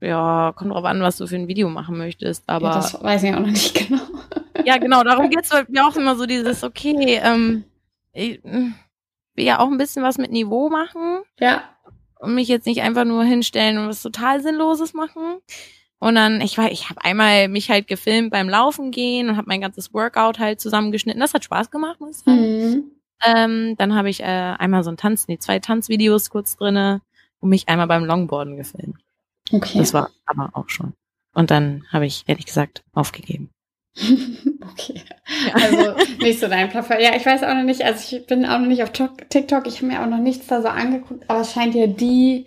Ja, 0.00 0.52
kommt 0.56 0.72
drauf 0.72 0.84
an, 0.84 1.00
was 1.00 1.16
du 1.18 1.26
für 1.28 1.36
ein 1.36 1.46
Video 1.46 1.68
machen 1.68 1.96
möchtest, 1.96 2.48
aber. 2.48 2.70
Ja, 2.70 2.74
das 2.74 3.02
weiß 3.02 3.22
ich 3.22 3.34
auch 3.34 3.40
noch 3.40 3.46
nicht 3.46 3.74
genau. 3.88 4.02
ja, 4.64 4.78
genau, 4.78 5.04
darum 5.04 5.30
geht 5.30 5.44
es 5.44 5.68
mir 5.68 5.86
auch 5.86 5.94
immer 5.94 6.16
so 6.16 6.26
dieses, 6.26 6.64
okay, 6.64 7.20
ähm, 7.22 7.64
ich, 8.12 8.40
will 9.34 9.44
ja 9.44 9.58
auch 9.58 9.70
ein 9.70 9.78
bisschen 9.78 10.02
was 10.02 10.18
mit 10.18 10.30
Niveau 10.30 10.68
machen. 10.68 11.22
Ja. 11.38 11.64
Und 12.18 12.34
mich 12.34 12.48
jetzt 12.48 12.66
nicht 12.66 12.82
einfach 12.82 13.04
nur 13.04 13.24
hinstellen 13.24 13.78
und 13.78 13.88
was 13.88 14.02
total 14.02 14.40
Sinnloses 14.42 14.94
machen. 14.94 15.38
Und 15.98 16.16
dann, 16.16 16.40
ich 16.40 16.58
war, 16.58 16.70
ich 16.72 16.90
habe 16.90 17.04
einmal 17.04 17.46
mich 17.46 17.70
halt 17.70 17.86
gefilmt 17.86 18.32
beim 18.32 18.48
Laufen 18.48 18.90
gehen 18.90 19.28
und 19.28 19.36
habe 19.36 19.46
mein 19.46 19.60
ganzes 19.60 19.94
Workout 19.94 20.40
halt 20.40 20.60
zusammengeschnitten. 20.60 21.20
Das 21.20 21.32
hat 21.32 21.44
Spaß 21.44 21.70
gemacht, 21.70 22.00
muss 22.00 22.18
ich 22.18 22.24
sagen. 22.24 22.40
Mhm. 22.40 22.90
Ähm, 23.24 23.76
dann 23.78 23.94
habe 23.94 24.10
ich 24.10 24.20
äh, 24.20 24.24
einmal 24.24 24.82
so 24.82 24.90
ein 24.90 24.96
Tanz, 24.96 25.28
nee, 25.28 25.38
zwei 25.38 25.60
Tanzvideos 25.60 26.30
kurz 26.30 26.56
drinne 26.56 27.02
und 27.38 27.50
mich 27.50 27.68
einmal 27.68 27.86
beim 27.86 28.04
Longboarden 28.04 28.56
gefilmt. 28.56 28.96
Okay. 29.52 29.78
Das 29.78 29.94
war 29.94 30.10
aber 30.26 30.50
auch 30.54 30.68
schon. 30.68 30.92
Und 31.34 31.52
dann 31.52 31.84
habe 31.92 32.06
ich 32.06 32.24
ehrlich 32.26 32.46
gesagt 32.46 32.82
aufgegeben. 32.92 33.51
okay. 34.72 35.02
Also 35.52 35.94
nicht 36.20 36.40
so 36.40 36.48
dein 36.48 36.70
Plattform. 36.70 37.00
Ja, 37.00 37.14
ich 37.14 37.26
weiß 37.26 37.42
auch 37.42 37.54
noch 37.54 37.62
nicht, 37.62 37.82
also 37.82 38.16
ich 38.16 38.26
bin 38.26 38.46
auch 38.46 38.58
noch 38.58 38.66
nicht 38.66 38.82
auf 38.82 38.92
TikTok, 38.92 39.66
ich 39.66 39.76
habe 39.76 39.86
mir 39.86 40.02
auch 40.02 40.06
noch 40.06 40.18
nichts 40.18 40.46
da 40.46 40.62
so 40.62 40.68
angeguckt, 40.68 41.24
aber 41.28 41.40
es 41.40 41.52
scheint 41.52 41.74
ja 41.74 41.86
die, 41.86 42.46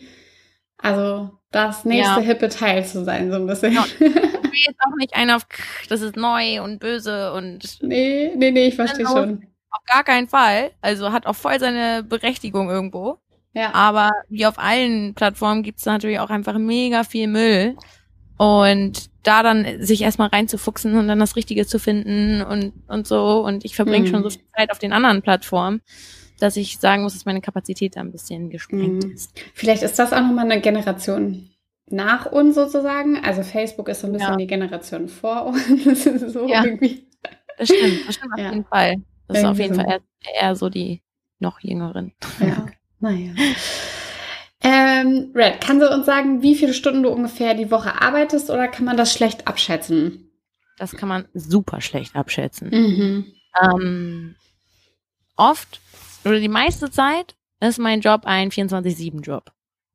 also 0.77 1.29
das 1.51 1.85
nächste 1.85 2.19
ja. 2.19 2.25
hippe 2.25 2.49
Teil 2.49 2.85
zu 2.85 3.03
sein, 3.05 3.31
so 3.31 3.37
ein 3.37 3.47
bisschen. 3.47 3.73
Ja. 3.73 3.85
Ich 4.55 4.61
will 4.61 4.67
jetzt 4.71 4.79
auch 4.87 4.95
nicht 4.95 5.13
einer 5.13 5.35
auf, 5.35 5.45
das 5.89 5.99
ist 5.99 6.15
neu 6.15 6.63
und 6.63 6.79
böse 6.79 7.33
und. 7.33 7.81
Nee, 7.81 8.31
nee, 8.37 8.51
nee, 8.51 8.67
ich 8.67 8.75
verstehe 8.75 9.05
schon. 9.05 9.45
Auf 9.69 9.83
gar 9.85 10.05
keinen 10.05 10.29
Fall. 10.29 10.71
Also 10.79 11.11
hat 11.11 11.25
auch 11.25 11.35
voll 11.35 11.59
seine 11.59 12.03
Berechtigung 12.03 12.69
irgendwo. 12.69 13.19
Ja. 13.51 13.73
Aber 13.73 14.11
wie 14.29 14.45
auf 14.45 14.57
allen 14.57 15.13
Plattformen 15.13 15.61
gibt 15.61 15.79
es 15.79 15.85
natürlich 15.85 16.19
auch 16.19 16.29
einfach 16.29 16.57
mega 16.57 17.03
viel 17.03 17.27
Müll. 17.27 17.75
Und 18.37 19.09
da 19.23 19.43
dann 19.43 19.81
sich 19.81 20.01
erstmal 20.01 20.29
reinzufuchsen 20.29 20.97
und 20.97 21.07
dann 21.07 21.19
das 21.19 21.35
Richtige 21.35 21.65
zu 21.65 21.79
finden 21.79 22.41
und, 22.41 22.73
und 22.87 23.07
so. 23.07 23.45
Und 23.45 23.65
ich 23.65 23.75
verbringe 23.75 24.07
mhm. 24.07 24.11
schon 24.11 24.23
so 24.23 24.29
viel 24.29 24.43
Zeit 24.55 24.71
auf 24.71 24.79
den 24.79 24.93
anderen 24.93 25.21
Plattformen, 25.21 25.81
dass 26.39 26.57
ich 26.57 26.79
sagen 26.79 27.03
muss, 27.03 27.13
dass 27.13 27.25
meine 27.25 27.41
Kapazität 27.41 27.95
da 27.95 28.01
ein 28.01 28.11
bisschen 28.11 28.49
gesprengt 28.49 29.05
mhm. 29.05 29.11
ist. 29.11 29.31
Vielleicht 29.53 29.83
ist 29.83 29.97
das 29.97 30.13
auch 30.13 30.21
nochmal 30.21 30.51
eine 30.51 30.61
Generation 30.61 31.49
nach 31.89 32.25
uns 32.25 32.55
sozusagen. 32.55 33.17
Also 33.23 33.43
Facebook 33.43 33.89
ist 33.89 34.01
so 34.01 34.07
ein 34.07 34.13
bisschen 34.13 34.31
ja. 34.31 34.37
die 34.37 34.47
Generation 34.47 35.07
vor 35.07 35.47
uns. 35.47 36.05
So 36.33 36.47
ja. 36.47 36.63
irgendwie. 36.63 37.07
Das 37.57 37.69
stimmt, 37.69 38.07
das 38.07 38.15
stimmt 38.15 38.33
auf 38.33 38.39
ja. 38.39 38.49
jeden 38.49 38.65
Fall. 38.65 38.95
Das 39.27 39.37
irgendwie 39.37 39.37
ist 39.37 39.45
auf 39.45 39.59
jeden 39.59 39.75
so. 39.75 39.81
Fall 39.81 39.99
eher, 40.21 40.41
eher 40.41 40.55
so 40.55 40.69
die 40.69 41.01
noch 41.39 41.59
jüngeren. 41.61 42.13
Ja, 42.39 42.67
naja. 42.99 43.31
Ähm, 45.01 45.31
Red, 45.33 45.61
kannst 45.61 45.85
du 45.85 45.93
uns 45.93 46.05
sagen, 46.05 46.41
wie 46.41 46.55
viele 46.55 46.73
Stunden 46.73 47.03
du 47.03 47.09
ungefähr 47.09 47.53
die 47.53 47.71
Woche 47.71 48.01
arbeitest 48.01 48.49
oder 48.49 48.67
kann 48.67 48.85
man 48.85 48.97
das 48.97 49.13
schlecht 49.13 49.47
abschätzen? 49.47 50.31
Das 50.77 50.91
kann 50.91 51.09
man 51.09 51.27
super 51.33 51.81
schlecht 51.81 52.15
abschätzen. 52.15 52.69
Mhm. 52.69 53.33
Ähm, 53.61 54.35
oft 55.35 55.79
oder 56.23 56.39
die 56.39 56.49
meiste 56.49 56.91
Zeit 56.91 57.35
ist 57.59 57.79
mein 57.79 58.01
Job 58.01 58.21
ein 58.25 58.51
24-7-Job. 58.51 59.51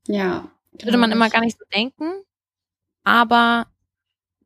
Ja. 0.07 0.51
Würde 0.73 0.99
man 0.99 1.13
immer 1.13 1.29
gar 1.29 1.41
nicht 1.41 1.59
so 1.59 1.65
denken. 1.75 2.13
Aber 3.05 3.67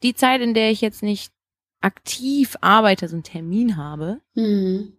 die 0.03 0.15
Zeit, 0.15 0.41
in 0.41 0.55
der 0.55 0.71
ich 0.71 0.81
jetzt 0.81 1.03
nicht 1.03 1.33
aktiv 1.81 2.57
arbeite, 2.61 3.09
so 3.09 3.17
einen 3.17 3.23
Termin 3.23 3.77
habe, 3.77 4.21
mhm. 4.35 4.97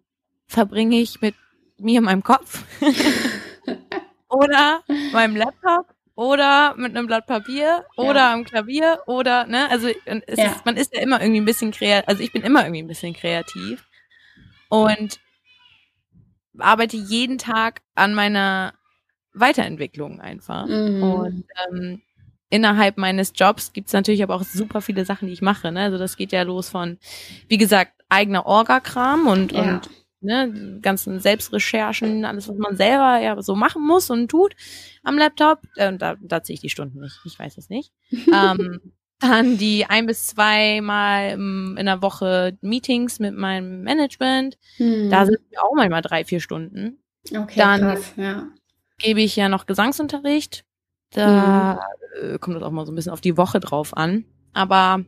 verbringe 0.47 0.97
ich 0.97 1.21
mit 1.21 1.35
mir 1.77 1.99
in 1.99 2.05
meinem 2.05 2.23
Kopf. 2.23 2.63
oder 4.35 4.83
meinem 5.13 5.35
Laptop 5.35 5.87
oder 6.15 6.75
mit 6.77 6.95
einem 6.95 7.07
Blatt 7.07 7.27
Papier 7.27 7.85
oder 7.97 8.19
ja. 8.19 8.33
am 8.33 8.45
Klavier 8.45 8.99
oder, 9.05 9.45
ne, 9.45 9.69
also 9.69 9.87
es 10.05 10.37
ja. 10.37 10.45
ist, 10.45 10.65
man 10.65 10.77
ist 10.77 10.93
ja 10.93 11.01
immer 11.01 11.21
irgendwie 11.21 11.41
ein 11.41 11.45
bisschen 11.45 11.71
kreativ, 11.71 12.07
also 12.07 12.23
ich 12.23 12.31
bin 12.31 12.41
immer 12.41 12.63
irgendwie 12.63 12.83
ein 12.83 12.87
bisschen 12.87 13.13
kreativ 13.13 13.85
und 14.69 15.19
arbeite 16.57 16.97
jeden 16.97 17.37
Tag 17.37 17.81
an 17.95 18.13
meiner 18.13 18.73
Weiterentwicklung 19.33 20.21
einfach. 20.21 20.65
Mhm. 20.65 21.03
Und 21.03 21.45
ähm, 21.67 22.01
innerhalb 22.49 22.97
meines 22.97 23.33
Jobs 23.35 23.73
gibt's 23.73 23.93
natürlich 23.93 24.23
aber 24.23 24.35
auch 24.35 24.43
super 24.43 24.81
viele 24.81 25.05
Sachen, 25.05 25.27
die 25.27 25.33
ich 25.33 25.41
mache. 25.41 25.71
Ne? 25.71 25.81
Also 25.81 25.97
das 25.97 26.17
geht 26.17 26.31
ja 26.31 26.43
los 26.43 26.69
von, 26.69 26.97
wie 27.47 27.57
gesagt, 27.57 27.91
eigener 28.09 28.45
Orga-Kram 28.45 29.27
und, 29.27 29.51
ja. 29.51 29.61
und 29.61 29.89
ne, 30.25 30.79
ganzen 30.81 31.19
Selbstrecherchen, 31.19 32.25
alles, 32.25 32.49
was 32.49 32.57
man 32.57 32.75
selber 32.75 33.19
ja 33.19 33.41
so 33.41 33.55
machen 33.55 33.85
muss 33.85 34.09
und 34.09 34.29
tut 34.29 34.55
am 35.03 35.17
Laptop. 35.17 35.61
Äh, 35.75 35.97
da, 35.97 36.15
da 36.21 36.43
ziehe 36.43 36.55
ich 36.55 36.61
die 36.61 36.69
Stunden 36.69 36.99
nicht, 36.99 37.19
ich 37.25 37.37
weiß 37.37 37.57
es 37.57 37.69
nicht. 37.69 37.91
ähm, 38.11 38.79
dann 39.19 39.57
die 39.57 39.85
ein 39.85 40.05
bis 40.05 40.27
zwei 40.27 40.81
Mal 40.81 41.31
in 41.31 41.85
der 41.85 42.01
Woche 42.01 42.57
Meetings 42.61 43.19
mit 43.19 43.35
meinem 43.35 43.81
Management. 43.83 44.57
Hm. 44.77 45.09
Da 45.09 45.25
sind 45.25 45.39
wir 45.49 45.63
auch 45.63 45.73
manchmal 45.73 46.01
drei, 46.01 46.25
vier 46.25 46.41
Stunden. 46.41 46.99
Okay, 47.31 47.57
dann 47.57 47.81
krass, 47.81 48.13
ja. 48.17 48.47
gebe 48.97 49.21
ich 49.21 49.35
ja 49.35 49.47
noch 49.47 49.65
Gesangsunterricht. 49.65 50.65
Da 51.11 51.79
hm. 52.19 52.39
kommt 52.41 52.57
das 52.57 52.63
auch 52.63 52.71
mal 52.71 52.85
so 52.85 52.91
ein 52.91 52.95
bisschen 52.95 53.13
auf 53.13 53.21
die 53.21 53.37
Woche 53.37 53.59
drauf 53.59 53.95
an. 53.95 54.25
Aber 54.53 55.05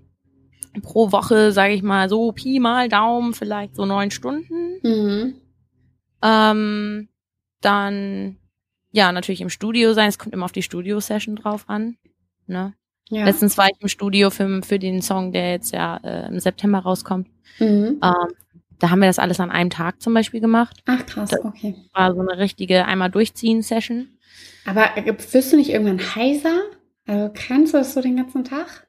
pro 0.82 1.12
Woche, 1.12 1.52
sage 1.52 1.74
ich 1.74 1.84
mal, 1.84 2.10
so 2.10 2.32
Pi 2.32 2.60
mal 2.60 2.90
Daumen, 2.90 3.34
vielleicht 3.34 3.76
so 3.76 3.86
neun 3.86 4.12
Stunden. 4.12 4.80
Mhm. 4.84 5.36
Ähm, 6.22 7.10
dann, 7.62 8.38
ja, 8.92 9.12
natürlich 9.12 9.42
im 9.42 9.50
Studio 9.50 9.94
sein. 9.94 10.10
Es 10.10 10.20
kommt 10.20 10.34
immer 10.34 10.46
auf 10.46 10.52
die 10.52 10.64
Studio-Session 10.64 11.36
drauf 11.36 11.66
an. 11.68 11.98
Ne? 12.48 12.74
Ja. 13.10 13.26
Letztens 13.26 13.58
war 13.58 13.68
ich 13.68 13.82
im 13.82 13.88
Studio 13.88 14.30
für, 14.30 14.62
für 14.64 14.80
den 14.80 15.02
Song, 15.02 15.32
der 15.32 15.52
jetzt 15.52 15.74
ja 15.74 15.98
äh, 15.98 16.28
im 16.28 16.40
September 16.40 16.80
rauskommt. 16.80 17.28
Mhm. 17.60 18.00
Ähm, 18.04 18.34
da 18.80 18.90
haben 18.90 19.00
wir 19.00 19.08
das 19.08 19.20
alles 19.20 19.40
an 19.40 19.50
einem 19.50 19.70
Tag 19.70 20.02
zum 20.02 20.14
Beispiel 20.14 20.40
gemacht. 20.40 20.84
Ach 20.86 21.06
krass, 21.06 21.32
okay. 21.44 21.76
Das 21.78 21.94
war 21.94 22.14
so 22.14 22.22
eine 22.22 22.38
richtige 22.38 22.86
einmal 22.86 23.10
durchziehen 23.10 23.62
Session. 23.62 24.10
Aber 24.66 24.90
wirst 25.32 25.54
du 25.54 25.58
nicht 25.58 25.70
irgendwann 25.70 26.16
heiser? 26.16 26.62
Also 27.08 27.32
kannst 27.34 27.74
du 27.74 27.78
das 27.78 27.94
so 27.94 28.02
den 28.02 28.18
ganzen 28.18 28.44
Tag? 28.44 28.87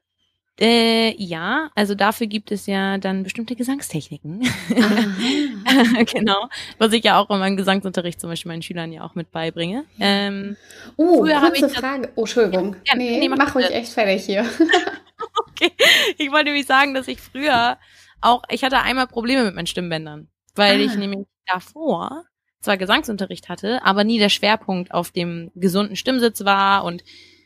Äh, 0.59 1.15
ja, 1.17 1.69
also 1.73 1.95
dafür 1.95 2.27
gibt 2.27 2.51
es 2.51 2.65
ja 2.65 2.97
dann 2.97 3.23
bestimmte 3.23 3.55
Gesangstechniken. 3.55 4.41
genau. 6.13 6.49
Was 6.77 6.91
ich 6.91 7.03
ja 7.05 7.17
auch 7.17 7.29
in 7.29 7.39
meinem 7.39 7.55
Gesangsunterricht 7.55 8.19
zum 8.19 8.29
Beispiel 8.29 8.51
meinen 8.51 8.61
Schülern 8.61 8.91
ja 8.91 9.03
auch 9.03 9.15
mit 9.15 9.31
beibringe. 9.31 9.85
Ähm, 10.01 10.57
oh, 10.97 11.21
kurze 11.21 11.69
Frage. 11.69 12.11
Oh, 12.15 12.21
Entschuldigung. 12.21 12.75
Ja, 12.85 12.95
nee, 12.97 13.19
nee, 13.19 13.29
mach, 13.29 13.37
mach 13.37 13.55
ruhig 13.55 13.71
echt 13.71 13.93
fertig 13.93 14.25
hier. 14.25 14.41
okay. 15.47 15.71
Ich 16.17 16.29
wollte 16.29 16.45
nämlich 16.45 16.65
sagen, 16.65 16.93
dass 16.93 17.07
ich 17.07 17.21
früher 17.21 17.77
auch, 18.19 18.43
ich 18.49 18.65
hatte 18.65 18.79
einmal 18.79 19.07
Probleme 19.07 19.45
mit 19.45 19.55
meinen 19.55 19.67
Stimmbändern, 19.67 20.27
weil 20.55 20.81
ah. 20.81 20.83
ich 20.83 20.95
nämlich 20.95 21.25
davor 21.45 22.25
zwar 22.59 22.75
Gesangsunterricht 22.75 23.47
hatte, 23.47 23.81
aber 23.85 24.03
nie 24.03 24.19
der 24.19 24.27
Schwerpunkt 24.27 24.93
auf 24.93 25.11
dem 25.11 25.51
gesunden 25.55 25.95
Stimmsitz 25.95 26.43
war 26.43 26.83
und 26.83 27.05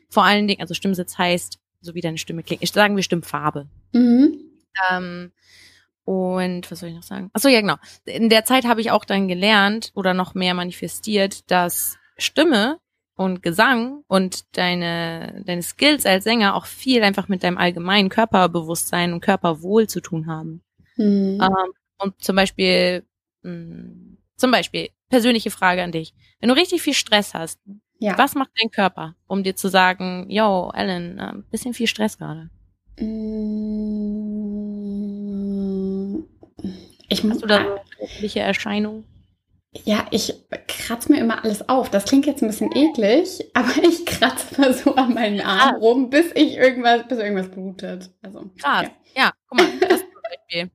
vor 0.09 0.23
allen 0.23 0.47
Dingen, 0.47 0.61
also 0.61 0.73
Stimmsitz 0.73 1.17
heißt, 1.19 1.59
so 1.83 1.93
wie 1.95 2.01
deine 2.01 2.17
Stimme 2.17 2.43
klingt. 2.43 2.63
Ich 2.63 2.71
sagen 2.71 2.95
wir 2.95 3.03
Stimmfarbe. 3.03 3.67
Mhm. 3.93 4.39
Ähm, 4.89 5.31
und 6.05 6.69
was 6.69 6.79
soll 6.79 6.89
ich 6.89 6.95
noch 6.95 7.03
sagen? 7.03 7.29
Achso, 7.33 7.47
ja, 7.47 7.61
genau. 7.61 7.75
In 8.05 8.29
der 8.29 8.45
Zeit 8.45 8.65
habe 8.65 8.81
ich 8.81 8.91
auch 8.91 9.05
dann 9.05 9.27
gelernt 9.27 9.91
oder 9.95 10.13
noch 10.13 10.33
mehr 10.33 10.53
manifestiert, 10.53 11.49
dass 11.49 11.97
Stimme 12.17 12.79
und 13.15 13.43
Gesang 13.43 14.03
und 14.07 14.57
deine, 14.57 15.43
deine 15.45 15.61
Skills 15.61 16.05
als 16.05 16.23
Sänger 16.23 16.55
auch 16.55 16.65
viel 16.65 17.03
einfach 17.03 17.27
mit 17.27 17.43
deinem 17.43 17.57
allgemeinen 17.57 18.09
Körperbewusstsein 18.09 19.13
und 19.13 19.21
Körperwohl 19.21 19.87
zu 19.87 20.01
tun 20.01 20.27
haben. 20.27 20.63
Mhm. 20.97 21.39
Ähm, 21.41 21.73
und 21.99 22.21
zum 22.21 22.35
Beispiel, 22.35 23.05
mh, 23.43 23.51
hm, 23.51 24.17
zum 24.35 24.51
Beispiel, 24.51 24.89
persönliche 25.09 25.51
Frage 25.51 25.83
an 25.83 25.91
dich. 25.91 26.13
Wenn 26.39 26.49
du 26.49 26.55
richtig 26.55 26.81
viel 26.81 26.95
Stress 26.95 27.33
hast, 27.33 27.59
ja. 27.99 28.17
Was 28.17 28.35
macht 28.35 28.51
dein 28.59 28.71
Körper, 28.71 29.15
um 29.27 29.43
dir 29.43 29.55
zu 29.55 29.69
sagen, 29.69 30.25
yo, 30.29 30.71
Ellen, 30.75 31.19
ein 31.19 31.39
äh, 31.39 31.43
bisschen 31.51 31.73
viel 31.73 31.87
Stress 31.87 32.17
gerade? 32.17 32.49
Mm, 32.99 33.43
ich 37.09 37.23
du 37.41 37.47
da 37.47 37.77
so 38.21 38.39
Erscheinungen? 38.39 39.05
Ja, 39.85 40.05
ich 40.11 40.33
kratze 40.67 41.11
mir 41.11 41.19
immer 41.19 41.43
alles 41.43 41.67
auf. 41.67 41.89
Das 41.89 42.05
klingt 42.05 42.27
jetzt 42.27 42.43
ein 42.43 42.47
bisschen 42.47 42.71
eklig, 42.75 43.43
aber 43.53 43.71
ich 43.83 44.05
kratze 44.05 44.61
mal 44.61 44.73
so 44.73 44.95
an 44.95 45.13
meinen 45.13 45.41
Arm 45.41 45.75
rum, 45.75 46.09
bis 46.09 46.31
ich 46.35 46.57
irgendwas, 46.57 47.07
bis 47.07 47.17
irgendwas 47.17 47.49
blutet. 47.49 48.11
Also, 48.21 48.51
Krass. 48.61 48.87
Ja. 49.15 49.23
ja, 49.23 49.31
guck 49.47 49.59
mal, 49.59 49.67
das 49.79 50.01
ist 50.01 50.05
zum 50.05 50.21
Beispiel. 50.29 50.71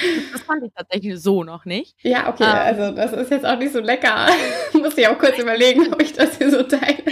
Das 0.32 0.42
fand 0.42 0.62
ich 0.62 0.72
tatsächlich 0.74 1.20
so 1.20 1.42
noch 1.42 1.64
nicht. 1.64 1.96
Ja, 2.02 2.28
okay, 2.28 2.44
ähm, 2.44 2.50
also 2.50 2.90
das 2.90 3.12
ist 3.12 3.30
jetzt 3.30 3.46
auch 3.46 3.58
nicht 3.58 3.72
so 3.72 3.80
lecker. 3.80 4.28
Muss 4.74 4.96
ich 4.98 5.08
auch 5.08 5.18
kurz 5.18 5.38
überlegen, 5.38 5.92
ob 5.92 6.02
ich 6.02 6.12
das 6.12 6.36
hier 6.36 6.50
so 6.50 6.62
teile. 6.62 7.02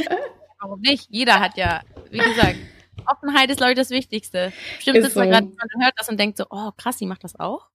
Warum 0.61 0.81
nicht? 0.81 1.09
Jeder 1.11 1.41
hat 1.41 1.57
ja, 1.57 1.81
wie 2.11 2.19
gesagt, 2.19 2.57
Offenheit 3.07 3.51
ist, 3.51 3.57
glaube 3.57 3.73
ich, 3.73 3.79
das 3.79 3.91
Wichtigste. 3.91 4.53
Bestimmt 4.77 5.03
sitzt 5.03 5.15
so. 5.15 5.21
man 5.21 5.31
gerade 5.31 5.47
und 5.47 5.83
hört 5.83 5.95
das 5.97 6.09
und 6.09 6.19
denkt 6.19 6.39
so, 6.39 6.45
oh 6.51 6.71
krass, 6.77 6.99
sie 6.99 7.07
macht 7.07 7.25
das 7.25 7.39
auch. 7.39 7.69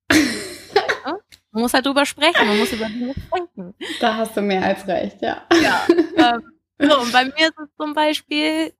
man 1.51 1.61
muss 1.61 1.73
halt 1.73 1.85
drüber 1.85 2.05
sprechen, 2.05 2.47
man 2.47 2.57
muss 2.57 2.71
über 2.71 2.85
Dinge 2.85 3.13
sprechen. 3.13 3.73
Da 3.99 4.15
hast 4.15 4.37
du 4.37 4.41
mehr 4.41 4.63
als 4.63 4.87
recht, 4.87 5.21
ja. 5.21 5.43
Ja. 5.61 5.87
Ähm, 6.17 6.43
so, 6.79 6.99
und 6.99 7.11
bei 7.11 7.25
mir 7.25 7.47
ist 7.47 7.59
es 7.59 7.69
zum 7.77 7.93
Beispiel 7.93 8.73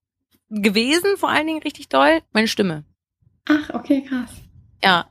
gewesen, 0.49 1.17
vor 1.17 1.29
allen 1.29 1.47
Dingen 1.47 1.61
richtig 1.61 1.89
doll, 1.89 2.21
meine 2.31 2.47
Stimme. 2.47 2.83
Ach, 3.47 3.69
okay, 3.73 4.01
krass. 4.01 4.31
Ja, 4.83 5.09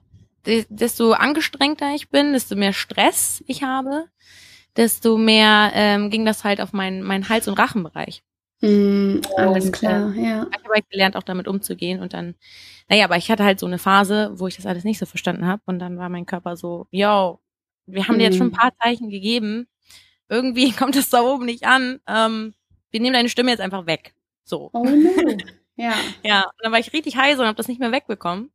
desto 0.68 1.12
angestrengter 1.12 1.94
ich 1.94 2.08
bin, 2.08 2.32
desto 2.32 2.56
mehr 2.56 2.72
Stress 2.72 3.42
ich 3.46 3.62
habe, 3.62 4.06
desto 4.76 5.18
mehr 5.18 5.70
ähm, 5.74 6.10
ging 6.10 6.24
das 6.24 6.44
halt 6.44 6.60
auf 6.60 6.72
meinen 6.72 7.02
mein 7.02 7.28
Hals- 7.28 7.48
und 7.48 7.58
Rachenbereich. 7.58 8.22
Mm, 8.60 9.20
alles 9.36 9.66
und, 9.66 9.72
klar, 9.72 10.14
äh, 10.14 10.22
ja. 10.22 10.46
Ich 10.50 10.64
habe 10.64 10.74
halt 10.74 10.90
gelernt, 10.90 11.16
auch 11.16 11.22
damit 11.22 11.46
umzugehen 11.46 12.00
und 12.00 12.12
dann, 12.12 12.34
naja, 12.88 13.04
aber 13.04 13.16
ich 13.16 13.30
hatte 13.30 13.44
halt 13.44 13.60
so 13.60 13.66
eine 13.66 13.78
Phase, 13.78 14.32
wo 14.34 14.48
ich 14.48 14.56
das 14.56 14.66
alles 14.66 14.84
nicht 14.84 14.98
so 14.98 15.06
verstanden 15.06 15.46
habe 15.46 15.62
und 15.66 15.78
dann 15.78 15.98
war 15.98 16.08
mein 16.08 16.26
Körper 16.26 16.56
so, 16.56 16.86
yo, 16.90 17.40
wir 17.86 18.08
haben 18.08 18.16
mm. 18.16 18.18
dir 18.18 18.24
jetzt 18.24 18.38
schon 18.38 18.48
ein 18.48 18.52
mm. 18.52 18.56
paar 18.56 18.72
Zeichen 18.82 19.10
gegeben, 19.10 19.68
irgendwie 20.28 20.72
kommt 20.72 20.96
das 20.96 21.10
da 21.10 21.22
oben 21.22 21.44
nicht 21.44 21.64
an, 21.64 22.00
ähm, 22.08 22.54
wir 22.90 23.00
nehmen 23.00 23.14
deine 23.14 23.28
Stimme 23.28 23.50
jetzt 23.50 23.60
einfach 23.60 23.86
weg. 23.86 24.14
So. 24.44 24.70
Oh 24.72 24.84
no. 24.84 25.36
Ja. 25.80 25.94
ja, 26.24 26.40
und 26.40 26.54
dann 26.58 26.72
war 26.72 26.80
ich 26.80 26.92
richtig 26.92 27.16
heiß 27.16 27.38
und 27.38 27.46
habe 27.46 27.54
das 27.54 27.68
nicht 27.68 27.78
mehr 27.78 27.92
wegbekommen. 27.92 28.50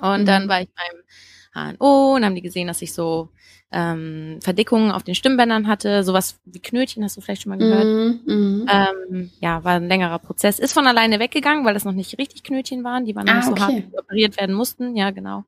Und 0.00 0.22
mhm. 0.22 0.26
dann 0.26 0.48
war 0.48 0.62
ich 0.62 0.68
beim 0.74 1.76
HNO 1.78 2.14
und 2.16 2.24
haben 2.24 2.34
die 2.34 2.42
gesehen, 2.42 2.68
dass 2.68 2.82
ich 2.82 2.92
so 2.92 3.30
ähm, 3.72 4.38
Verdickungen 4.40 4.90
auf 4.90 5.02
den 5.02 5.14
Stimmbändern 5.14 5.68
hatte, 5.68 6.02
sowas 6.04 6.40
wie 6.44 6.60
Knötchen, 6.60 7.04
hast 7.04 7.16
du 7.16 7.20
vielleicht 7.20 7.42
schon 7.42 7.50
mal 7.50 7.58
gehört. 7.58 7.84
Mhm, 7.84 8.20
mhm. 8.26 8.66
Ähm, 8.68 9.30
ja, 9.40 9.62
war 9.64 9.74
ein 9.74 9.88
längerer 9.88 10.18
Prozess. 10.18 10.58
Ist 10.58 10.72
von 10.72 10.86
alleine 10.86 11.20
weggegangen, 11.20 11.64
weil 11.64 11.74
das 11.74 11.84
noch 11.84 11.92
nicht 11.92 12.18
richtig 12.18 12.42
Knötchen 12.42 12.82
waren, 12.84 13.04
die 13.04 13.14
waren 13.14 13.26
noch 13.26 13.34
ah, 13.34 13.42
so 13.42 13.52
okay. 13.52 13.60
hart, 13.60 13.72
die 13.72 13.98
operiert 13.98 14.36
werden 14.38 14.54
mussten, 14.54 14.96
ja, 14.96 15.10
genau. 15.10 15.44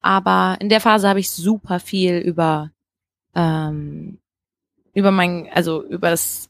Aber 0.00 0.56
in 0.60 0.68
der 0.68 0.80
Phase 0.80 1.08
habe 1.08 1.20
ich 1.20 1.30
super 1.30 1.80
viel 1.80 2.18
über 2.18 2.70
ähm, 3.34 4.18
über 4.96 5.10
mein, 5.10 5.48
also 5.52 5.84
über 5.84 6.10
das 6.10 6.48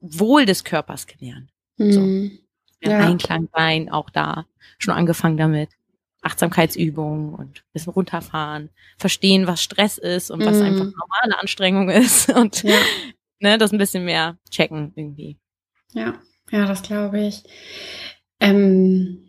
Wohl 0.00 0.44
des 0.44 0.64
Körpers 0.64 1.06
gelernt. 1.06 1.48
Mhm. 1.76 1.92
So. 1.92 2.90
Ja, 2.90 2.98
Einklang 2.98 3.48
sein, 3.54 3.90
auch 3.90 4.10
da 4.10 4.46
schon 4.78 4.94
angefangen 4.94 5.36
damit. 5.36 5.70
Achtsamkeitsübungen 6.22 7.34
und 7.34 7.58
ein 7.58 7.72
bisschen 7.72 7.92
runterfahren, 7.92 8.70
verstehen, 8.98 9.46
was 9.46 9.62
Stress 9.62 9.98
ist 9.98 10.30
und 10.30 10.44
was 10.44 10.58
mm. 10.58 10.62
einfach 10.62 10.84
normale 10.84 11.38
Anstrengung 11.40 11.88
ist 11.90 12.30
und 12.30 12.62
ja. 12.62 12.78
ne, 13.40 13.58
das 13.58 13.72
ein 13.72 13.78
bisschen 13.78 14.04
mehr 14.04 14.36
checken 14.50 14.92
irgendwie. 14.96 15.38
Ja, 15.92 16.14
ja, 16.50 16.66
das 16.66 16.82
glaube 16.82 17.20
ich. 17.20 17.44
Ähm, 18.40 19.24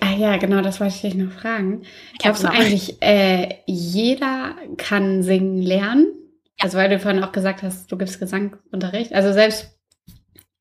ah 0.00 0.14
ja, 0.16 0.36
genau, 0.36 0.60
das 0.62 0.80
wollte 0.80 0.94
ich 0.94 1.00
dich 1.02 1.14
noch 1.14 1.32
fragen. 1.32 1.82
Glaubst 2.18 2.44
du 2.44 2.50
eigentlich, 2.50 3.02
äh, 3.02 3.56
jeder 3.66 4.56
kann 4.76 5.22
singen 5.22 5.60
lernen? 5.60 6.06
Ja. 6.58 6.64
Also 6.64 6.78
weil 6.78 6.88
du 6.88 6.98
vorhin 6.98 7.22
auch 7.22 7.32
gesagt 7.32 7.62
hast, 7.62 7.90
du 7.90 7.98
gibst 7.98 8.18
Gesangunterricht. 8.18 9.12
Also 9.12 9.32
selbst, 9.32 9.76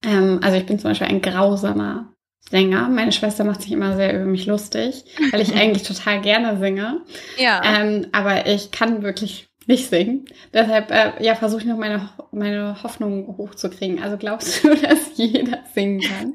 ähm, 0.03 0.39
also 0.43 0.57
ich 0.57 0.65
bin 0.65 0.79
zum 0.79 0.91
Beispiel 0.91 1.07
ein 1.07 1.21
grausamer 1.21 2.14
Sänger. 2.49 2.89
Meine 2.89 3.11
Schwester 3.11 3.43
macht 3.43 3.61
sich 3.61 3.71
immer 3.71 3.95
sehr 3.95 4.13
über 4.13 4.25
mich 4.25 4.45
lustig, 4.45 5.03
weil 5.31 5.41
ich 5.41 5.53
eigentlich 5.55 5.83
total 5.83 6.21
gerne 6.21 6.57
singe. 6.59 7.01
Ja. 7.37 7.61
Ähm, 7.63 8.07
aber 8.11 8.45
ich 8.45 8.71
kann 8.71 9.01
wirklich 9.03 9.47
nicht 9.67 9.89
singen. 9.89 10.25
Deshalb 10.53 10.91
äh, 10.91 11.23
ja, 11.23 11.35
versuche 11.35 11.61
ich 11.61 11.67
noch 11.67 11.77
meine, 11.77 12.09
meine 12.31 12.83
Hoffnung 12.83 13.35
hochzukriegen. 13.37 14.01
Also 14.01 14.17
glaubst 14.17 14.63
du, 14.63 14.75
dass 14.75 15.17
jeder 15.17 15.63
singen 15.73 16.01
kann? 16.01 16.33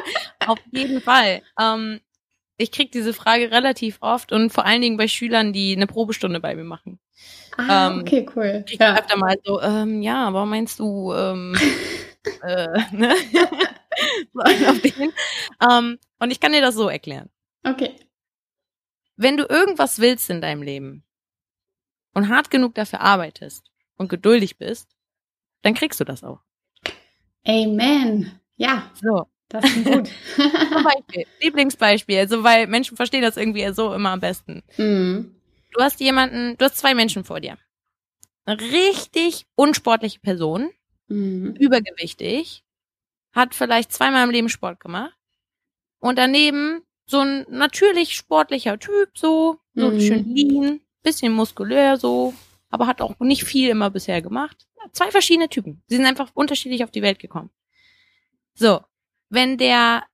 Auf 0.46 0.58
jeden 0.70 1.00
Fall. 1.00 1.42
Ähm, 1.60 2.00
ich 2.56 2.72
kriege 2.72 2.90
diese 2.90 3.12
Frage 3.12 3.50
relativ 3.50 3.98
oft 4.00 4.32
und 4.32 4.50
vor 4.50 4.64
allen 4.64 4.82
Dingen 4.82 4.96
bei 4.96 5.08
Schülern, 5.08 5.52
die 5.52 5.74
eine 5.74 5.86
Probestunde 5.86 6.40
bei 6.40 6.54
mir 6.54 6.64
machen. 6.64 6.98
Ah, 7.56 7.90
ähm, 7.90 8.00
okay, 8.00 8.26
cool. 8.34 8.64
Ich 8.68 8.78
ja. 8.78 8.96
öfter 8.96 9.16
mal 9.16 9.36
so, 9.44 9.60
ähm, 9.60 10.02
ja, 10.02 10.32
warum 10.32 10.50
meinst 10.50 10.78
du, 10.78 11.12
ähm, 11.12 11.56
äh, 12.42 12.66
ne? 12.92 13.14
auf 14.34 14.80
den. 14.80 15.12
Ähm, 15.70 15.98
und 16.18 16.30
ich 16.30 16.40
kann 16.40 16.52
dir 16.52 16.60
das 16.60 16.74
so 16.74 16.88
erklären. 16.88 17.30
Okay. 17.64 17.94
Wenn 19.16 19.36
du 19.36 19.44
irgendwas 19.44 19.98
willst 19.98 20.30
in 20.30 20.40
deinem 20.40 20.62
Leben 20.62 21.04
und 22.14 22.28
hart 22.28 22.50
genug 22.50 22.74
dafür 22.74 23.00
arbeitest 23.00 23.64
und 23.96 24.08
geduldig 24.08 24.58
bist, 24.58 24.88
dann 25.62 25.74
kriegst 25.74 25.98
du 26.00 26.04
das 26.04 26.22
auch. 26.22 26.40
Amen. 27.44 28.40
Ja. 28.56 28.90
So. 29.00 29.26
Das 29.48 29.64
ist 29.64 29.84
gut. 29.84 30.08
Zum 30.36 30.84
Beispiel, 30.84 31.26
Lieblingsbeispiel, 31.40 32.18
also 32.18 32.44
weil 32.44 32.66
Menschen 32.66 32.96
verstehen 32.96 33.22
das 33.22 33.36
irgendwie 33.36 33.66
so 33.72 33.94
immer 33.94 34.10
am 34.10 34.20
besten. 34.20 34.62
Mhm. 34.76 35.34
Du 35.72 35.82
hast 35.82 36.00
jemanden, 36.00 36.56
du 36.58 36.64
hast 36.64 36.76
zwei 36.76 36.94
Menschen 36.94 37.24
vor 37.24 37.40
dir. 37.40 37.56
Eine 38.44 38.60
richtig 38.60 39.46
unsportliche 39.54 40.20
Person, 40.20 40.70
mhm. 41.08 41.54
übergewichtig, 41.58 42.64
hat 43.32 43.54
vielleicht 43.54 43.92
zweimal 43.92 44.24
im 44.24 44.30
Leben 44.30 44.48
Sport 44.48 44.80
gemacht 44.80 45.16
und 46.00 46.18
daneben 46.18 46.82
so 47.06 47.20
ein 47.20 47.46
natürlich 47.48 48.14
sportlicher 48.14 48.78
Typ, 48.78 49.16
so, 49.16 49.58
so 49.74 49.90
mhm. 49.90 50.00
schön 50.00 50.34
lean, 50.34 50.80
bisschen 51.02 51.32
muskulär 51.32 51.96
so, 51.96 52.34
aber 52.70 52.86
hat 52.86 53.00
auch 53.00 53.18
nicht 53.20 53.44
viel 53.44 53.70
immer 53.70 53.90
bisher 53.90 54.20
gemacht. 54.22 54.66
Zwei 54.92 55.10
verschiedene 55.10 55.48
Typen. 55.48 55.82
Sie 55.86 55.96
sind 55.96 56.06
einfach 56.06 56.30
unterschiedlich 56.34 56.84
auf 56.84 56.90
die 56.90 57.02
Welt 57.02 57.18
gekommen. 57.18 57.50
So, 58.54 58.80
wenn 59.28 59.58
der 59.58 60.04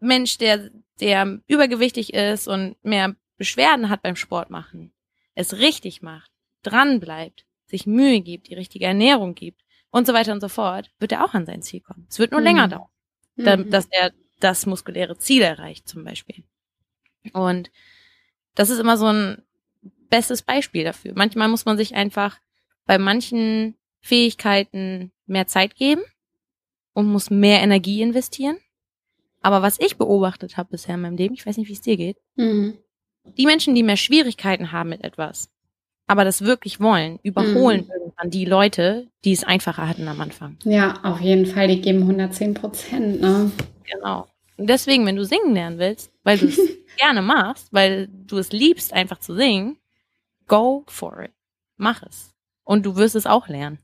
Mensch, 0.00 0.38
der, 0.38 0.70
der 1.00 1.40
übergewichtig 1.46 2.14
ist 2.14 2.48
und 2.48 2.76
mehr 2.84 3.16
Beschwerden 3.36 3.88
hat 3.88 4.02
beim 4.02 4.16
Sport 4.16 4.50
machen, 4.50 4.92
es 5.34 5.58
richtig 5.58 6.02
macht, 6.02 6.30
dran 6.62 7.00
bleibt, 7.00 7.46
sich 7.66 7.86
Mühe 7.86 8.20
gibt, 8.20 8.48
die 8.48 8.54
richtige 8.54 8.86
Ernährung 8.86 9.34
gibt, 9.34 9.62
und 9.90 10.06
so 10.06 10.12
weiter 10.12 10.32
und 10.32 10.40
so 10.40 10.48
fort, 10.48 10.90
wird 10.98 11.12
er 11.12 11.24
auch 11.24 11.34
an 11.34 11.46
sein 11.46 11.62
Ziel 11.62 11.80
kommen. 11.80 12.06
Es 12.08 12.18
wird 12.18 12.32
nur 12.32 12.40
mhm. 12.40 12.46
länger 12.46 12.68
dauern, 12.68 12.88
da, 13.36 13.56
mhm. 13.56 13.70
dass 13.70 13.86
er 13.90 14.12
das 14.40 14.66
muskuläre 14.66 15.18
Ziel 15.18 15.42
erreicht, 15.42 15.88
zum 15.88 16.04
Beispiel. 16.04 16.44
Und 17.32 17.70
das 18.54 18.70
ist 18.70 18.78
immer 18.78 18.96
so 18.96 19.06
ein 19.06 19.42
bestes 20.10 20.42
Beispiel 20.42 20.84
dafür. 20.84 21.12
Manchmal 21.14 21.48
muss 21.48 21.64
man 21.64 21.76
sich 21.76 21.94
einfach 21.94 22.38
bei 22.86 22.98
manchen 22.98 23.76
Fähigkeiten 24.00 25.12
mehr 25.26 25.46
Zeit 25.46 25.74
geben 25.74 26.02
und 26.92 27.06
muss 27.06 27.30
mehr 27.30 27.60
Energie 27.60 28.00
investieren. 28.02 28.58
Aber 29.40 29.62
was 29.62 29.78
ich 29.78 29.96
beobachtet 29.96 30.56
habe 30.56 30.70
bisher 30.70 30.96
in 30.96 31.02
meinem 31.02 31.16
Leben, 31.16 31.34
ich 31.34 31.46
weiß 31.46 31.56
nicht, 31.56 31.68
wie 31.68 31.74
es 31.74 31.80
dir 31.80 31.96
geht, 31.96 32.16
mhm. 32.36 32.76
die 33.36 33.46
Menschen, 33.46 33.74
die 33.74 33.82
mehr 33.82 33.96
Schwierigkeiten 33.96 34.72
haben 34.72 34.88
mit 34.88 35.04
etwas, 35.04 35.50
aber 36.06 36.24
das 36.24 36.42
wirklich 36.42 36.80
wollen, 36.80 37.20
überholen 37.22 37.82
mhm. 37.82 37.92
Irgendwann 38.18 38.30
die 38.30 38.44
Leute, 38.44 39.08
die 39.24 39.32
es 39.32 39.44
einfacher 39.44 39.88
hatten 39.88 40.08
am 40.08 40.20
Anfang. 40.20 40.56
Ja, 40.64 41.00
auf 41.02 41.20
jeden 41.20 41.46
Fall, 41.46 41.68
die 41.68 41.80
geben 41.80 42.02
110 42.02 42.54
Prozent, 42.54 43.20
ne? 43.20 43.50
Genau. 43.84 44.28
Und 44.56 44.68
deswegen, 44.68 45.06
wenn 45.06 45.16
du 45.16 45.24
singen 45.24 45.54
lernen 45.54 45.78
willst, 45.78 46.12
weil 46.24 46.38
du 46.38 46.46
es 46.46 46.58
gerne 46.96 47.22
machst, 47.22 47.72
weil 47.72 48.08
du 48.08 48.38
es 48.38 48.52
liebst, 48.52 48.92
einfach 48.92 49.18
zu 49.18 49.34
singen, 49.34 49.78
go 50.46 50.84
for 50.88 51.22
it. 51.22 51.32
Mach 51.76 52.02
es. 52.02 52.34
Und 52.64 52.84
du 52.84 52.96
wirst 52.96 53.14
es 53.14 53.26
auch 53.26 53.48
lernen. 53.48 53.78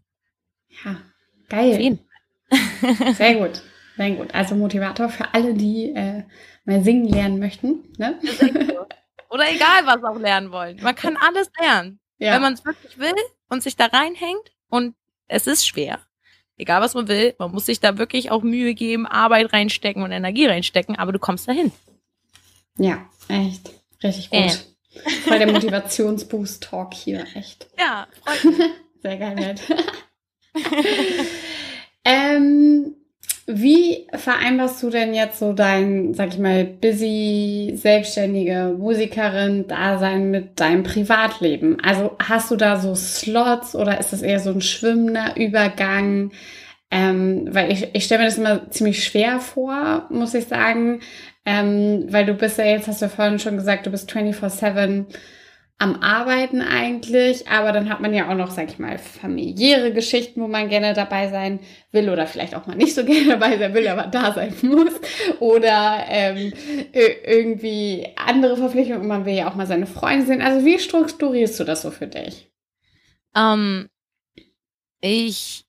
Ja, 0.85 0.97
geil. 1.49 1.99
Sehr 3.15 3.35
gut. 3.37 3.63
Sehr 3.97 4.11
gut. 4.11 4.35
Also 4.35 4.57
Motivator 4.57 5.09
für 5.09 5.33
alle, 5.33 5.55
die 5.55 5.95
äh, 5.95 6.25
mal 6.65 6.83
singen 6.83 7.09
lernen 7.09 7.39
möchten. 7.39 7.85
Ne? 7.97 8.19
Oder 9.31 9.51
egal, 9.51 9.87
was 9.87 10.03
auch 10.03 10.19
lernen 10.19 10.51
wollen. 10.51 10.81
Man 10.83 10.95
kann 10.97 11.17
alles 11.21 11.51
lernen. 11.61 12.01
Ja. 12.19 12.35
Wenn 12.35 12.43
man 12.43 12.55
es 12.55 12.65
wirklich 12.65 12.99
will 12.99 13.15
und 13.55 13.63
sich 13.63 13.77
da 13.77 13.87
reinhängt. 13.87 14.53
Und 14.69 14.95
es 15.29 15.47
ist 15.47 15.67
schwer. 15.67 16.01
Egal, 16.57 16.81
was 16.83 16.95
man 16.95 17.09
will. 17.09 17.35
Man 17.39 17.51
muss 17.51 17.67
sich 17.67 17.81
da 17.81 17.99
wirklich 17.99 18.31
auch 18.31 18.43
Mühe 18.43 18.75
geben, 18.75 19.07
Arbeit 19.07 19.53
reinstecken 19.53 20.03
und 20.03 20.13
Energie 20.13 20.47
reinstecken. 20.47 20.97
Aber 20.97 21.13
du 21.13 21.19
kommst 21.19 21.49
dahin. 21.49 21.73
Ja, 22.79 23.09
echt. 23.29 23.71
Richtig 24.03 24.31
gut. 24.31 24.39
Äh. 24.39 25.11
Voll 25.27 25.39
der 25.39 25.51
Motivationsboost-Talk 25.53 26.95
hier. 26.95 27.27
Echt. 27.35 27.67
Ja, 27.79 28.07
freut 28.23 28.45
mich. 28.59 28.71
Sehr 29.03 29.17
geil, 29.17 29.35
Nett. 29.35 29.61
ähm, 32.05 32.64
wie 33.47 34.07
vereinbarst 34.15 34.83
du 34.83 34.89
denn 34.89 35.13
jetzt 35.13 35.39
so 35.39 35.53
dein, 35.53 36.15
sag 36.15 36.29
ich 36.29 36.39
mal, 36.39 36.65
busy, 36.65 37.75
selbstständige 37.77 38.75
Musikerin 38.79 39.67
Dasein 39.69 40.31
mit 40.31 40.59
deinem 40.61 40.83
Privatleben? 40.83 41.79
Also 41.83 42.17
hast 42.19 42.51
du 42.51 42.57
da 42.57 42.79
so 42.79 42.95
Slots 42.95 43.75
oder 43.75 44.01
ist 44.01 44.15
das 44.15 44.23
eher 44.23 44.41
so 44.41 44.51
ein 44.51 44.63
schwimmender 44.63 45.37
Übergang? 45.37 46.33
Ähm, 46.91 47.49
weil 47.51 47.71
ich, 47.71 47.89
ich 47.93 48.05
stelle 48.05 48.23
mir 48.23 48.29
das 48.29 48.39
immer 48.39 48.71
ziemlich 48.71 49.05
schwer 49.05 49.41
vor, 49.41 50.07
muss 50.11 50.33
ich 50.33 50.47
sagen. 50.47 51.01
Ähm, 51.45 52.07
weil 52.09 52.25
du 52.25 52.33
bist 52.33 52.57
ja 52.57 52.65
jetzt, 52.65 52.89
hast 52.89 53.03
du 53.03 53.07
ja 53.07 53.11
vorhin 53.11 53.39
schon 53.39 53.57
gesagt, 53.57 53.85
du 53.85 53.91
bist 53.91 54.11
24-7 54.11 55.05
am 55.79 55.97
Arbeiten 56.03 56.63
eigentlich, 56.63 57.49
aber 57.49 57.73
dann 57.73 57.89
hat 57.89 58.01
man 58.01 58.15
ja 58.15 58.31
auch 58.31 58.37
noch, 58.37 58.51
sag 58.51 58.71
ich 58.71 58.79
mal, 58.79 58.97
familiäre 58.99 59.93
Geschichten, 59.93 60.41
wo 60.41 60.47
man 60.47 60.69
gerne 60.69 60.95
dabei 60.95 61.29
sein 61.29 61.59
will 61.91 62.11
oder 62.11 62.27
vielleicht 62.27 62.55
auch 62.55 62.67
mal 62.67 62.77
nicht 62.77 62.95
so 62.95 63.05
gerne 63.07 63.31
dabei 63.31 63.59
sein 63.59 63.75
will, 63.75 63.89
aber 63.89 64.07
da 64.07 64.33
sein 64.33 64.55
muss. 64.63 64.95
Oder 65.41 66.05
ähm, 66.09 66.53
irgendwie 66.93 68.07
andere 68.17 68.57
Verpflichtungen 68.57 69.09
man 69.09 69.27
will 69.27 69.35
ja 69.35 69.51
auch 69.51 69.57
mal 69.57 69.67
seine 69.67 69.87
Freunde 69.87 70.27
sehen. 70.27 70.43
Also 70.43 70.65
wie 70.65 70.79
strukturierst 70.79 71.59
du 71.59 71.65
das 71.65 71.83
so 71.83 71.91
für 71.91 72.07
dich? 72.07 72.51
Ähm, 73.35 73.89
ich 75.01 75.65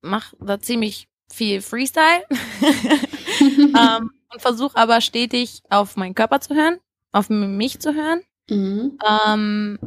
mache 0.00 0.36
da 0.40 0.58
ziemlich 0.58 1.06
viel 1.30 1.60
Freestyle 1.60 2.24
ähm, 3.40 4.10
und 4.32 4.40
versuche 4.40 4.76
aber 4.76 5.02
stetig 5.02 5.62
auf 5.68 5.96
meinen 5.96 6.14
Körper 6.14 6.40
zu 6.40 6.54
hören, 6.54 6.78
auf 7.12 7.28
mich 7.28 7.78
zu 7.80 7.94
hören 7.94 8.22
Mhm. 8.48 8.98
Ähm, 9.06 9.78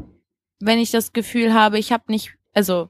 wenn 0.59 0.79
ich 0.79 0.91
das 0.91 1.13
Gefühl 1.13 1.53
habe, 1.53 1.77
ich 1.77 1.91
habe 1.91 2.05
nicht, 2.07 2.35
also 2.53 2.89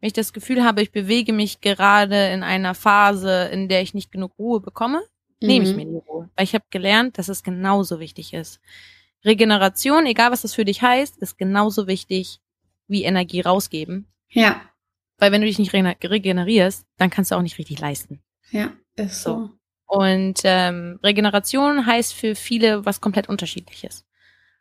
wenn 0.00 0.08
ich 0.08 0.12
das 0.12 0.32
Gefühl 0.32 0.64
habe, 0.64 0.82
ich 0.82 0.92
bewege 0.92 1.32
mich 1.32 1.60
gerade 1.60 2.28
in 2.28 2.42
einer 2.42 2.74
Phase, 2.74 3.48
in 3.52 3.68
der 3.68 3.82
ich 3.82 3.94
nicht 3.94 4.12
genug 4.12 4.38
Ruhe 4.38 4.60
bekomme, 4.60 5.02
mhm. 5.40 5.48
nehme 5.48 5.64
ich 5.64 5.70
mhm. 5.72 5.76
mir 5.76 5.86
die 5.86 6.06
Ruhe. 6.08 6.30
Weil 6.36 6.44
ich 6.44 6.54
habe 6.54 6.64
gelernt, 6.70 7.18
dass 7.18 7.28
es 7.28 7.42
genauso 7.42 7.98
wichtig 8.00 8.32
ist. 8.32 8.60
Regeneration, 9.24 10.06
egal 10.06 10.30
was 10.30 10.42
das 10.42 10.54
für 10.54 10.64
dich 10.64 10.82
heißt, 10.82 11.18
ist 11.18 11.38
genauso 11.38 11.86
wichtig 11.88 12.40
wie 12.86 13.04
Energie 13.04 13.40
rausgeben. 13.40 14.06
Ja. 14.30 14.60
Weil 15.18 15.32
wenn 15.32 15.40
du 15.40 15.48
dich 15.48 15.58
nicht 15.58 15.74
regenerierst, 15.74 16.86
dann 16.96 17.10
kannst 17.10 17.32
du 17.32 17.34
auch 17.34 17.42
nicht 17.42 17.58
richtig 17.58 17.80
leisten. 17.80 18.22
Ja, 18.50 18.72
ist 18.94 19.22
so. 19.22 19.30
so. 19.30 19.50
Und 19.86 20.40
ähm, 20.44 21.00
Regeneration 21.02 21.86
heißt 21.86 22.14
für 22.14 22.34
viele 22.34 22.84
was 22.84 23.00
komplett 23.00 23.28
unterschiedliches. 23.28 24.04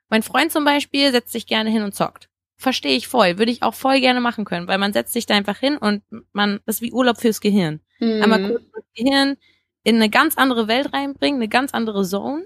Mein 0.10 0.24
Freund 0.24 0.51
zum 0.51 0.66
Beispiel 0.66 1.12
setzt 1.12 1.32
sich 1.32 1.47
gerne 1.47 1.70
hin 1.70 1.84
und 1.84 1.93
zockt. 1.93 2.30
Verstehe 2.58 2.95
ich 2.95 3.08
voll. 3.08 3.38
Würde 3.38 3.51
ich 3.51 3.62
auch 3.62 3.74
voll 3.74 3.99
gerne 3.99 4.22
machen 4.22 4.45
können, 4.45 4.68
weil 4.68 4.78
man 4.78 4.93
setzt 4.93 5.14
sich 5.14 5.26
da 5.26 5.36
einfach 5.36 5.58
hin 5.58 5.78
und 5.78 6.01
man, 6.34 6.60
das 6.66 6.78
ist 6.78 6.82
wie 6.82 6.91
Urlaub 6.91 7.18
fürs 7.18 7.41
Gehirn. 7.41 7.82
Mhm. 7.99 8.24
Einmal 8.24 8.49
kurz 8.49 8.64
das 8.74 8.84
Gehirn 8.95 9.38
in 9.84 9.95
eine 9.97 10.10
ganz 10.10 10.38
andere 10.38 10.68
Welt 10.68 10.93
reinbringen, 10.93 11.39
eine 11.39 11.49
ganz 11.49 11.74
andere 11.74 12.03
Zone 12.03 12.45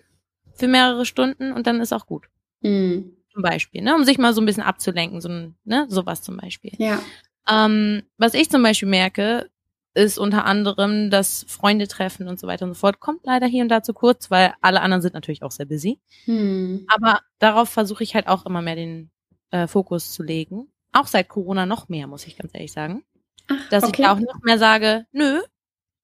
für 0.54 0.68
mehrere 0.68 1.06
Stunden 1.06 1.54
und 1.54 1.68
dann 1.68 1.80
ist 1.80 1.94
auch 1.94 2.06
gut. 2.06 2.26
Mhm. 2.62 3.18
Zum 3.32 3.42
Beispiel, 3.42 3.82
ne, 3.82 3.96
um 3.96 4.04
sich 4.04 4.18
mal 4.18 4.34
so 4.34 4.42
ein 4.42 4.46
bisschen 4.46 4.64
abzulenken, 4.64 5.22
so 5.22 5.30
ein, 5.30 5.56
ne, 5.64 5.86
sowas 5.90 6.22
zum 6.22 6.38
Beispiel. 6.38 6.74
Ja. 6.78 7.02
Ähm, 7.50 8.04
was 8.18 8.34
ich 8.34 8.50
zum 8.50 8.62
Beispiel 8.64 8.90
merke, 8.90 9.50
ist 9.94 10.18
unter 10.18 10.46
anderem 10.46 11.10
das 11.10 11.46
Freunde 11.48 11.88
treffen 11.88 12.28
und 12.28 12.40
so 12.40 12.48
weiter 12.48 12.66
und 12.66 12.74
so 12.74 12.80
fort. 12.80 13.00
Kommt 13.00 13.26
leider 13.26 13.48
hier 13.48 13.64
und 13.64 13.70
da 13.70 13.84
zu 13.84 13.94
kurz, 13.94 14.32
weil 14.32 14.54
alle 14.62 14.82
anderen 14.82 15.02
sind 15.02 15.14
natürlich 15.14 15.44
auch 15.44 15.52
sehr 15.52 15.66
busy. 15.66 16.00
Hm. 16.26 16.86
Aber 16.88 17.20
darauf 17.40 17.70
versuche 17.70 18.04
ich 18.04 18.16
halt 18.16 18.28
auch 18.28 18.46
immer 18.46 18.62
mehr 18.62 18.76
den 18.76 19.12
äh, 19.52 19.68
Fokus 19.68 20.14
zu 20.14 20.24
legen. 20.24 20.68
Auch 20.94 21.08
seit 21.08 21.30
Corona 21.30 21.66
noch 21.66 21.90
mehr, 21.90 22.08
muss 22.08 22.26
ich 22.26 22.38
ganz 22.38 22.54
ehrlich 22.54 22.72
sagen. 22.72 23.04
Ach, 23.48 23.70
dass 23.70 23.84
okay. 23.84 24.02
ich 24.02 24.06
da 24.06 24.14
auch 24.14 24.20
noch 24.20 24.42
mehr 24.44 24.58
sage, 24.58 25.06
nö, 25.12 25.42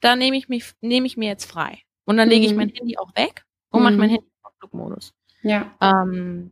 da 0.02 0.16
nehme 0.16 0.38
ich 0.38 0.50
mich, 0.50 0.74
nehme 0.82 1.08
ich 1.08 1.18
mir 1.18 1.30
jetzt 1.30 1.46
frei. 1.46 1.80
Und 2.06 2.18
dann 2.18 2.30
lege 2.30 2.46
ich 2.46 2.52
hm. 2.52 2.58
mein 2.58 2.70
Handy 2.70 2.98
auch 2.98 3.16
weg 3.16 3.46
und 3.70 3.80
hm. 3.80 3.84
mache 3.84 3.98
mein 3.98 4.10
Handy 4.10 4.28
auf 4.44 4.54
Flugmodus. 4.60 5.14
Ja. 5.44 5.76
Ähm, 5.80 6.52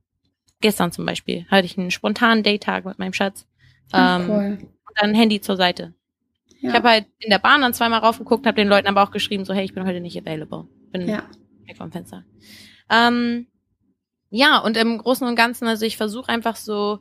gestern 0.62 0.92
zum 0.92 1.06
Beispiel 1.06 1.46
hatte 1.50 1.66
ich 1.66 1.78
einen 1.78 1.92
spontanen 1.92 2.44
Daytag 2.44 2.86
mit 2.86 2.98
meinem 2.98 3.14
Schatz. 3.14 3.46
Ähm, 3.94 4.00
Ach, 4.00 4.30
cool. 4.30 4.58
Und 4.62 5.02
dann 5.02 5.14
Handy 5.14 5.42
zur 5.42 5.58
Seite. 5.58 5.94
Ja. 6.62 6.70
Ich 6.70 6.76
habe 6.76 6.90
halt 6.90 7.06
in 7.20 7.30
der 7.30 7.40
Bahn 7.40 7.62
dann 7.62 7.74
zweimal 7.74 8.00
raufgeguckt, 8.00 8.46
habe 8.46 8.56
den 8.56 8.68
Leuten 8.68 8.88
aber 8.88 9.04
auch 9.04 9.12
geschrieben, 9.12 9.46
so 9.46 9.54
hey, 9.54 9.66
ich 9.66 9.74
bin 9.74 9.86
heute 9.86 10.00
nicht 10.00 10.18
available. 10.18 10.68
Bin 10.92 11.08
ja. 11.08 11.24
weg 11.66 11.78
vom 11.78 11.92
Fenster. 11.92 12.24
Ähm, 12.90 13.48
ja, 14.30 14.60
und 14.60 14.78
im 14.78 14.98
Großen 14.98 15.28
und 15.28 15.36
Ganzen, 15.36 15.68
also 15.68 15.86
ich 15.86 15.98
versuche 15.98 16.30
einfach 16.30 16.56
so, 16.56 17.00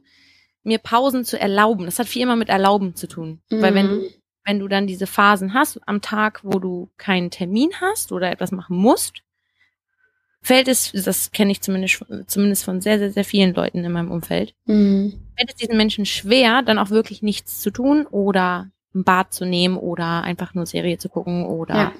mir 0.62 0.78
Pausen 0.78 1.24
zu 1.24 1.38
erlauben. 1.38 1.84
Das 1.84 1.98
hat 1.98 2.08
viel 2.08 2.22
immer 2.22 2.36
mit 2.36 2.48
Erlauben 2.48 2.94
zu 2.94 3.06
tun. 3.06 3.40
Mhm. 3.50 3.62
Weil 3.62 3.74
wenn 3.74 3.88
du, 3.88 3.94
mhm. 3.96 4.10
wenn 4.44 4.58
du 4.58 4.68
dann 4.68 4.86
diese 4.86 5.06
Phasen 5.06 5.54
hast 5.54 5.80
am 5.86 6.00
Tag, 6.00 6.40
wo 6.42 6.58
du 6.58 6.90
keinen 6.96 7.30
Termin 7.30 7.70
hast 7.80 8.12
oder 8.12 8.30
etwas 8.30 8.50
machen 8.50 8.76
musst, 8.76 9.22
fällt 10.40 10.68
es, 10.68 10.92
das 10.92 11.32
kenne 11.32 11.52
ich 11.52 11.62
zumindest, 11.62 12.04
zumindest 12.26 12.64
von 12.64 12.80
sehr, 12.80 12.98
sehr, 12.98 13.10
sehr 13.10 13.24
vielen 13.24 13.54
Leuten 13.54 13.82
in 13.84 13.92
meinem 13.92 14.10
Umfeld, 14.10 14.54
mhm. 14.66 15.14
fällt 15.36 15.50
es 15.50 15.56
diesen 15.56 15.76
Menschen 15.76 16.04
schwer, 16.04 16.62
dann 16.62 16.78
auch 16.78 16.90
wirklich 16.90 17.22
nichts 17.22 17.60
zu 17.60 17.70
tun 17.70 18.06
oder 18.06 18.70
ein 18.94 19.04
Bad 19.04 19.32
zu 19.32 19.44
nehmen 19.44 19.76
oder 19.76 20.22
einfach 20.22 20.54
nur 20.54 20.66
Serie 20.66 20.98
zu 20.98 21.08
gucken 21.08 21.44
oder 21.46 21.74
ja. 21.74 21.92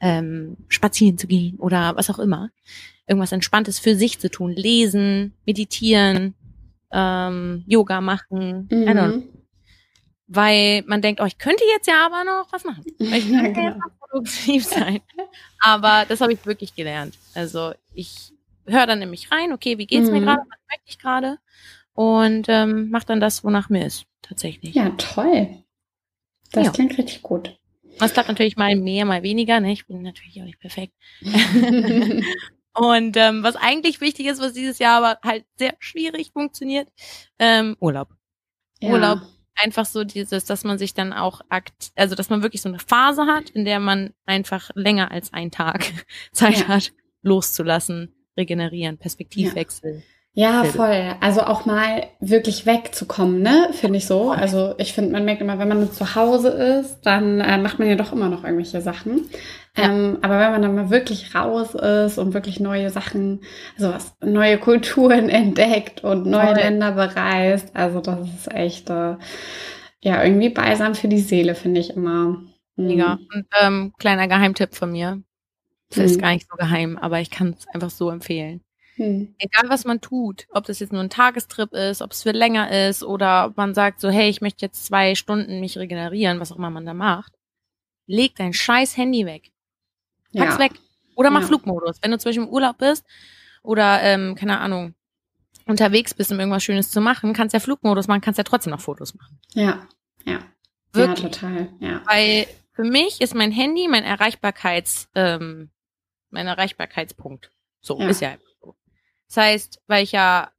ähm, 0.00 0.56
spazieren 0.68 1.18
zu 1.18 1.26
gehen 1.26 1.56
oder 1.58 1.96
was 1.96 2.10
auch 2.10 2.18
immer. 2.18 2.50
Irgendwas 3.06 3.32
Entspanntes 3.32 3.78
für 3.78 3.94
sich 3.94 4.18
zu 4.18 4.30
tun. 4.30 4.52
Lesen, 4.52 5.34
meditieren, 5.46 6.34
ähm, 6.92 7.64
Yoga 7.66 8.00
machen. 8.00 8.68
Mhm. 8.70 9.24
Weil 10.26 10.84
man 10.86 11.00
denkt, 11.00 11.20
oh, 11.22 11.24
ich 11.24 11.38
könnte 11.38 11.64
jetzt 11.74 11.86
ja 11.86 12.04
aber 12.04 12.24
noch 12.24 12.52
was 12.52 12.64
machen. 12.64 12.84
Ich 12.98 13.10
könnte 13.30 13.60
ja, 13.60 13.70
genau. 13.70 13.76
ja 13.76 13.98
produktiv 14.00 14.64
sein. 14.64 15.00
aber 15.60 16.04
das 16.08 16.20
habe 16.20 16.32
ich 16.32 16.44
wirklich 16.46 16.74
gelernt. 16.74 17.14
Also 17.34 17.72
ich 17.94 18.32
höre 18.66 18.86
dann 18.86 18.98
nämlich 18.98 19.30
rein, 19.32 19.52
okay, 19.52 19.78
wie 19.78 19.86
geht's 19.86 20.08
mhm. 20.08 20.14
mir 20.14 20.20
gerade, 20.20 20.40
was 20.40 20.58
möchte 20.68 20.84
ich 20.86 20.98
gerade? 20.98 21.38
Und 21.94 22.46
ähm, 22.48 22.90
mache 22.90 23.06
dann 23.06 23.20
das, 23.20 23.42
wonach 23.42 23.70
mir 23.70 23.84
ist, 23.86 24.04
tatsächlich. 24.22 24.74
Ja, 24.74 24.90
toll. 24.90 25.48
Das 26.52 26.66
ja. 26.66 26.72
klingt 26.72 26.96
richtig 26.98 27.22
gut. 27.22 27.58
Das 27.98 28.12
klappt 28.12 28.28
natürlich 28.28 28.56
mal 28.56 28.76
mehr, 28.76 29.04
mal 29.04 29.22
weniger. 29.22 29.60
Ne? 29.60 29.72
Ich 29.72 29.86
bin 29.86 30.02
natürlich 30.02 30.40
auch 30.40 30.46
nicht 30.46 30.60
perfekt. 30.60 30.94
Und 32.74 33.16
ähm, 33.16 33.42
was 33.42 33.56
eigentlich 33.56 34.00
wichtig 34.00 34.26
ist, 34.26 34.40
was 34.40 34.52
dieses 34.52 34.78
Jahr 34.78 35.02
aber 35.02 35.18
halt 35.24 35.44
sehr 35.56 35.74
schwierig 35.80 36.30
funktioniert, 36.32 36.88
ähm, 37.40 37.76
Urlaub. 37.80 38.08
Ja. 38.80 38.90
Urlaub, 38.90 39.18
einfach 39.56 39.84
so 39.84 40.04
dieses, 40.04 40.44
dass 40.44 40.62
man 40.62 40.78
sich 40.78 40.94
dann 40.94 41.12
auch 41.12 41.40
akt, 41.48 41.90
also 41.96 42.14
dass 42.14 42.30
man 42.30 42.42
wirklich 42.42 42.62
so 42.62 42.68
eine 42.68 42.78
Phase 42.78 43.26
hat, 43.26 43.50
in 43.50 43.64
der 43.64 43.80
man 43.80 44.14
einfach 44.26 44.70
länger 44.74 45.10
als 45.10 45.32
einen 45.32 45.50
Tag 45.50 45.84
Zeit 46.32 46.60
ja. 46.60 46.68
hat, 46.68 46.92
loszulassen, 47.22 48.14
regenerieren, 48.36 48.98
Perspektivwechsel. 48.98 49.96
Ja. 49.96 50.02
Ja, 50.34 50.62
voll. 50.62 51.16
Also 51.20 51.42
auch 51.42 51.64
mal 51.66 52.04
wirklich 52.20 52.64
wegzukommen, 52.64 53.42
ne? 53.42 53.70
Finde 53.72 53.98
ich 53.98 54.06
so. 54.06 54.30
Also 54.30 54.74
ich 54.78 54.92
finde, 54.92 55.10
man 55.10 55.24
merkt 55.24 55.40
immer, 55.40 55.58
wenn 55.58 55.68
man 55.68 55.90
zu 55.90 56.14
Hause 56.14 56.50
ist, 56.50 57.00
dann 57.02 57.40
äh, 57.40 57.58
macht 57.58 57.80
man 57.80 57.88
ja 57.88 57.96
doch 57.96 58.12
immer 58.12 58.28
noch 58.28 58.44
irgendwelche 58.44 58.80
Sachen. 58.80 59.28
Ja. 59.76 59.84
Ähm, 59.84 60.18
aber 60.22 60.38
wenn 60.38 60.52
man 60.52 60.62
dann 60.62 60.74
mal 60.76 60.90
wirklich 60.90 61.34
raus 61.34 61.74
ist 61.74 62.18
und 62.18 62.34
wirklich 62.34 62.60
neue 62.60 62.90
Sachen, 62.90 63.40
also 63.76 63.92
was, 63.92 64.14
neue 64.20 64.58
Kulturen 64.58 65.28
entdeckt 65.28 66.04
und 66.04 66.26
neue 66.26 66.46
voll. 66.46 66.56
Länder 66.56 66.92
bereist, 66.92 67.74
also 67.74 68.00
das 68.00 68.20
ist 68.20 68.54
echt, 68.54 68.90
äh, 68.90 69.16
ja, 70.00 70.22
irgendwie 70.22 70.50
beisam 70.50 70.94
für 70.94 71.08
die 71.08 71.18
Seele, 71.18 71.56
finde 71.56 71.80
ich 71.80 71.90
immer. 71.90 72.40
Mhm. 72.76 72.86
Mega. 72.86 73.18
Und 73.34 73.46
ähm, 73.60 73.92
kleiner 73.98 74.28
Geheimtipp 74.28 74.74
von 74.74 74.92
mir. 74.92 75.20
Das 75.88 75.98
mhm. 75.98 76.04
ist 76.04 76.20
gar 76.20 76.30
nicht 76.32 76.46
so 76.48 76.56
geheim, 76.56 76.96
aber 76.96 77.20
ich 77.20 77.30
kann 77.30 77.56
es 77.58 77.66
einfach 77.74 77.90
so 77.90 78.10
empfehlen. 78.10 78.60
Mhm. 78.98 79.34
Egal 79.38 79.70
was 79.70 79.84
man 79.84 80.00
tut, 80.00 80.46
ob 80.50 80.66
das 80.66 80.80
jetzt 80.80 80.92
nur 80.92 81.02
ein 81.02 81.10
Tagestrip 81.10 81.72
ist, 81.72 82.02
ob 82.02 82.12
es 82.12 82.22
für 82.24 82.32
länger 82.32 82.88
ist 82.88 83.02
oder 83.02 83.46
ob 83.46 83.56
man 83.56 83.74
sagt 83.74 84.00
so, 84.00 84.10
hey, 84.10 84.28
ich 84.28 84.40
möchte 84.40 84.66
jetzt 84.66 84.84
zwei 84.84 85.14
Stunden 85.14 85.60
mich 85.60 85.78
regenerieren, 85.78 86.40
was 86.40 86.52
auch 86.52 86.56
immer 86.56 86.70
man 86.70 86.84
da 86.84 86.94
macht, 86.94 87.32
leg 88.06 88.34
dein 88.36 88.52
scheiß 88.52 88.96
Handy 88.96 89.24
weg. 89.24 89.52
Pack's 90.34 90.54
ja. 90.54 90.58
weg. 90.58 90.72
Oder 91.14 91.30
mach 91.30 91.42
ja. 91.42 91.46
Flugmodus. 91.46 91.98
Wenn 92.02 92.10
du 92.10 92.18
zum 92.18 92.28
Beispiel 92.28 92.44
im 92.44 92.50
Urlaub 92.50 92.78
bist 92.78 93.06
oder, 93.62 94.02
ähm, 94.02 94.34
keine 94.34 94.60
Ahnung, 94.60 94.94
unterwegs 95.66 96.14
bist, 96.14 96.32
um 96.32 96.38
irgendwas 96.38 96.64
Schönes 96.64 96.90
zu 96.90 97.00
machen, 97.00 97.32
kannst 97.32 97.52
ja 97.52 97.60
Flugmodus 97.60 98.08
machen, 98.08 98.20
kannst 98.20 98.38
ja 98.38 98.44
trotzdem 98.44 98.72
noch 98.72 98.80
Fotos 98.80 99.14
machen. 99.14 99.38
Ja, 99.54 99.86
ja. 100.24 100.40
Wirklich. 100.92 101.22
Ja, 101.22 101.28
total. 101.28 101.68
Ja. 101.80 102.02
Weil 102.06 102.46
für 102.72 102.84
mich 102.84 103.20
ist 103.20 103.34
mein 103.34 103.52
Handy 103.52 103.88
mein 103.88 104.04
Erreichbarkeits, 104.04 105.08
ähm, 105.14 105.70
mein 106.30 106.46
Erreichbarkeitspunkt. 106.46 107.50
So, 107.80 108.00
ja. 108.00 108.08
ist 108.08 108.20
ja. 108.20 108.36
Das 109.28 109.36
heißt, 109.36 109.80
weil 109.86 110.04
ich 110.04 110.12
ja, 110.12 110.50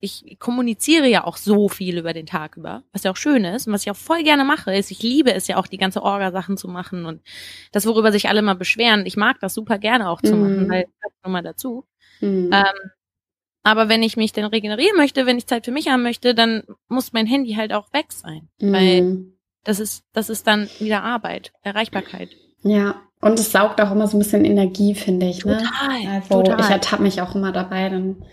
ich 0.00 0.36
kommuniziere 0.38 1.08
ja 1.08 1.24
auch 1.24 1.36
so 1.36 1.68
viel 1.68 1.98
über 1.98 2.12
den 2.12 2.26
Tag 2.26 2.56
über, 2.56 2.82
was 2.92 3.04
ja 3.04 3.10
auch 3.10 3.16
schön 3.16 3.44
ist 3.44 3.66
und 3.66 3.72
was 3.72 3.82
ich 3.82 3.90
auch 3.90 3.96
voll 3.96 4.22
gerne 4.22 4.44
mache, 4.44 4.74
ist, 4.74 4.90
ich 4.90 5.02
liebe 5.02 5.32
es 5.32 5.46
ja 5.48 5.56
auch, 5.56 5.66
die 5.66 5.78
ganze 5.78 6.02
Orga-Sachen 6.02 6.56
zu 6.56 6.68
machen 6.68 7.06
und 7.06 7.22
das, 7.72 7.86
worüber 7.86 8.12
sich 8.12 8.28
alle 8.28 8.42
mal 8.42 8.54
beschweren, 8.54 9.06
ich 9.06 9.16
mag 9.16 9.40
das 9.40 9.54
super 9.54 9.78
gerne 9.78 10.10
auch 10.10 10.20
zu 10.20 10.34
mhm. 10.34 10.42
machen, 10.42 10.70
weil 10.70 10.86
das 11.02 11.12
nur 11.24 11.32
mal 11.32 11.42
dazu. 11.42 11.84
Mhm. 12.20 12.50
Ähm, 12.52 12.90
aber 13.62 13.88
wenn 13.88 14.02
ich 14.02 14.16
mich 14.16 14.32
dann 14.32 14.44
regenerieren 14.44 14.96
möchte, 14.96 15.26
wenn 15.26 15.38
ich 15.38 15.46
Zeit 15.46 15.64
für 15.64 15.72
mich 15.72 15.88
haben 15.88 16.02
möchte, 16.02 16.34
dann 16.34 16.62
muss 16.88 17.12
mein 17.12 17.26
Handy 17.26 17.54
halt 17.54 17.72
auch 17.72 17.92
weg 17.92 18.12
sein. 18.12 18.48
Mhm. 18.60 18.72
Weil 18.72 19.24
das 19.64 19.80
ist, 19.80 20.04
das 20.12 20.30
ist 20.30 20.46
dann 20.46 20.68
wieder 20.78 21.02
Arbeit, 21.02 21.52
Erreichbarkeit. 21.62 22.30
Ja, 22.62 23.02
und 23.20 23.38
es 23.38 23.52
saugt 23.52 23.80
auch 23.80 23.90
immer 23.90 24.06
so 24.06 24.16
ein 24.16 24.20
bisschen 24.20 24.44
Energie, 24.44 24.94
finde 24.94 25.26
ich. 25.26 25.44
Ne? 25.44 25.58
Total, 25.58 26.14
also 26.14 26.42
total. 26.42 26.60
ich 26.60 26.70
ertappe 26.70 27.02
mich 27.02 27.20
auch 27.22 27.34
immer 27.34 27.52
dabei, 27.52 27.88
dann 27.88 28.24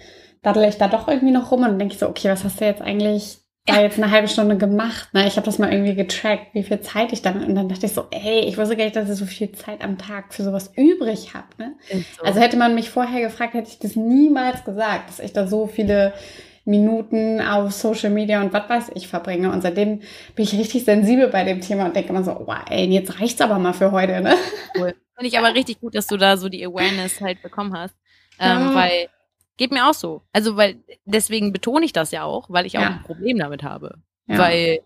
daddel 0.42 0.68
ich 0.68 0.78
da 0.78 0.88
doch 0.88 1.08
irgendwie 1.08 1.32
noch 1.32 1.52
rum 1.52 1.62
und 1.62 1.70
dann 1.70 1.80
denke 1.80 1.94
ich 1.94 2.00
so, 2.00 2.08
okay, 2.08 2.30
was 2.30 2.44
hast 2.44 2.60
du 2.60 2.66
jetzt 2.66 2.82
eigentlich 2.82 3.44
da 3.66 3.82
jetzt 3.82 3.98
eine 3.98 4.12
halbe 4.12 4.28
Stunde 4.28 4.58
gemacht. 4.58 5.14
Ne? 5.14 5.26
Ich 5.26 5.38
habe 5.38 5.46
das 5.46 5.58
mal 5.58 5.72
irgendwie 5.72 5.96
getrackt, 5.96 6.54
wie 6.54 6.64
viel 6.64 6.82
Zeit 6.82 7.14
ich 7.14 7.22
dann 7.22 7.46
und 7.46 7.56
dann 7.56 7.70
dachte 7.70 7.86
ich 7.86 7.94
so, 7.94 8.08
ey, 8.12 8.42
ich 8.42 8.58
wusste 8.58 8.76
gar 8.76 8.84
nicht, 8.84 8.96
dass 8.96 9.10
ich 9.10 9.16
so 9.16 9.26
viel 9.26 9.54
Zeit 9.54 9.84
am 9.84 9.98
Tag 9.98 10.34
für 10.34 10.44
sowas 10.44 10.74
übrig 10.76 11.34
habe. 11.34 11.48
Ne? 11.58 11.76
So. 11.90 12.26
Also 12.26 12.42
hätte 12.42 12.58
man 12.58 12.76
mich 12.76 12.90
vorher 12.90 13.22
gefragt, 13.22 13.54
hätte 13.54 13.70
ich 13.70 13.80
das 13.80 13.96
niemals 13.96 14.66
gesagt, 14.66 15.10
dass 15.10 15.20
ich 15.20 15.32
da 15.32 15.48
so 15.48 15.68
viele 15.68 16.14
Minuten 16.66 17.42
auf 17.42 17.72
Social 17.74 18.10
Media 18.10 18.42
und 18.42 18.54
was 18.54 18.70
weiß 18.70 18.92
ich 18.96 19.08
verbringe. 19.08 19.52
Und 19.52 19.62
seitdem 19.62 20.00
bin 20.36 20.46
ich 20.46 20.54
richtig 20.54 20.86
sensibel 20.86 21.28
bei 21.28 21.44
dem 21.44 21.62
Thema 21.62 21.86
und 21.86 21.96
denke 21.96 22.10
immer 22.10 22.24
so, 22.24 22.32
oh, 22.32 22.54
ey, 22.70 22.86
jetzt 22.86 23.20
reicht's 23.20 23.42
aber 23.42 23.60
mal 23.60 23.74
für 23.74 23.92
heute. 23.92 24.22
Ne? 24.22 24.36
Cool. 24.78 24.96
Finde 25.16 25.28
ich 25.28 25.38
aber 25.38 25.54
richtig 25.54 25.80
gut, 25.80 25.94
dass 25.96 26.08
du 26.08 26.18
da 26.18 26.38
so 26.38 26.50
die 26.50 26.66
Awareness 26.66 27.22
halt 27.22 27.42
bekommen 27.44 27.78
hast, 27.78 27.96
ähm, 28.40 28.60
ja. 28.60 28.76
weil 28.76 29.10
Geht 29.58 29.72
mir 29.72 29.88
auch 29.88 29.94
so. 29.94 30.24
Also, 30.32 30.58
weil 30.58 30.84
deswegen 31.06 31.54
betone 31.54 31.86
ich 31.86 31.94
das 31.94 32.12
ja 32.12 32.24
auch, 32.24 32.50
weil 32.50 32.66
ich 32.66 32.78
auch 32.78 32.82
ja. 32.82 32.90
ein 32.90 33.04
Problem 33.04 33.38
damit 33.38 33.64
habe. 33.64 34.02
Ja. 34.28 34.40
Weil, 34.40 34.80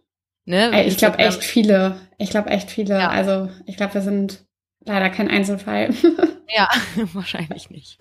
ne? 0.46 0.72
Ey, 0.74 0.88
ich 0.88 0.98
glaube 0.98 1.20
echt 1.20 1.44
viele. 1.44 1.98
Ich 2.18 2.30
glaube 2.30 2.50
echt 2.50 2.70
viele. 2.70 3.10
Also, 3.10 3.50
ich 3.66 3.78
glaube, 3.78 3.94
wir 3.94 4.02
sind 4.02 4.46
leider 4.88 5.10
kein 5.10 5.30
Einzelfall. 5.30 5.94
ja, 6.50 6.70
wahrscheinlich 7.14 7.70
nicht. 7.70 8.00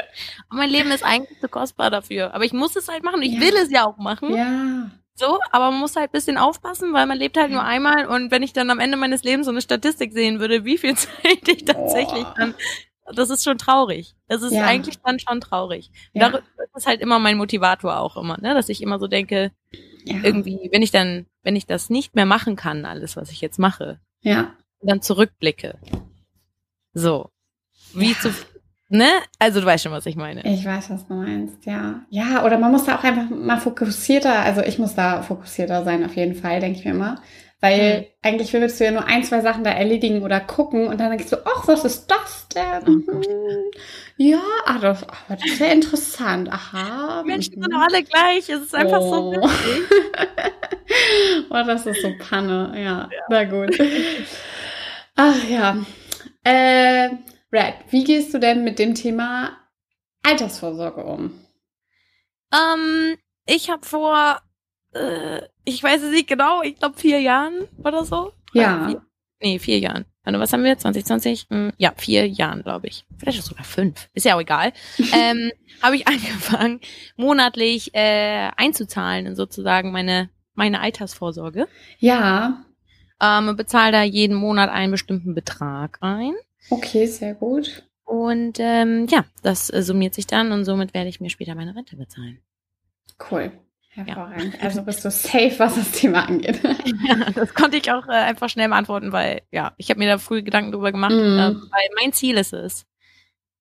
Und 0.51 0.59
mein 0.59 0.71
Leben 0.71 0.91
ist 0.91 1.05
eigentlich 1.05 1.39
zu 1.41 1.49
kostbar 1.49 1.91
dafür. 1.91 2.35
Aber 2.35 2.45
ich 2.45 2.53
muss 2.53 2.77
es 2.77 2.89
halt 2.89 3.05
machen. 3.05 3.23
Ich 3.23 3.41
will 3.41 3.55
es 3.57 3.71
ja 3.71 3.87
auch 3.87 3.99
machen. 3.99 4.35
Ja. 4.35 4.91
So, 5.15 5.39
aber 5.51 5.71
man 5.71 5.81
muss 5.81 5.97
halt 5.97 6.13
bisschen 6.13 6.37
aufpassen, 6.37 6.93
weil 6.93 7.07
man 7.07 7.17
lebt 7.17 7.39
halt 7.39 7.51
nur 7.51 7.63
einmal 7.63 8.07
und 8.07 8.31
wenn 8.31 8.43
ich 8.43 8.53
dann 8.53 8.69
am 8.69 8.79
Ende 8.79 8.99
meines 8.99 9.25
Lebens 9.25 9.47
so 9.47 9.51
eine 9.51 9.63
Statistik 9.63 10.13
sehen 10.13 10.41
würde, 10.41 10.67
wie 10.67 10.77
viel 10.77 10.95
Zeit 10.97 11.49
ich 11.49 11.65
tatsächlich 11.65 12.27
oh. 12.27 12.35
dann 12.37 12.55
das 13.15 13.31
ist 13.31 13.45
schon 13.45 13.59
traurig. 13.59 14.15
Das 14.29 14.43
ist 14.43 14.53
ja. 14.53 14.65
eigentlich 14.65 14.99
dann 14.99 15.19
schon 15.19 15.41
traurig. 15.41 15.91
Ja. 16.13 16.31
Das 16.31 16.43
ist 16.75 16.87
halt 16.87 17.01
immer 17.01 17.19
mein 17.19 17.37
Motivator 17.37 17.99
auch 17.99 18.17
immer, 18.17 18.37
ne? 18.41 18.55
dass 18.55 18.69
ich 18.69 18.83
immer 18.83 18.99
so 18.99 19.07
denke, 19.07 19.53
ja. 20.05 20.17
irgendwie, 20.23 20.69
wenn 20.73 20.83
ich 20.83 20.91
dann, 20.91 21.27
wenn 21.43 21.57
ich 21.57 21.67
das 21.67 21.91
nicht 21.91 22.15
mehr 22.15 22.27
machen 22.27 22.57
kann, 22.57 22.85
alles, 22.85 23.17
was 23.17 23.31
ich 23.31 23.41
jetzt 23.41 23.59
mache, 23.59 24.01
ja. 24.23 24.53
dann 24.83 25.03
zurückblicke. 25.03 25.79
So. 26.97 27.29
Wie 27.93 28.13
ja. 28.13 28.19
zu, 28.19 28.31
ne? 28.89 29.09
Also 29.39 29.61
du 29.61 29.67
weißt 29.67 29.85
schon, 29.85 29.93
was 29.93 30.07
ich 30.07 30.17
meine. 30.17 30.43
Ich 30.47 30.65
weiß, 30.65 30.89
was 30.89 31.07
du 31.07 31.13
meinst, 31.13 31.67
ja. 31.67 32.07
Ja, 32.09 32.43
oder 32.43 32.57
man 32.57 32.73
muss 32.73 32.85
da 32.85 32.97
auch 32.97 33.05
einfach 33.05 33.29
mal 33.29 33.59
fokussierter, 33.59 34.41
also 34.41 34.63
ich 34.63 34.79
muss 34.79 34.95
da 34.95 35.21
fokussierter 35.21 35.85
sein, 35.85 36.07
auf 36.07 36.17
jeden 36.17 36.35
Fall, 36.35 36.59
denke 36.61 36.79
ich 36.79 36.87
mir 36.87 36.93
immer. 36.93 37.21
Weil 37.61 38.01
mhm. 38.01 38.05
eigentlich 38.23 38.53
willst 38.55 38.81
du 38.81 38.85
ja 38.85 38.93
nur 38.93 39.05
ein, 39.05 39.25
zwei 39.25 39.43
Sachen 39.43 39.63
da 39.63 39.71
erledigen 39.73 40.23
oder 40.23 40.41
gucken 40.41 40.89
und 40.89 40.99
dann 40.99 41.11
denkst 41.11 41.29
du, 41.29 41.37
ach, 41.45 41.69
was 41.69 41.85
ist 41.85 42.07
das 42.07 42.49
denn? 42.49 42.95
Mhm. 42.95 43.23
Ja, 44.17 44.41
ach, 44.65 44.81
das, 44.81 45.07
ach, 45.07 45.23
das 45.29 45.45
ist 45.45 45.61
ja 45.61 45.67
interessant. 45.67 46.51
Aha. 46.51 47.23
Menschen 47.27 47.63
sind 47.63 47.75
alle 47.75 48.03
gleich. 48.05 48.49
Es 48.49 48.63
ist 48.63 48.75
einfach 48.75 49.01
oh. 49.01 49.11
so 49.11 49.33
witzig. 49.33 49.85
oh, 51.51 51.63
das 51.67 51.85
ist 51.85 52.01
so 52.01 52.13
Panne. 52.19 52.73
Ja, 52.75 52.83
ja. 52.83 53.09
na 53.29 53.45
gut. 53.45 53.79
Ach 55.15 55.45
ja. 55.49 55.77
Äh, 56.47 57.11
Red, 57.53 57.75
wie 57.91 58.05
gehst 58.05 58.33
du 58.33 58.39
denn 58.39 58.63
mit 58.63 58.79
dem 58.79 58.95
Thema 58.95 59.57
Altersvorsorge 60.23 61.05
um? 61.05 61.33
Ähm, 62.53 63.17
ich 63.47 63.71
habe 63.71 63.85
vor 63.85 64.41
äh, 64.95 65.41
ich 65.65 65.83
weiß 65.83 66.03
es 66.03 66.11
nicht 66.11 66.29
genau, 66.29 66.63
ich 66.63 66.77
glaube 66.77 66.99
vier 66.99 67.21
Jahren 67.21 67.69
oder 67.83 68.05
so. 68.05 68.33
Ja. 68.53 68.89
Vier, 68.89 69.03
nee, 69.41 69.59
vier 69.59 69.79
Jahren. 69.79 70.07
Also 70.23 70.41
was 70.41 70.53
haben 70.53 70.65
wir? 70.65 70.79
2020? 70.79 71.47
Hm, 71.51 71.73
ja, 71.77 71.93
vier 71.97 72.29
Jahren, 72.29 72.63
glaube 72.63 72.89
ich. 72.89 73.05
Vielleicht 73.19 73.43
sogar 73.43 73.65
fünf. 73.65 74.09
Ist 74.13 74.27
ja 74.27 74.37
auch 74.37 74.41
egal. 74.41 74.73
ähm, 75.13 75.53
habe 75.83 75.97
ich 75.97 76.07
angefangen, 76.09 76.81
monatlich 77.17 77.95
äh, 77.95 78.51
einzuzahlen 78.57 79.27
in 79.27 79.37
sozusagen 79.37 79.93
meine, 79.93 80.31
meine 80.55 80.81
Altersvorsorge. 80.81 81.69
Ja. 81.99 82.65
Ähm, 83.21 83.57
bezahle 83.57 83.93
da 83.93 84.03
jeden 84.03 84.37
Monat 84.37 84.71
einen 84.71 84.93
bestimmten 84.93 85.35
Betrag 85.35 85.99
ein. 86.01 86.35
Okay, 86.71 87.07
sehr 87.07 87.35
gut. 87.35 87.85
Und 88.05 88.59
ähm, 88.61 89.07
ja, 89.11 89.25
das 89.43 89.71
äh, 89.71 89.83
summiert 89.83 90.15
sich 90.15 90.27
dann 90.27 90.53
und 90.53 90.65
somit 90.65 90.95
werde 90.95 91.09
ich 91.09 91.21
mir 91.21 91.31
später 91.31 91.55
meine 91.55 91.75
Rente 91.75 91.97
bezahlen. 91.97 92.39
Cool. 93.31 93.53
Hervorragend. 93.89 94.55
Ja. 94.55 94.61
Also 94.61 94.83
bist 94.83 95.05
du 95.05 95.11
safe, 95.11 95.55
was 95.59 95.75
das 95.75 95.91
Thema 95.93 96.29
angeht. 96.29 96.61
ja, 97.09 97.31
das 97.35 97.55
konnte 97.55 97.79
ich 97.79 97.91
auch 97.91 98.07
äh, 98.07 98.13
einfach 98.13 98.51
schnell 98.51 98.69
beantworten, 98.69 99.11
weil 99.11 99.43
ja, 99.51 99.73
ich 99.79 99.89
habe 99.89 99.99
mir 99.99 100.09
da 100.09 100.19
früh 100.19 100.43
Gedanken 100.43 100.73
drüber 100.73 100.93
gemacht, 100.93 101.15
mm. 101.15 101.39
äh, 101.39 101.55
weil 101.55 101.89
mein 102.01 102.13
Ziel 102.13 102.37
ist 102.37 102.53
es, 102.53 102.87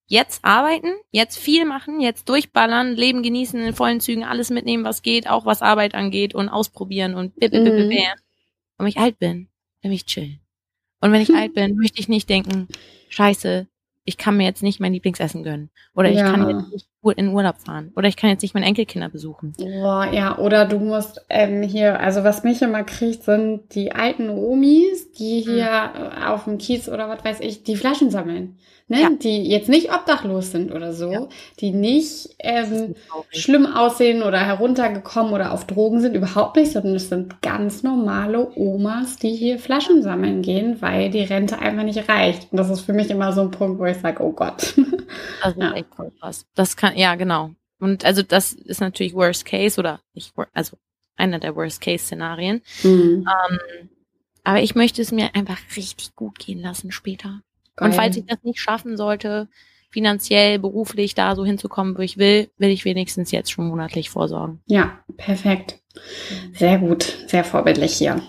jetzt 0.06 0.44
arbeiten, 0.44 0.92
jetzt 1.10 1.38
viel 1.38 1.64
machen, 1.64 2.00
jetzt 2.00 2.28
durchballern, 2.28 2.94
Leben 2.94 3.22
genießen, 3.22 3.58
in 3.60 3.74
vollen 3.74 4.00
Zügen 4.00 4.24
alles 4.24 4.50
mitnehmen, 4.50 4.84
was 4.84 5.02
geht, 5.02 5.28
auch 5.28 5.46
was 5.46 5.62
Arbeit 5.62 5.94
angeht 5.94 6.34
und 6.34 6.50
ausprobieren 6.50 7.14
und 7.14 7.34
bip, 7.36 7.50
bip, 7.50 7.64
bip, 7.64 7.74
bip, 7.74 7.88
bip. 7.88 7.98
Und 8.78 8.84
wenn 8.84 8.88
ich 8.88 8.98
alt 8.98 9.18
bin, 9.18 9.48
will 9.82 9.92
ich 9.92 10.06
chillen. 10.06 10.40
Und 11.00 11.12
wenn 11.12 11.20
ich 11.20 11.34
alt 11.34 11.54
bin, 11.54 11.76
möchte 11.76 12.00
ich 12.00 12.08
nicht 12.08 12.28
denken, 12.28 12.68
scheiße, 13.08 13.66
ich 14.04 14.16
kann 14.16 14.36
mir 14.36 14.44
jetzt 14.44 14.62
nicht 14.62 14.80
mein 14.80 14.92
Lieblingsessen 14.92 15.42
gönnen. 15.42 15.70
Oder 15.94 16.10
ich 16.10 16.18
ja. 16.18 16.30
kann 16.30 16.48
jetzt 16.48 16.72
nicht 16.72 16.88
in 17.16 17.28
Urlaub 17.28 17.58
fahren. 17.58 17.92
Oder 17.96 18.08
ich 18.08 18.16
kann 18.16 18.30
jetzt 18.30 18.42
nicht 18.42 18.54
meine 18.54 18.66
Enkelkinder 18.66 19.08
besuchen. 19.08 19.52
Boah, 19.58 20.08
ja, 20.10 20.38
oder 20.38 20.64
du 20.64 20.78
musst 20.78 21.24
ähm, 21.28 21.62
hier, 21.62 22.00
also 22.00 22.24
was 22.24 22.44
mich 22.44 22.62
immer 22.62 22.84
kriegt, 22.84 23.24
sind 23.24 23.74
die 23.74 23.92
alten 23.92 24.28
Omis, 24.28 25.12
die 25.12 25.40
hier 25.40 25.92
mhm. 25.94 26.22
auf 26.24 26.44
dem 26.44 26.58
Kies 26.58 26.88
oder 26.88 27.08
was 27.08 27.24
weiß 27.24 27.40
ich, 27.40 27.64
die 27.64 27.76
Flaschen 27.76 28.10
sammeln 28.10 28.58
ne? 28.88 29.02
Ja. 29.02 29.10
die 29.10 29.48
jetzt 29.48 29.68
nicht 29.68 29.92
obdachlos 29.92 30.50
sind 30.50 30.72
oder 30.72 30.92
so, 30.92 31.12
ja. 31.12 31.28
die 31.60 31.72
nicht 31.72 32.36
ähm, 32.38 32.94
schlimm 33.30 33.66
aussehen 33.66 34.22
oder 34.22 34.38
heruntergekommen 34.38 35.32
oder 35.32 35.52
auf 35.52 35.66
Drogen 35.66 36.00
sind, 36.00 36.14
überhaupt 36.14 36.56
nicht, 36.56 36.72
sondern 36.72 36.94
es 36.94 37.08
sind 37.08 37.42
ganz 37.42 37.82
normale 37.82 38.50
Omas, 38.56 39.16
die 39.16 39.34
hier 39.34 39.58
Flaschen 39.58 40.02
sammeln 40.02 40.42
gehen, 40.42 40.80
weil 40.80 41.10
die 41.10 41.20
Rente 41.20 41.58
einfach 41.58 41.84
nicht 41.84 42.08
reicht. 42.08 42.52
Und 42.52 42.58
das 42.58 42.70
ist 42.70 42.80
für 42.80 42.92
mich 42.92 43.10
immer 43.10 43.32
so 43.32 43.42
ein 43.42 43.50
Punkt, 43.50 43.78
wo 43.78 43.84
ich 43.84 43.98
sage, 43.98 44.22
oh 44.22 44.32
Gott. 44.32 44.74
Also 45.40 45.60
ja. 45.60 45.72
echt 45.72 45.94
voll 45.94 46.10
krass. 46.18 46.44
Das 46.54 46.76
kann, 46.76 46.96
ja, 46.96 47.14
genau. 47.14 47.50
Und 47.78 48.04
also 48.04 48.22
das 48.22 48.52
ist 48.52 48.80
natürlich 48.80 49.14
Worst 49.14 49.44
Case 49.44 49.78
oder 49.78 50.00
nicht, 50.14 50.34
also 50.52 50.78
einer 51.16 51.38
der 51.38 51.54
Worst 51.54 51.80
Case 51.80 52.04
Szenarien. 52.04 52.62
Mhm. 52.82 53.26
Ähm, 53.26 53.88
aber 54.44 54.62
ich 54.62 54.74
möchte 54.74 55.02
es 55.02 55.12
mir 55.12 55.34
einfach 55.34 55.58
richtig 55.76 56.14
gut 56.14 56.38
gehen 56.38 56.60
lassen 56.60 56.90
später. 56.92 57.40
Geil. 57.76 57.88
Und 57.88 57.94
falls 57.94 58.16
ich 58.16 58.26
das 58.26 58.42
nicht 58.42 58.60
schaffen 58.60 58.96
sollte, 58.96 59.48
finanziell, 59.90 60.58
beruflich 60.58 61.14
da 61.14 61.36
so 61.36 61.44
hinzukommen, 61.44 61.96
wo 61.96 62.02
ich 62.02 62.18
will, 62.18 62.50
will 62.58 62.70
ich 62.70 62.84
wenigstens 62.84 63.30
jetzt 63.30 63.50
schon 63.50 63.68
monatlich 63.68 64.10
vorsorgen. 64.10 64.60
Ja, 64.66 64.98
perfekt. 65.16 65.78
Sehr 66.54 66.78
gut, 66.78 67.16
sehr 67.26 67.44
vorbildlich 67.44 67.94
hier. 67.94 68.20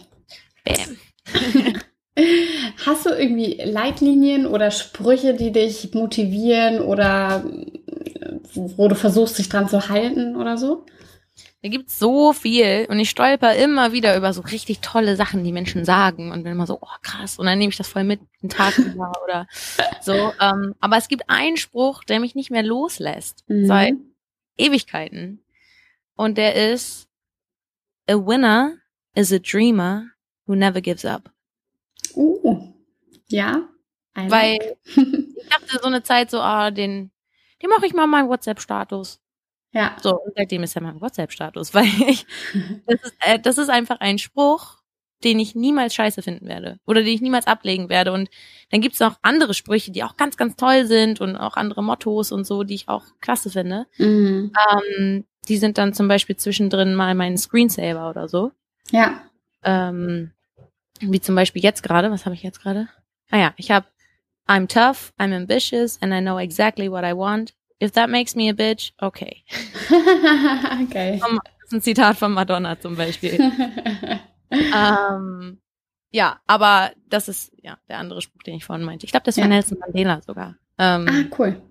Bam. 0.63 0.97
Hast 2.85 3.05
du 3.05 3.09
irgendwie 3.09 3.61
Leitlinien 3.63 4.47
oder 4.47 4.71
Sprüche, 4.71 5.33
die 5.33 5.51
dich 5.51 5.93
motivieren 5.93 6.79
oder 6.81 7.43
wo 8.53 8.87
du 8.87 8.95
versuchst, 8.95 9.37
dich 9.37 9.49
dran 9.49 9.69
zu 9.69 9.89
halten 9.89 10.35
oder 10.35 10.57
so? 10.57 10.85
Da 11.63 11.69
gibt's 11.69 11.97
so 11.97 12.33
viel 12.33 12.85
und 12.87 12.99
ich 12.99 13.09
stolper 13.09 13.55
immer 13.55 13.91
wieder 13.91 14.15
über 14.15 14.31
so 14.31 14.41
richtig 14.41 14.79
tolle 14.81 15.15
Sachen, 15.15 15.43
die 15.43 15.51
Menschen 15.51 15.85
sagen 15.85 16.31
und 16.31 16.43
bin 16.43 16.51
immer 16.51 16.67
so, 16.67 16.77
oh 16.79 16.95
krass, 17.01 17.39
und 17.39 17.47
dann 17.47 17.57
nehme 17.57 17.71
ich 17.71 17.77
das 17.77 17.87
voll 17.87 18.03
mit 18.03 18.19
den 18.43 18.49
Tag 18.49 18.77
über 18.77 19.11
oder 19.23 19.47
so. 20.01 20.33
Ähm, 20.39 20.75
aber 20.79 20.97
es 20.97 21.07
gibt 21.07 21.23
einen 21.29 21.57
Spruch, 21.57 22.03
der 22.03 22.19
mich 22.19 22.35
nicht 22.35 22.51
mehr 22.51 22.63
loslässt 22.63 23.43
mhm. 23.47 23.65
seit 23.65 23.95
Ewigkeiten. 24.57 25.43
Und 26.15 26.37
der 26.37 26.71
ist, 26.71 27.07
a 28.07 28.13
winner 28.13 28.77
is 29.15 29.31
a 29.33 29.39
dreamer 29.39 30.11
who 30.45 30.55
never 30.55 30.81
gives 30.81 31.05
up. 31.05 31.31
Uh, 32.15 32.73
ja. 33.27 33.67
Weil 34.13 34.77
ich 34.85 35.49
dachte 35.49 35.79
so 35.81 35.87
eine 35.87 36.03
Zeit 36.03 36.29
so, 36.31 36.39
ah, 36.39 36.71
den, 36.71 37.11
den 37.61 37.69
mache 37.69 37.85
ich 37.85 37.93
mal 37.93 38.07
meinen 38.07 38.29
WhatsApp-Status. 38.29 39.19
Ja. 39.77 39.95
So, 40.01 40.19
und 40.19 40.33
seitdem 40.35 40.63
ist 40.63 40.75
er 40.75 40.81
mein 40.81 40.99
WhatsApp-Status, 40.99 41.73
weil 41.75 41.85
ich, 41.85 42.25
das 42.87 43.03
ist, 43.03 43.15
äh, 43.19 43.39
das 43.39 43.57
ist 43.59 43.69
einfach 43.69 43.99
ein 43.99 44.17
Spruch, 44.17 44.77
den 45.23 45.39
ich 45.39 45.55
niemals 45.55 45.93
scheiße 45.93 46.21
finden 46.21 46.47
werde 46.47 46.79
oder 46.85 47.01
den 47.01 47.13
ich 47.13 47.21
niemals 47.21 47.45
ablegen 47.45 47.87
werde. 47.89 48.11
Und 48.11 48.29
dann 48.71 48.81
gibt's 48.81 48.99
noch 48.99 49.17
andere 49.21 49.53
Sprüche, 49.53 49.91
die 49.91 50.03
auch 50.03 50.17
ganz, 50.17 50.35
ganz 50.35 50.55
toll 50.55 50.85
sind 50.85 51.21
und 51.21 51.35
auch 51.35 51.57
andere 51.57 51.83
Mottos 51.83 52.31
und 52.31 52.45
so, 52.45 52.63
die 52.63 52.75
ich 52.75 52.89
auch 52.89 53.03
klasse 53.21 53.51
finde. 53.51 53.85
Mhm. 53.97 54.51
Ähm, 54.71 55.25
die 55.47 55.57
sind 55.57 55.77
dann 55.77 55.93
zum 55.93 56.07
Beispiel 56.07 56.37
zwischendrin 56.37 56.95
mal 56.95 57.13
mein 57.15 57.37
Screensaver 57.37 58.09
oder 58.09 58.27
so. 58.27 58.51
Ja. 58.91 59.21
Ähm, 59.63 60.31
wie 60.99 61.21
zum 61.21 61.35
Beispiel 61.35 61.63
jetzt 61.63 61.83
gerade, 61.83 62.09
was 62.09 62.25
habe 62.25 62.35
ich 62.35 62.43
jetzt 62.43 62.61
gerade? 62.61 62.87
Ah 63.29 63.37
ja, 63.37 63.53
ich 63.57 63.69
habe 63.69 63.85
I'm 64.47 64.67
tough, 64.67 65.13
I'm 65.19 65.33
ambitious 65.33 65.99
and 66.01 66.13
I 66.13 66.21
know 66.21 66.39
exactly 66.39 66.89
what 66.89 67.03
I 67.03 67.13
want. 67.13 67.53
If 67.81 67.91
that 67.91 68.09
makes 68.09 68.35
me 68.35 68.49
a 68.49 68.53
bitch, 68.53 68.91
okay. 68.99 69.43
okay. 70.83 71.19
Das 71.19 71.67
ist 71.67 71.73
ein 71.73 71.81
Zitat 71.81 72.17
von 72.17 72.31
Madonna 72.33 72.79
zum 72.79 72.95
Beispiel. 72.95 73.39
ähm, 74.51 75.59
ja, 76.11 76.39
aber 76.47 76.91
das 77.09 77.27
ist 77.27 77.51
ja 77.61 77.77
der 77.89 77.99
andere 77.99 78.21
Spruch, 78.21 78.41
den 78.43 78.55
ich 78.55 78.65
vorhin 78.65 78.85
meinte. 78.85 79.05
Ich 79.05 79.11
glaube, 79.11 79.25
das 79.25 79.37
war 79.37 79.43
ja. 79.43 79.49
Nelson 79.49 79.77
Mandela 79.77 80.21
sogar. 80.21 80.55
Ähm, 80.79 81.07
ah, 81.07 81.35
cool. 81.37 81.61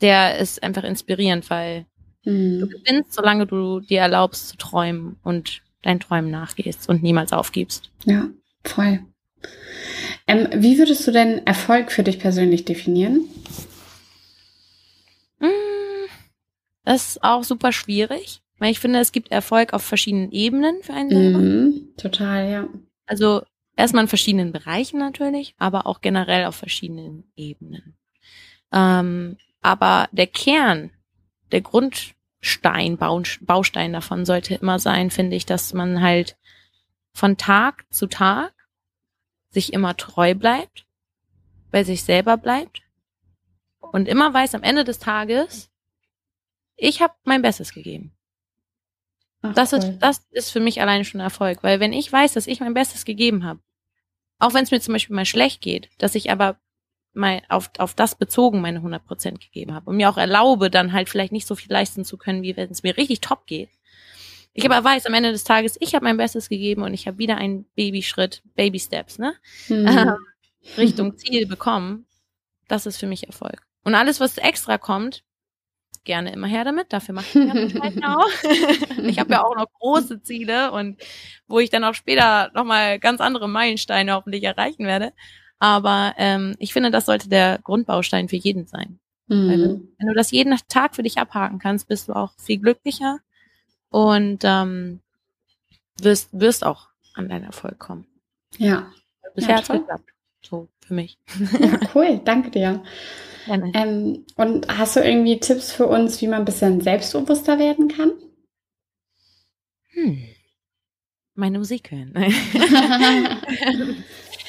Der 0.00 0.38
ist 0.38 0.62
einfach 0.62 0.84
inspirierend, 0.84 1.48
weil 1.50 1.86
hm. 2.24 2.60
du 2.60 2.68
gewinnst, 2.68 3.12
solange 3.12 3.46
du 3.46 3.80
dir 3.80 4.00
erlaubst 4.00 4.48
zu 4.48 4.56
träumen 4.56 5.18
und 5.22 5.62
deinen 5.82 6.00
Träumen 6.00 6.30
nachgehst 6.30 6.88
und 6.88 7.02
niemals 7.02 7.32
aufgibst. 7.32 7.90
Ja, 8.04 8.28
voll. 8.64 9.00
Ähm, 10.26 10.48
wie 10.56 10.78
würdest 10.78 11.06
du 11.06 11.12
denn 11.12 11.46
Erfolg 11.46 11.92
für 11.92 12.02
dich 12.02 12.18
persönlich 12.18 12.64
definieren? 12.64 13.28
Hm, 15.40 15.50
das 16.84 17.08
ist 17.08 17.24
auch 17.24 17.44
super 17.44 17.72
schwierig, 17.72 18.42
weil 18.58 18.70
ich 18.70 18.80
finde, 18.80 19.00
es 19.00 19.12
gibt 19.12 19.30
Erfolg 19.30 19.72
auf 19.72 19.82
verschiedenen 19.82 20.30
Ebenen 20.32 20.82
für 20.82 20.92
einen 20.92 21.10
selber. 21.10 21.38
Mhm, 21.38 21.88
total, 21.96 22.50
ja. 22.50 22.68
Also 23.06 23.42
erstmal 23.76 24.04
in 24.04 24.08
verschiedenen 24.08 24.52
Bereichen 24.52 24.98
natürlich, 24.98 25.54
aber 25.58 25.86
auch 25.86 26.00
generell 26.00 26.44
auf 26.46 26.56
verschiedenen 26.56 27.24
Ebenen. 27.36 27.96
Ähm, 28.72 29.36
aber 29.62 30.08
der 30.12 30.26
Kern, 30.26 30.90
der 31.52 31.62
Grundstein, 31.62 32.98
Baustein 32.98 33.92
davon 33.92 34.24
sollte 34.24 34.54
immer 34.54 34.78
sein, 34.78 35.10
finde 35.10 35.36
ich, 35.36 35.46
dass 35.46 35.72
man 35.72 36.02
halt 36.02 36.36
von 37.12 37.36
Tag 37.36 37.86
zu 37.90 38.06
Tag 38.06 38.52
sich 39.50 39.72
immer 39.72 39.96
treu 39.96 40.34
bleibt, 40.34 40.86
bei 41.70 41.84
sich 41.84 42.02
selber 42.02 42.36
bleibt 42.36 42.82
und 43.80 44.08
immer 44.08 44.34
weiß 44.34 44.54
am 44.54 44.62
Ende 44.62 44.84
des 44.84 44.98
Tages, 44.98 45.70
ich 46.76 47.02
habe 47.02 47.14
mein 47.24 47.42
Bestes 47.42 47.72
gegeben. 47.72 48.12
Ach, 49.42 49.54
das, 49.54 49.72
ist, 49.72 49.98
das 49.98 50.26
ist 50.30 50.50
für 50.50 50.60
mich 50.60 50.80
alleine 50.80 51.04
schon 51.04 51.20
Erfolg, 51.20 51.62
weil 51.62 51.80
wenn 51.80 51.92
ich 51.92 52.10
weiß, 52.10 52.32
dass 52.32 52.46
ich 52.46 52.60
mein 52.60 52.74
Bestes 52.74 53.04
gegeben 53.04 53.44
habe, 53.44 53.60
auch 54.38 54.54
wenn 54.54 54.64
es 54.64 54.70
mir 54.70 54.80
zum 54.80 54.94
Beispiel 54.94 55.16
mal 55.16 55.26
schlecht 55.26 55.60
geht, 55.60 55.90
dass 55.98 56.14
ich 56.14 56.30
aber 56.30 56.58
mal 57.12 57.42
auf, 57.48 57.70
auf 57.78 57.94
das 57.94 58.16
bezogen 58.16 58.60
meine 58.60 58.78
100 58.78 59.04
Prozent 59.04 59.40
gegeben 59.40 59.74
habe 59.74 59.90
und 59.90 59.96
mir 59.96 60.10
auch 60.10 60.16
erlaube, 60.16 60.70
dann 60.70 60.92
halt 60.92 61.08
vielleicht 61.08 61.32
nicht 61.32 61.46
so 61.46 61.54
viel 61.54 61.70
leisten 61.70 62.04
zu 62.04 62.16
können, 62.16 62.42
wie 62.42 62.56
wenn 62.56 62.70
es 62.70 62.82
mir 62.82 62.96
richtig 62.96 63.20
top 63.20 63.46
geht. 63.46 63.70
Ich 64.52 64.64
aber 64.64 64.82
weiß 64.82 65.06
am 65.06 65.14
Ende 65.14 65.32
des 65.32 65.44
Tages, 65.44 65.76
ich 65.80 65.94
habe 65.94 66.04
mein 66.04 66.16
Bestes 66.16 66.48
gegeben 66.48 66.82
und 66.82 66.94
ich 66.94 67.06
habe 67.06 67.18
wieder 67.18 67.36
einen 67.36 67.64
Babyschritt, 67.74 68.42
Baby 68.54 68.78
Steps, 68.78 69.18
ne? 69.18 69.34
Mhm. 69.68 69.86
Ähm, 69.86 70.16
Richtung 70.76 71.18
Ziel 71.18 71.46
bekommen. 71.46 72.06
Das 72.68 72.86
ist 72.86 72.96
für 72.96 73.06
mich 73.06 73.26
Erfolg. 73.26 73.66
Und 73.82 73.94
alles, 73.94 74.20
was 74.20 74.38
extra 74.38 74.78
kommt, 74.78 75.24
gerne 76.04 76.32
immer 76.32 76.46
her 76.46 76.64
damit. 76.64 76.92
Dafür 76.92 77.14
mache 77.14 77.26
ich 77.38 77.94
ja 77.96 78.16
auch. 78.16 78.28
ich 79.04 79.18
habe 79.18 79.32
ja 79.32 79.44
auch 79.44 79.56
noch 79.56 79.66
große 79.80 80.22
Ziele 80.22 80.72
und 80.72 81.02
wo 81.46 81.58
ich 81.58 81.70
dann 81.70 81.84
auch 81.84 81.94
später 81.94 82.50
nochmal 82.54 82.98
ganz 82.98 83.20
andere 83.20 83.48
Meilensteine 83.48 84.14
hoffentlich 84.14 84.44
erreichen 84.44 84.86
werde. 84.86 85.12
Aber 85.58 86.14
ähm, 86.18 86.54
ich 86.58 86.72
finde, 86.72 86.90
das 86.90 87.06
sollte 87.06 87.28
der 87.28 87.58
Grundbaustein 87.62 88.28
für 88.28 88.36
jeden 88.36 88.66
sein. 88.66 88.98
Mhm. 89.28 89.48
Weil, 89.48 89.80
wenn 89.98 90.08
du 90.08 90.14
das 90.14 90.30
jeden 90.30 90.56
Tag 90.68 90.94
für 90.94 91.02
dich 91.02 91.18
abhaken 91.18 91.58
kannst, 91.58 91.88
bist 91.88 92.08
du 92.08 92.12
auch 92.12 92.32
viel 92.38 92.58
glücklicher 92.58 93.20
und 93.90 94.40
ähm, 94.44 95.00
wirst, 96.00 96.28
wirst 96.32 96.64
auch 96.64 96.88
an 97.14 97.28
deinen 97.28 97.44
Erfolg 97.44 97.78
kommen. 97.78 98.06
Ja. 98.58 98.92
Bisher 99.34 99.50
ja, 99.50 99.56
hat 99.56 99.62
es 99.64 99.68
geklappt. 99.68 100.10
So, 100.42 100.68
für 100.80 100.94
mich. 100.94 101.18
Ja, 101.58 101.80
cool, 101.94 102.20
danke 102.24 102.50
dir. 102.50 102.82
Ähm, 103.46 104.24
und 104.36 104.68
hast 104.68 104.96
du 104.96 105.00
irgendwie 105.00 105.38
Tipps 105.40 105.72
für 105.72 105.86
uns, 105.86 106.20
wie 106.20 106.28
man 106.28 106.40
ein 106.40 106.44
bisschen 106.44 106.80
selbstbewusster 106.80 107.58
werden 107.58 107.88
kann? 107.88 108.12
Hm. 109.90 110.28
Meine 111.34 111.58
Musik 111.58 111.90
hören. 111.90 112.14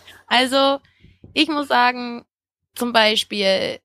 also, 0.27 0.79
ich 1.33 1.47
muss 1.49 1.67
sagen, 1.67 2.25
zum 2.75 2.93
Beispiel, 2.93 3.79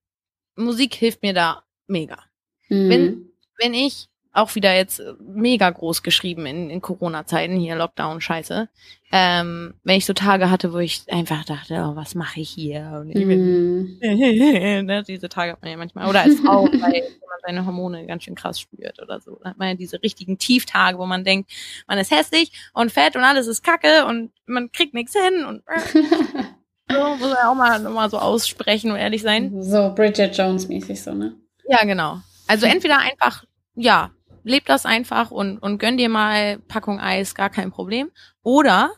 Musik 0.57 0.95
hilft 0.95 1.23
mir 1.23 1.33
da 1.33 1.65
mega. 1.87 2.23
Mhm. 2.69 2.89
Wenn, 2.89 3.33
wenn 3.59 3.75
ich 3.75 4.10
auch 4.33 4.55
wieder 4.55 4.75
jetzt 4.75 5.01
äh, 5.01 5.15
mega 5.21 5.69
groß 5.69 6.03
geschrieben 6.03 6.47
in, 6.47 6.71
in 6.71 6.81
Corona-Zeiten, 6.81 7.57
hier 7.57 7.77
Lockdown, 7.77 8.21
scheiße. 8.21 8.69
Ähm, 9.13 9.75
wenn 9.83 9.97
ich 9.97 10.07
so 10.07 10.13
Tage 10.13 10.51
hatte, 10.51 10.73
wo 10.73 10.79
ich 10.79 11.03
einfach 11.11 11.45
dachte, 11.45 11.75
oh, 11.85 11.97
was 11.97 12.15
mache 12.15 12.41
ich 12.41 12.51
hier? 12.51 13.01
Und 13.01 13.11
ich 13.11 13.27
mm. 13.27 13.99
ne, 14.87 15.03
diese 15.07 15.29
Tage 15.29 15.53
hat 15.53 15.63
man 15.63 15.71
ja 15.73 15.77
manchmal, 15.77 16.09
oder 16.09 16.21
als 16.21 16.39
Frau, 16.39 16.65
weil 16.73 16.81
man 16.81 17.39
seine 17.45 17.67
Hormone 17.67 18.07
ganz 18.07 18.23
schön 18.23 18.37
krass 18.37 18.61
spürt 18.61 19.03
oder 19.03 19.21
so. 19.21 19.41
Da 19.43 19.51
hat 19.51 19.59
man 19.59 19.69
ja 19.69 19.75
diese 19.75 20.01
richtigen 20.01 20.39
Tieftage, 20.39 20.99
wo 20.99 21.07
man 21.07 21.25
denkt, 21.25 21.51
man 21.89 21.99
ist 21.99 22.13
hässlich 22.13 22.53
und 22.73 22.93
fett 22.93 23.17
und 23.17 23.25
alles 23.25 23.49
ist 23.49 23.65
kacke 23.65 24.07
und 24.07 24.31
man 24.47 24.71
kriegt 24.71 24.95
nichts 24.95 25.13
hin 25.13 25.45
und 25.45 25.65
äh. 25.67 25.81
so 26.93 27.17
muss 27.17 27.21
man 27.21 27.37
auch 27.47 27.55
mal, 27.55 27.81
mal 27.81 28.11
so 28.11 28.19
aussprechen 28.19 28.93
und 28.93 28.97
ehrlich 28.97 29.23
sein. 29.23 29.61
So 29.61 29.93
Bridget 29.93 30.37
Jones 30.37 30.69
mäßig 30.69 31.03
so, 31.03 31.13
ne? 31.15 31.35
Ja, 31.67 31.85
genau. 31.85 32.21
Also 32.47 32.67
entweder 32.67 32.99
einfach, 32.99 33.45
ja, 33.75 34.11
leb 34.43 34.67
das 34.67 34.87
einfach 34.87 35.31
und, 35.31 35.59
und 35.59 35.79
gönn 35.79 35.97
dir 35.97 36.09
mal 36.09 36.59
Packung 36.69 37.01
Eis, 37.01 37.35
gar 37.35 37.51
kein 37.51 37.71
Problem. 37.71 38.11
Oder 38.43 38.93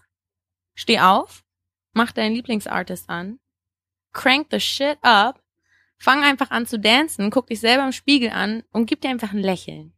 steh 0.74 1.00
auf, 1.00 1.44
mach 1.92 2.12
deinen 2.12 2.34
Lieblingsartist 2.34 3.08
an, 3.08 3.38
crank 4.12 4.48
the 4.50 4.60
shit 4.60 4.98
up, 5.02 5.42
fang 5.98 6.22
einfach 6.22 6.50
an 6.50 6.66
zu 6.66 6.78
dancen, 6.78 7.30
guck 7.30 7.46
dich 7.46 7.60
selber 7.60 7.84
im 7.84 7.92
Spiegel 7.92 8.30
an 8.30 8.64
und 8.72 8.86
gib 8.86 9.00
dir 9.00 9.10
einfach 9.10 9.32
ein 9.32 9.38
Lächeln. 9.38 9.92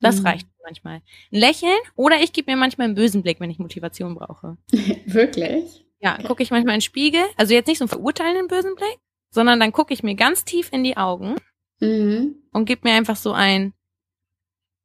Das 0.00 0.20
mhm. 0.20 0.26
reicht 0.26 0.48
manchmal. 0.64 0.96
Ein 0.96 1.02
Lächeln 1.38 1.78
oder 1.94 2.20
ich 2.22 2.32
gebe 2.32 2.50
mir 2.50 2.56
manchmal 2.56 2.86
einen 2.86 2.94
bösen 2.94 3.22
Blick, 3.22 3.40
wenn 3.40 3.50
ich 3.50 3.58
Motivation 3.58 4.14
brauche. 4.14 4.56
Wirklich? 5.06 5.84
Ja, 6.00 6.14
okay. 6.14 6.26
gucke 6.26 6.42
ich 6.42 6.50
manchmal 6.50 6.74
in 6.74 6.78
den 6.78 6.82
Spiegel. 6.84 7.22
Also 7.36 7.54
jetzt 7.54 7.66
nicht 7.66 7.78
so 7.78 7.84
einen 7.84 7.90
verurteilenden 7.90 8.48
bösen 8.48 8.74
Blick, 8.74 8.98
sondern 9.30 9.60
dann 9.60 9.72
gucke 9.72 9.92
ich 9.92 10.02
mir 10.02 10.14
ganz 10.14 10.44
tief 10.44 10.70
in 10.72 10.84
die 10.84 10.96
Augen 10.96 11.36
mhm. 11.80 12.36
und 12.52 12.64
gib 12.64 12.84
mir 12.84 12.92
einfach 12.92 13.16
so 13.16 13.32
ein 13.32 13.74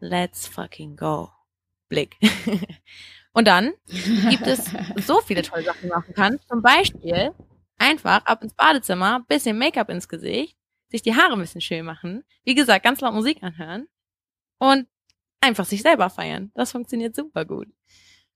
Let's 0.08 0.48
fucking 0.48 0.96
go. 0.96 1.32
Blick. 1.90 2.18
Und 3.34 3.48
dann 3.48 3.74
gibt 4.30 4.48
es 4.48 4.72
so 5.06 5.20
viele 5.22 5.42
tolle 5.42 5.64
Sachen, 5.64 5.82
die 5.82 5.88
man 5.88 6.00
machen 6.00 6.14
kann. 6.14 6.40
Zum 6.48 6.62
Beispiel 6.62 7.32
einfach 7.78 8.24
ab 8.26 8.44
ins 8.44 8.54
Badezimmer, 8.54 9.26
bisschen 9.28 9.58
Make-up 9.58 9.90
ins 9.90 10.08
Gesicht, 10.08 10.56
sich 10.90 11.02
die 11.02 11.16
Haare 11.16 11.34
ein 11.34 11.40
bisschen 11.40 11.62
schön 11.62 11.86
machen. 11.86 12.24
Wie 12.44 12.56
gesagt, 12.56 12.86
ganz 12.86 13.02
laut 13.02 13.14
Musik 13.14 13.42
anhören 13.42 13.88
und 14.60 14.88
einfach 15.42 15.66
sich 15.66 15.82
selber 15.82 16.10
feiern. 16.10 16.52
Das 16.54 16.72
funktioniert 16.72 17.16
super 17.16 17.46
gut. 17.46 17.68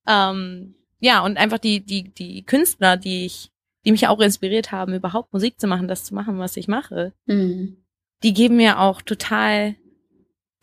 Ähm, 0.07 0.75
ja, 0.99 1.23
und 1.23 1.37
einfach 1.37 1.59
die, 1.59 1.85
die, 1.85 2.11
die 2.13 2.43
Künstler, 2.43 2.97
die 2.97 3.25
ich, 3.25 3.51
die 3.85 3.91
mich 3.91 4.07
auch 4.07 4.19
inspiriert 4.19 4.71
haben, 4.71 4.93
überhaupt 4.93 5.31
Musik 5.31 5.59
zu 5.59 5.67
machen, 5.67 5.87
das 5.87 6.03
zu 6.03 6.15
machen, 6.15 6.39
was 6.39 6.57
ich 6.57 6.67
mache, 6.67 7.13
mhm. 7.25 7.85
die 8.23 8.33
geben 8.33 8.57
mir 8.57 8.79
auch 8.79 9.01
total 9.01 9.75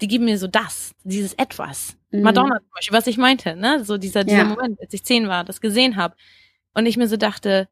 die 0.00 0.08
geben 0.08 0.26
mir 0.26 0.38
so 0.38 0.46
das, 0.46 0.94
dieses 1.04 1.34
Etwas. 1.34 1.96
Mhm. 2.10 2.22
Madonna 2.22 2.58
zum 2.58 2.70
Beispiel, 2.74 2.96
was 2.96 3.06
ich 3.06 3.16
meinte, 3.16 3.56
ne? 3.56 3.84
So 3.84 3.98
dieser, 3.98 4.24
dieser 4.24 4.38
ja. 4.38 4.44
Moment, 4.44 4.80
als 4.80 4.92
ich 4.92 5.04
zehn 5.04 5.28
war, 5.28 5.44
das 5.44 5.60
gesehen 5.60 5.96
habe. 5.96 6.16
Und 6.74 6.86
ich 6.86 6.96
mir 6.96 7.08
so 7.08 7.16
dachte, 7.16 7.68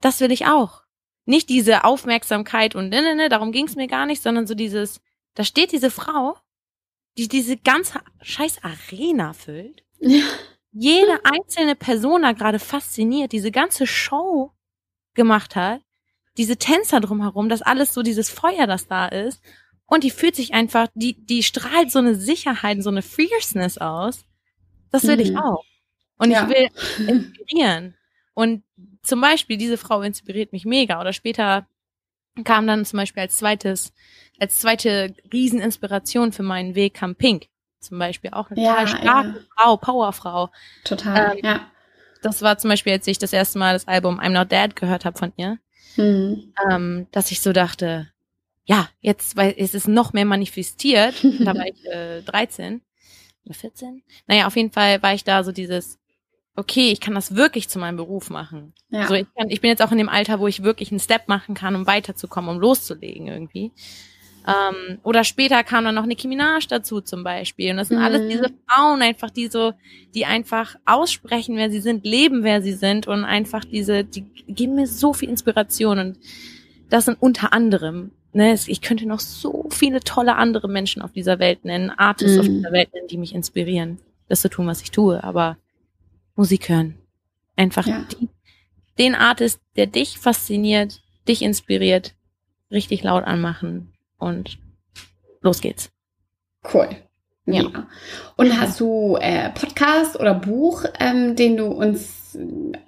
das 0.00 0.20
will 0.20 0.30
ich 0.30 0.46
auch. 0.46 0.82
Nicht 1.26 1.48
diese 1.48 1.84
Aufmerksamkeit 1.84 2.74
und 2.74 2.90
ne, 2.90 3.02
ne, 3.02 3.14
ne, 3.14 3.28
darum 3.28 3.50
ging's 3.50 3.76
mir 3.76 3.88
gar 3.88 4.06
nicht, 4.06 4.22
sondern 4.22 4.46
so 4.46 4.54
dieses, 4.54 5.00
da 5.34 5.42
steht 5.42 5.72
diese 5.72 5.90
Frau 5.90 6.36
die 7.16 7.28
diese 7.28 7.56
ganze 7.56 8.00
scheiß 8.22 8.58
Arena 8.62 9.32
füllt. 9.32 9.84
Ja. 10.00 10.24
Jede 10.72 11.20
einzelne 11.24 11.76
Person 11.76 12.22
da 12.22 12.32
gerade 12.32 12.58
fasziniert, 12.58 13.32
diese 13.32 13.52
ganze 13.52 13.86
Show 13.86 14.52
gemacht 15.14 15.54
hat, 15.54 15.80
diese 16.36 16.56
Tänzer 16.56 17.00
drumherum, 17.00 17.48
das 17.48 17.62
alles 17.62 17.94
so 17.94 18.02
dieses 18.02 18.28
Feuer, 18.28 18.66
das 18.66 18.88
da 18.88 19.06
ist. 19.06 19.40
Und 19.86 20.04
die 20.04 20.10
fühlt 20.10 20.34
sich 20.34 20.54
einfach, 20.54 20.88
die, 20.94 21.24
die 21.26 21.42
strahlt 21.42 21.90
so 21.90 21.98
eine 21.98 22.14
Sicherheit, 22.14 22.82
so 22.82 22.90
eine 22.90 23.02
Fierceness 23.02 23.78
aus. 23.78 24.24
Das 24.90 25.06
will 25.06 25.16
mhm. 25.16 25.22
ich 25.22 25.36
auch. 25.36 25.64
Und 26.18 26.30
ja. 26.30 26.48
ich 26.48 26.48
will 26.48 27.06
inspirieren. 27.08 27.94
Und 28.34 28.64
zum 29.02 29.20
Beispiel, 29.20 29.56
diese 29.56 29.76
Frau 29.76 30.02
inspiriert 30.02 30.52
mich 30.52 30.64
mega. 30.64 31.00
Oder 31.00 31.12
später 31.12 31.66
kam 32.42 32.66
dann 32.66 32.84
zum 32.84 32.98
Beispiel 32.98 33.22
als 33.22 33.36
zweites, 33.36 33.92
als 34.40 34.58
zweite 34.58 35.14
Rieseninspiration 35.32 36.32
für 36.32 36.42
meinen 36.42 36.74
Weg 36.74 36.94
kam 36.94 37.14
Pink. 37.14 37.46
Zum 37.78 37.98
Beispiel 37.98 38.30
auch 38.30 38.50
eine 38.50 38.62
ja, 38.62 38.72
total 38.72 38.88
starke 38.88 39.28
ja. 39.28 39.44
Frau, 39.56 39.76
Powerfrau. 39.76 40.50
Total, 40.84 41.36
ähm, 41.36 41.44
ja. 41.44 41.70
Das 42.22 42.40
war 42.40 42.56
zum 42.56 42.70
Beispiel, 42.70 42.94
als 42.94 43.06
ich 43.06 43.18
das 43.18 43.34
erste 43.34 43.58
Mal 43.58 43.74
das 43.74 43.86
Album 43.86 44.18
I'm 44.18 44.30
Not 44.30 44.50
Dead 44.50 44.74
gehört 44.74 45.04
habe 45.04 45.18
von 45.18 45.32
ihr, 45.36 45.58
mhm. 45.96 46.54
ähm, 46.70 47.06
dass 47.12 47.30
ich 47.30 47.42
so 47.42 47.52
dachte, 47.52 48.08
ja, 48.64 48.88
jetzt, 49.00 49.36
weil 49.36 49.54
es 49.58 49.74
ist 49.74 49.88
noch 49.88 50.12
mehr 50.12 50.24
manifestiert. 50.24 51.14
da 51.40 51.54
war 51.54 51.66
ich 51.66 51.84
äh, 51.86 52.22
13 52.22 52.80
oder 53.44 53.54
14. 53.54 54.02
Naja, 54.26 54.46
auf 54.46 54.56
jeden 54.56 54.72
Fall 54.72 55.02
war 55.02 55.14
ich 55.14 55.24
da 55.24 55.44
so 55.44 55.52
dieses, 55.52 55.98
okay, 56.56 56.90
ich 56.92 57.00
kann 57.00 57.14
das 57.14 57.34
wirklich 57.34 57.68
zu 57.68 57.78
meinem 57.78 57.96
Beruf 57.96 58.30
machen. 58.30 58.72
Ja. 58.90 59.06
So, 59.06 59.14
ich, 59.14 59.26
kann, 59.36 59.50
ich 59.50 59.60
bin 59.60 59.70
jetzt 59.70 59.82
auch 59.82 59.92
in 59.92 59.98
dem 59.98 60.08
Alter, 60.08 60.40
wo 60.40 60.46
ich 60.46 60.62
wirklich 60.62 60.90
einen 60.90 61.00
Step 61.00 61.28
machen 61.28 61.54
kann, 61.54 61.74
um 61.74 61.86
weiterzukommen, 61.86 62.50
um 62.50 62.60
loszulegen 62.60 63.26
irgendwie. 63.26 63.72
Ähm, 64.46 64.98
oder 65.02 65.24
später 65.24 65.64
kam 65.64 65.84
dann 65.84 65.94
noch 65.94 66.04
Nicki 66.04 66.28
Minaj 66.28 66.66
dazu 66.68 67.00
zum 67.00 67.24
Beispiel. 67.24 67.70
Und 67.70 67.78
das 67.78 67.88
sind 67.88 67.98
mhm. 67.98 68.04
alles 68.04 68.28
diese 68.28 68.52
Frauen 68.68 69.02
einfach, 69.02 69.30
die 69.30 69.48
so, 69.48 69.72
die 70.14 70.26
einfach 70.26 70.76
aussprechen, 70.84 71.56
wer 71.56 71.70
sie 71.70 71.80
sind, 71.80 72.04
leben, 72.04 72.44
wer 72.44 72.60
sie 72.62 72.74
sind 72.74 73.06
und 73.08 73.24
einfach 73.24 73.64
diese, 73.64 74.04
die 74.04 74.22
geben 74.46 74.74
mir 74.74 74.86
so 74.86 75.12
viel 75.12 75.30
Inspiration. 75.30 75.98
Und 75.98 76.18
das 76.90 77.06
sind 77.06 77.16
unter 77.20 77.52
anderem, 77.52 78.10
ne, 78.34 78.58
ich 78.66 78.80
könnte 78.80 79.06
noch 79.06 79.20
so 79.20 79.66
viele 79.70 80.00
tolle 80.00 80.36
andere 80.36 80.68
Menschen 80.68 81.02
auf 81.02 81.12
dieser 81.12 81.38
Welt 81.38 81.64
nennen, 81.64 81.90
Artists 81.90 82.34
mhm. 82.34 82.40
auf 82.40 82.46
dieser 82.46 82.72
Welt 82.72 82.92
nennen, 82.92 83.08
die 83.08 83.18
mich 83.18 83.34
inspirieren, 83.34 83.98
das 84.28 84.40
zu 84.40 84.50
tun, 84.50 84.66
was 84.66 84.82
ich 84.82 84.90
tue. 84.90 85.22
Aber 85.22 85.56
Musik 86.36 86.68
hören. 86.68 86.96
Einfach 87.56 87.86
ja. 87.86 88.04
die, 88.12 88.28
den 88.98 89.14
Artist, 89.14 89.60
der 89.76 89.86
dich 89.86 90.18
fasziniert, 90.18 91.00
dich 91.28 91.42
inspiriert, 91.42 92.14
richtig 92.70 93.02
laut 93.04 93.24
anmachen 93.24 93.92
und 94.18 94.58
los 95.40 95.60
geht's. 95.60 95.90
Cool. 96.72 96.88
Ja. 97.46 97.62
ja. 97.62 97.88
Und 98.36 98.58
hast 98.58 98.80
du 98.80 99.16
äh, 99.20 99.50
Podcast 99.50 100.18
oder 100.18 100.34
Buch, 100.34 100.84
ähm, 100.98 101.36
den 101.36 101.56
du 101.56 101.66
uns 101.66 102.36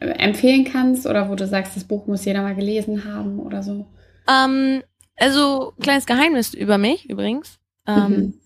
äh, 0.00 0.06
empfehlen 0.06 0.64
kannst 0.64 1.06
oder 1.06 1.28
wo 1.28 1.34
du 1.34 1.46
sagst, 1.46 1.76
das 1.76 1.84
Buch 1.84 2.06
muss 2.06 2.24
jeder 2.24 2.42
mal 2.42 2.54
gelesen 2.54 3.04
haben 3.04 3.38
oder 3.38 3.62
so? 3.62 3.86
Ähm, 4.28 4.82
also, 5.16 5.72
kleines 5.80 6.06
Geheimnis 6.06 6.54
über 6.54 6.78
mich 6.78 7.08
übrigens. 7.08 7.58
Ähm, 7.86 8.10
mhm. 8.10 8.40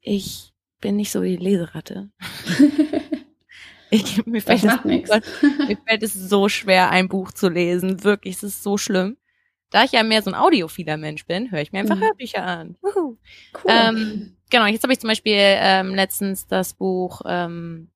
Ich 0.00 0.52
bin 0.80 0.96
nicht 0.96 1.10
so 1.10 1.22
die 1.22 1.36
Leseratte. 1.36 2.10
Ich, 3.90 4.26
mir, 4.26 4.42
fällt 4.42 4.64
das, 4.64 4.84
mir 4.84 5.78
fällt 5.86 6.02
es 6.02 6.12
so 6.12 6.48
schwer, 6.48 6.90
ein 6.90 7.08
Buch 7.08 7.30
zu 7.30 7.48
lesen. 7.48 8.02
Wirklich, 8.02 8.34
es 8.34 8.42
ist 8.42 8.62
so 8.62 8.76
schlimm. 8.76 9.16
Da 9.70 9.84
ich 9.84 9.92
ja 9.92 10.02
mehr 10.02 10.22
so 10.22 10.30
ein 10.30 10.34
audiophiler 10.34 10.96
Mensch 10.96 11.26
bin, 11.26 11.50
höre 11.50 11.60
ich 11.60 11.72
mir 11.72 11.80
einfach 11.80 11.96
mhm. 11.96 12.02
Hörbücher 12.02 12.44
an. 12.44 12.76
Cool. 12.82 13.16
Ähm, 13.66 14.36
genau, 14.50 14.66
jetzt 14.66 14.82
habe 14.82 14.92
ich 14.92 15.00
zum 15.00 15.08
Beispiel 15.08 15.36
ähm, 15.36 15.94
letztens 15.94 16.46
das 16.46 16.74
Buch 16.74 17.22
ähm, 17.26 17.90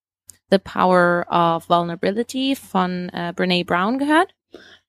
The 0.51 0.59
Power 0.59 1.27
of 1.31 1.69
Vulnerability 1.69 2.57
von 2.57 3.09
äh, 3.11 3.33
Brene 3.35 3.65
Brown 3.65 3.99
gehört. 3.99 4.35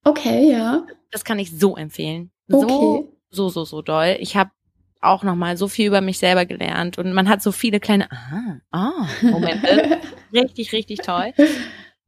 Okay, 0.04 0.52
ja. 0.52 0.86
Das 1.12 1.24
kann 1.24 1.40
ich 1.40 1.52
so 1.52 1.76
empfehlen. 1.76 2.32
So, 2.52 2.64
okay. 2.64 3.10
so, 3.30 3.50
so, 3.50 3.66
so 3.66 3.82
doll. 3.82 4.18
Ich 4.20 4.36
habe 4.36 4.52
auch 5.02 5.24
nochmal 5.24 5.58
so 5.58 5.68
viel 5.68 5.88
über 5.88 6.02
mich 6.02 6.20
selber 6.20 6.46
gelernt 6.46 6.98
und 6.98 7.14
man 7.14 7.28
hat 7.28 7.42
so 7.42 7.52
viele 7.52 7.80
kleine 7.80 8.08
ah, 8.12 8.60
ah 8.72 9.08
Momente. 9.22 10.00
richtig, 10.34 10.74
richtig 10.74 11.00
toll. 11.00 11.34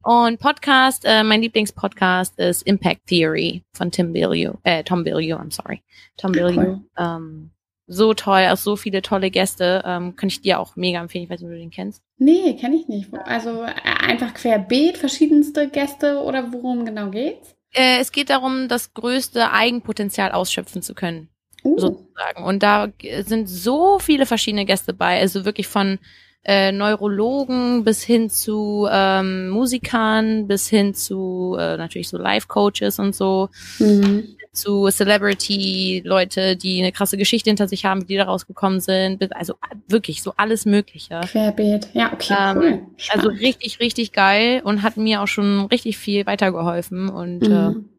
Und 0.03 0.39
Podcast, 0.39 1.05
äh, 1.05 1.23
mein 1.23 1.41
Lieblingspodcast 1.41 2.37
ist 2.37 2.63
Impact 2.63 3.07
Theory 3.07 3.63
von 3.73 3.89
Tim 3.89 4.11
Bilyeu, 4.11 4.55
äh, 4.63 4.83
Tom 4.83 5.03
Bilyeu, 5.03 5.37
I'm 5.37 5.51
sorry. 5.51 5.81
Tom 6.17 6.33
Bilyeu. 6.33 6.77
Ähm, 6.97 7.51
so 7.87 8.13
toll, 8.13 8.47
auch 8.49 8.57
so 8.57 8.75
viele 8.75 9.01
tolle 9.01 9.31
Gäste. 9.31 9.81
Ähm, 9.85 10.15
kann 10.15 10.27
ich 10.27 10.41
dir 10.41 10.59
auch 10.59 10.75
mega 10.75 10.99
empfehlen. 10.99 11.23
Ich 11.23 11.29
weiß 11.29 11.39
nicht, 11.39 11.47
ob 11.47 11.53
du 11.53 11.59
den 11.59 11.69
kennst. 11.69 12.03
Nee, 12.17 12.55
kenne 12.55 12.75
ich 12.75 12.87
nicht. 12.87 13.13
Also 13.13 13.63
äh, 13.63 13.73
einfach 14.07 14.33
querbeet, 14.33 14.97
verschiedenste 14.97 15.69
Gäste 15.69 16.21
oder 16.21 16.51
worum 16.51 16.85
genau 16.85 17.09
geht's? 17.09 17.55
Äh, 17.73 17.99
es 17.99 18.11
geht 18.11 18.29
darum, 18.29 18.67
das 18.67 18.93
größte 18.93 19.51
Eigenpotenzial 19.51 20.31
ausschöpfen 20.31 20.81
zu 20.81 20.93
können. 20.93 21.29
Uh. 21.63 21.79
sozusagen. 21.79 22.43
Und 22.43 22.61
da 22.61 22.89
sind 23.25 23.47
so 23.47 23.99
viele 23.99 24.25
verschiedene 24.25 24.65
Gäste 24.65 24.93
bei, 24.93 25.19
also 25.19 25.45
wirklich 25.45 25.67
von 25.67 25.97
äh, 26.43 26.73
Neurologen 26.73 27.85
bis 27.85 28.03
hin 28.03 28.29
zu 28.29 28.87
ähm, 28.91 29.49
Musikern, 29.49 30.47
bis 30.47 30.67
hin 30.67 30.93
zu 30.93 31.55
äh, 31.57 31.77
natürlich 31.77 32.09
so 32.09 32.17
Life-Coaches 32.17 32.99
und 32.99 33.15
so, 33.15 33.49
mhm. 33.79 34.35
Zu 34.53 34.87
Celebrity-Leute, 34.89 36.55
die 36.55 36.79
eine 36.79 36.91
krasse 36.91 37.17
Geschichte 37.17 37.49
hinter 37.49 37.67
sich 37.67 37.85
haben, 37.85 38.05
die 38.05 38.15
da 38.15 38.25
rausgekommen 38.25 38.79
sind, 38.79 39.35
also 39.35 39.55
wirklich 39.87 40.21
so 40.21 40.33
alles 40.37 40.65
Mögliche. 40.65 41.19
Querbeet, 41.21 41.89
ja, 41.93 42.13
okay, 42.13 42.35
ähm, 42.39 42.57
cool. 42.57 42.81
Also 43.09 43.29
richtig, 43.29 43.79
richtig 43.79 44.11
geil 44.11 44.61
und 44.63 44.83
hat 44.83 44.95
mir 44.95 45.21
auch 45.21 45.27
schon 45.27 45.65
richtig 45.65 45.97
viel 45.97 46.25
weitergeholfen 46.25 47.09
und 47.09 47.41
mhm. 47.41 47.89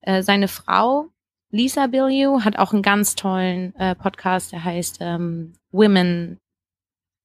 äh, 0.00 0.18
äh, 0.18 0.22
seine 0.22 0.48
Frau, 0.48 1.08
Lisa 1.50 1.86
Bilyeu 1.86 2.40
hat 2.40 2.58
auch 2.58 2.72
einen 2.72 2.82
ganz 2.82 3.14
tollen 3.14 3.74
äh, 3.76 3.94
Podcast, 3.94 4.52
der 4.52 4.64
heißt 4.64 4.98
ähm, 5.00 5.52
Women. 5.70 6.38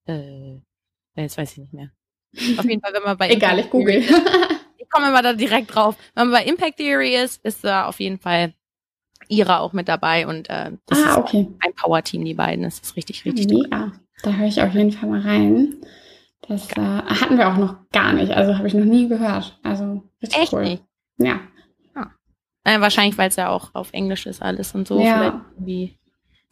Äh, 0.06 0.58
jetzt 1.16 1.38
weiß 1.38 1.54
ich 1.54 1.58
nicht 1.60 1.74
mehr. 1.74 1.92
Auf 2.58 2.66
jeden 2.66 2.82
Fall, 2.82 2.94
wenn 2.94 3.04
man 3.04 3.18
bei 3.18 3.30
egal, 3.32 3.60
ich 3.60 3.70
google. 3.70 4.04
Ich 4.88 4.92
komme 4.92 5.10
immer 5.10 5.22
da 5.22 5.34
direkt 5.34 5.76
drauf. 5.76 5.96
Wenn 6.16 6.30
man 6.30 6.42
bei 6.42 6.50
Impact 6.50 6.78
Theory 6.78 7.16
ist, 7.16 7.44
ist 7.44 7.64
da 7.64 7.88
auf 7.88 8.00
jeden 8.00 8.20
Fall 8.20 8.54
Ira 9.28 9.60
auch 9.60 9.74
mit 9.74 9.90
dabei 9.90 10.26
und 10.26 10.50
äh, 10.50 10.72
das 10.86 11.04
ah, 11.04 11.12
ist 11.12 11.18
okay. 11.18 11.48
ein 11.60 11.74
Power-Team, 11.76 12.24
die 12.24 12.34
beiden. 12.34 12.64
Das 12.64 12.80
ist 12.80 12.96
richtig, 12.96 13.26
richtig 13.26 13.48
Mega. 13.48 13.80
Toll. 13.80 13.92
Da 14.24 14.32
höre 14.32 14.48
ich 14.48 14.62
auf 14.62 14.74
jeden 14.74 14.92
Fall 14.92 15.10
mal 15.10 15.22
rein. 15.22 15.76
Das 16.48 16.72
äh, 16.72 16.82
hatten 16.82 17.38
wir 17.38 17.50
auch 17.50 17.58
noch 17.58 17.76
gar 17.92 18.14
nicht. 18.14 18.32
Also 18.32 18.58
habe 18.58 18.68
ich 18.68 18.74
noch 18.74 18.86
nie 18.86 19.10
gehört. 19.10 19.60
Also 19.64 20.04
richtig 20.22 20.42
Echt 20.42 20.54
cool. 20.54 20.64
Nicht? 20.64 20.84
Ja. 21.18 21.42
Äh, 22.64 22.82
wahrscheinlich, 22.82 23.18
weil 23.18 23.30
es 23.30 23.36
ja 23.36 23.50
auch 23.50 23.76
auf 23.76 23.94
Englisch 23.94 24.26
ist 24.26 24.42
alles 24.42 24.74
und 24.74 24.88
so. 24.88 25.02
Ja. 25.02 25.46
Irgendwie 25.56 25.98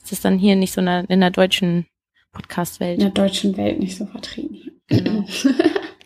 ist 0.02 0.12
es 0.12 0.22
dann 0.22 0.38
hier 0.38 0.56
nicht 0.56 0.74
so 0.74 0.82
in 0.82 0.86
der, 0.86 1.10
in 1.10 1.22
der 1.22 1.32
deutschen 1.32 1.88
Podcast-Welt. 2.32 3.00
In 3.00 3.14
der 3.14 3.24
deutschen 3.24 3.56
Welt 3.58 3.80
nicht 3.80 3.98
so 3.98 4.06
vertrieben. 4.06 4.82
Genau. 4.88 5.26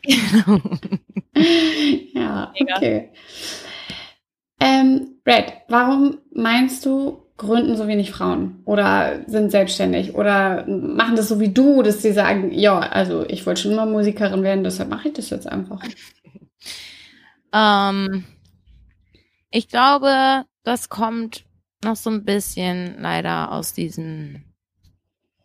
genau. 0.04 0.62
ja, 2.14 2.54
okay. 2.60 3.10
Ähm, 4.60 5.20
Red, 5.26 5.54
warum 5.68 6.18
meinst 6.32 6.86
du, 6.86 7.24
gründen 7.40 7.76
so 7.78 7.88
wenig 7.88 8.12
Frauen 8.12 8.62
oder 8.66 9.22
sind 9.28 9.50
selbstständig 9.50 10.14
oder 10.14 10.66
machen 10.68 11.16
das 11.16 11.30
so 11.30 11.40
wie 11.40 11.50
du, 11.50 11.82
dass 11.82 12.02
sie 12.02 12.12
sagen, 12.12 12.52
ja, 12.52 12.78
also 12.80 13.26
ich 13.28 13.46
wollte 13.46 13.62
schon 13.62 13.72
immer 13.72 13.86
Musikerin 13.86 14.44
werden, 14.44 14.64
deshalb 14.64 14.90
mache 14.90 15.08
ich 15.08 15.14
das 15.16 15.32
jetzt 15.32 15.48
einfach. 15.48 15.82
Ähm, 17.52 18.26
ich 19.50 19.70
glaube, 19.70 20.46
das 20.64 20.90
kommt 20.90 21.46
noch 21.84 21.96
so 21.96 22.12
ein 22.12 22.26
bisschen 22.26 23.02
leider 23.02 23.52
aus 23.52 23.74
diesem 23.74 24.44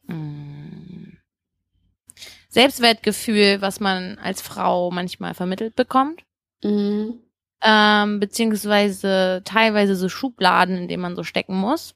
mh, 0.07 0.15
mm, 0.15 0.64
Selbstwertgefühl, 2.55 3.61
was 3.61 3.81
man 3.81 4.17
als 4.19 4.41
Frau 4.41 4.91
manchmal 4.91 5.35
vermittelt 5.35 5.75
bekommt. 5.75 6.23
Mhm. 6.63 7.21
Ähm, 7.61 8.21
beziehungsweise 8.21 9.43
teilweise 9.45 9.97
so 9.97 10.09
Schubladen, 10.09 10.77
in 10.77 10.89
denen 10.89 11.03
man 11.03 11.17
so 11.17 11.25
stecken 11.25 11.57
muss. 11.57 11.95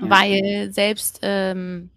Ja. 0.00 0.10
Weil 0.10 0.72
selbst 0.72 1.20
ähm, 1.22 1.90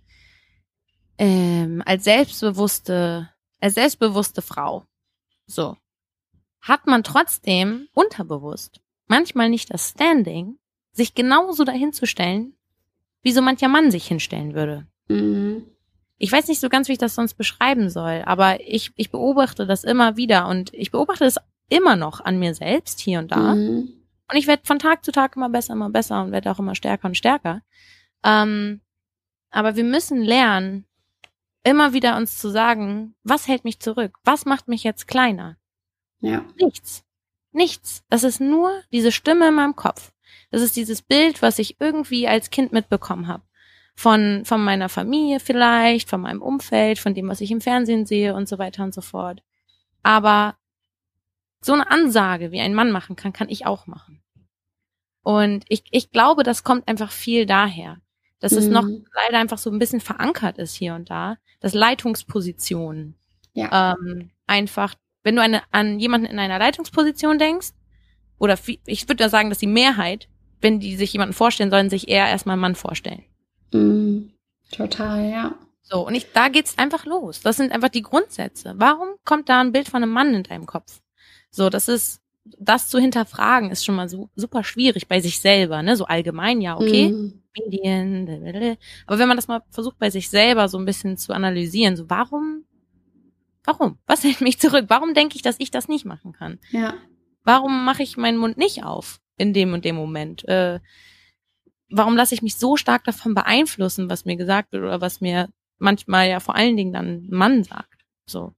ähm, 1.17 1.81
als 1.85 2.03
selbstbewusste, 2.03 3.29
als 3.59 3.75
selbstbewusste 3.75 4.41
Frau, 4.41 4.85
so, 5.45 5.77
hat 6.61 6.87
man 6.87 7.03
trotzdem 7.03 7.87
unterbewusst 7.93 8.81
manchmal 9.07 9.49
nicht 9.49 9.73
das 9.73 9.91
Standing, 9.91 10.59
sich 10.91 11.15
genauso 11.15 11.63
dahinzustellen, 11.63 12.53
wie 13.21 13.31
so 13.31 13.41
mancher 13.41 13.67
Mann 13.69 13.91
sich 13.91 14.07
hinstellen 14.07 14.53
würde. 14.53 14.87
Mhm. 15.07 15.65
Ich 16.19 16.31
weiß 16.31 16.47
nicht 16.49 16.59
so 16.59 16.69
ganz, 16.69 16.87
wie 16.87 16.91
ich 16.93 16.97
das 16.99 17.15
sonst 17.15 17.33
beschreiben 17.33 17.89
soll, 17.89 18.21
aber 18.25 18.59
ich, 18.61 18.91
ich 18.95 19.09
beobachte 19.09 19.65
das 19.65 19.83
immer 19.83 20.17
wieder 20.17 20.47
und 20.47 20.73
ich 20.73 20.91
beobachte 20.91 21.25
es 21.25 21.37
immer 21.69 21.95
noch 21.95 22.19
an 22.19 22.37
mir 22.37 22.53
selbst 22.53 22.99
hier 22.99 23.19
und 23.19 23.31
da. 23.31 23.55
Mhm. 23.55 23.93
Und 24.29 24.37
ich 24.37 24.45
werde 24.45 24.63
von 24.65 24.79
Tag 24.79 25.03
zu 25.03 25.11
Tag 25.11 25.35
immer 25.35 25.49
besser, 25.49 25.73
immer 25.73 25.89
besser 25.89 26.21
und 26.21 26.31
werde 26.31 26.51
auch 26.51 26.59
immer 26.59 26.75
stärker 26.75 27.07
und 27.07 27.17
stärker. 27.17 27.61
Ähm, 28.23 28.81
Aber 29.49 29.75
wir 29.75 29.83
müssen 29.83 30.21
lernen, 30.21 30.85
immer 31.63 31.93
wieder 31.93 32.17
uns 32.17 32.37
zu 32.37 32.49
sagen, 32.49 33.15
was 33.23 33.47
hält 33.47 33.63
mich 33.63 33.79
zurück? 33.79 34.17
Was 34.23 34.45
macht 34.45 34.67
mich 34.67 34.83
jetzt 34.83 35.07
kleiner? 35.07 35.57
Ja. 36.19 36.45
Nichts. 36.59 37.03
Nichts. 37.51 38.03
Das 38.09 38.23
ist 38.23 38.39
nur 38.39 38.71
diese 38.91 39.11
Stimme 39.11 39.47
in 39.47 39.55
meinem 39.55 39.75
Kopf. 39.75 40.11
Das 40.51 40.61
ist 40.61 40.75
dieses 40.75 41.01
Bild, 41.01 41.41
was 41.41 41.59
ich 41.59 41.79
irgendwie 41.79 42.27
als 42.27 42.49
Kind 42.49 42.71
mitbekommen 42.71 43.27
habe. 43.27 43.43
Von, 43.99 44.45
von 44.45 44.63
meiner 44.63 44.87
Familie 44.87 45.41
vielleicht, 45.41 46.09
von 46.09 46.21
meinem 46.21 46.41
Umfeld, 46.41 46.99
von 46.99 47.13
dem, 47.13 47.27
was 47.27 47.41
ich 47.41 47.51
im 47.51 47.59
Fernsehen 47.59 48.05
sehe 48.05 48.33
und 48.33 48.47
so 48.47 48.57
weiter 48.57 48.85
und 48.85 48.93
so 48.93 49.01
fort. 49.01 49.43
Aber 50.03 50.55
so 51.59 51.73
eine 51.73 51.91
Ansage, 51.91 52.53
wie 52.53 52.61
ein 52.61 52.73
Mann 52.73 52.91
machen 52.91 53.17
kann, 53.17 53.33
kann 53.33 53.49
ich 53.49 53.65
auch 53.65 53.87
machen. 53.87 54.23
Und 55.21 55.65
ich, 55.67 55.83
ich 55.91 56.11
glaube, 56.11 56.43
das 56.43 56.63
kommt 56.63 56.87
einfach 56.87 57.11
viel 57.11 57.45
daher, 57.45 57.97
dass 58.39 58.53
mhm. 58.53 58.57
es 58.59 58.67
noch 58.67 58.83
mhm. 58.83 59.05
leider 59.13 59.37
einfach 59.37 59.57
so 59.57 59.69
ein 59.69 59.79
bisschen 59.79 59.99
verankert 59.99 60.59
ist 60.59 60.75
hier 60.75 60.95
und 60.95 61.09
da, 61.09 61.35
dass 61.59 61.73
Leitungspositionen 61.73 63.15
ja. 63.51 63.97
ähm, 64.01 64.31
einfach, 64.47 64.95
wenn 65.23 65.35
du 65.35 65.41
eine, 65.41 65.61
an 65.71 65.99
jemanden 65.99 66.27
in 66.27 66.39
einer 66.39 66.57
Leitungsposition 66.57 67.37
denkst, 67.37 67.73
oder 68.37 68.57
ich 68.85 69.09
würde 69.09 69.23
da 69.23 69.27
sagen, 69.27 69.49
dass 69.49 69.57
die 69.57 69.67
Mehrheit, 69.67 70.29
wenn 70.61 70.79
die 70.79 70.95
sich 70.95 71.11
jemanden 71.11 71.33
vorstellen 71.33 71.69
sollen, 71.69 71.89
sich 71.89 72.07
eher 72.07 72.29
erstmal 72.29 72.53
einen 72.53 72.61
Mann 72.61 72.75
vorstellen. 72.75 73.25
Mhm. 73.71 74.31
Total, 74.71 75.29
ja. 75.29 75.55
So, 75.81 76.05
und 76.05 76.13
ich, 76.13 76.31
da 76.33 76.49
geht's 76.49 76.77
einfach 76.77 77.05
los. 77.05 77.41
Das 77.41 77.57
sind 77.57 77.71
einfach 77.71 77.89
die 77.89 78.03
Grundsätze. 78.03 78.75
Warum 78.77 79.09
kommt 79.25 79.49
da 79.49 79.59
ein 79.59 79.71
Bild 79.71 79.89
von 79.89 80.03
einem 80.03 80.11
Mann 80.11 80.33
in 80.33 80.43
deinem 80.43 80.67
Kopf? 80.67 81.01
So, 81.49 81.69
das 81.69 81.87
ist, 81.87 82.21
das 82.59 82.89
zu 82.89 82.99
hinterfragen 82.99 83.71
ist 83.71 83.83
schon 83.83 83.95
mal 83.95 84.07
so, 84.07 84.29
super 84.35 84.63
schwierig 84.63 85.07
bei 85.07 85.19
sich 85.19 85.39
selber, 85.39 85.81
ne? 85.81 85.95
So 85.95 86.05
allgemein, 86.05 86.61
ja, 86.61 86.77
okay. 86.77 87.09
Mhm. 87.09 87.41
Medien, 87.57 88.27
aber 89.07 89.19
wenn 89.19 89.27
man 89.27 89.37
das 89.37 89.47
mal 89.47 89.63
versucht 89.71 89.97
bei 89.97 90.11
sich 90.11 90.29
selber 90.29 90.69
so 90.69 90.77
ein 90.77 90.85
bisschen 90.85 91.17
zu 91.17 91.33
analysieren, 91.33 91.95
so 91.95 92.09
warum, 92.09 92.63
warum? 93.63 93.97
Was 94.05 94.23
hält 94.23 94.41
mich 94.41 94.59
zurück? 94.59 94.85
Warum 94.87 95.13
denke 95.13 95.35
ich, 95.35 95.41
dass 95.41 95.59
ich 95.59 95.71
das 95.71 95.87
nicht 95.87 96.05
machen 96.05 96.33
kann? 96.33 96.59
Ja. 96.71 96.93
Warum 97.43 97.85
mache 97.85 98.03
ich 98.03 98.17
meinen 98.17 98.37
Mund 98.37 98.57
nicht 98.57 98.83
auf 98.83 99.19
in 99.37 99.53
dem 99.53 99.73
und 99.73 99.85
dem 99.85 99.95
Moment? 99.95 100.47
Äh, 100.47 100.79
warum 101.89 102.15
lasse 102.15 102.35
ich 102.35 102.41
mich 102.41 102.57
so 102.57 102.77
stark 102.77 103.03
davon 103.03 103.33
beeinflussen, 103.33 104.09
was 104.09 104.25
mir 104.25 104.35
gesagt 104.35 104.71
wird 104.71 104.83
oder 104.83 105.01
was 105.01 105.21
mir 105.21 105.49
manchmal 105.77 106.29
ja 106.29 106.39
vor 106.39 106.55
allen 106.55 106.77
Dingen 106.77 106.93
dann 106.93 107.07
ein 107.07 107.27
Mann 107.29 107.63
sagt? 107.63 108.05
So. 108.25 108.53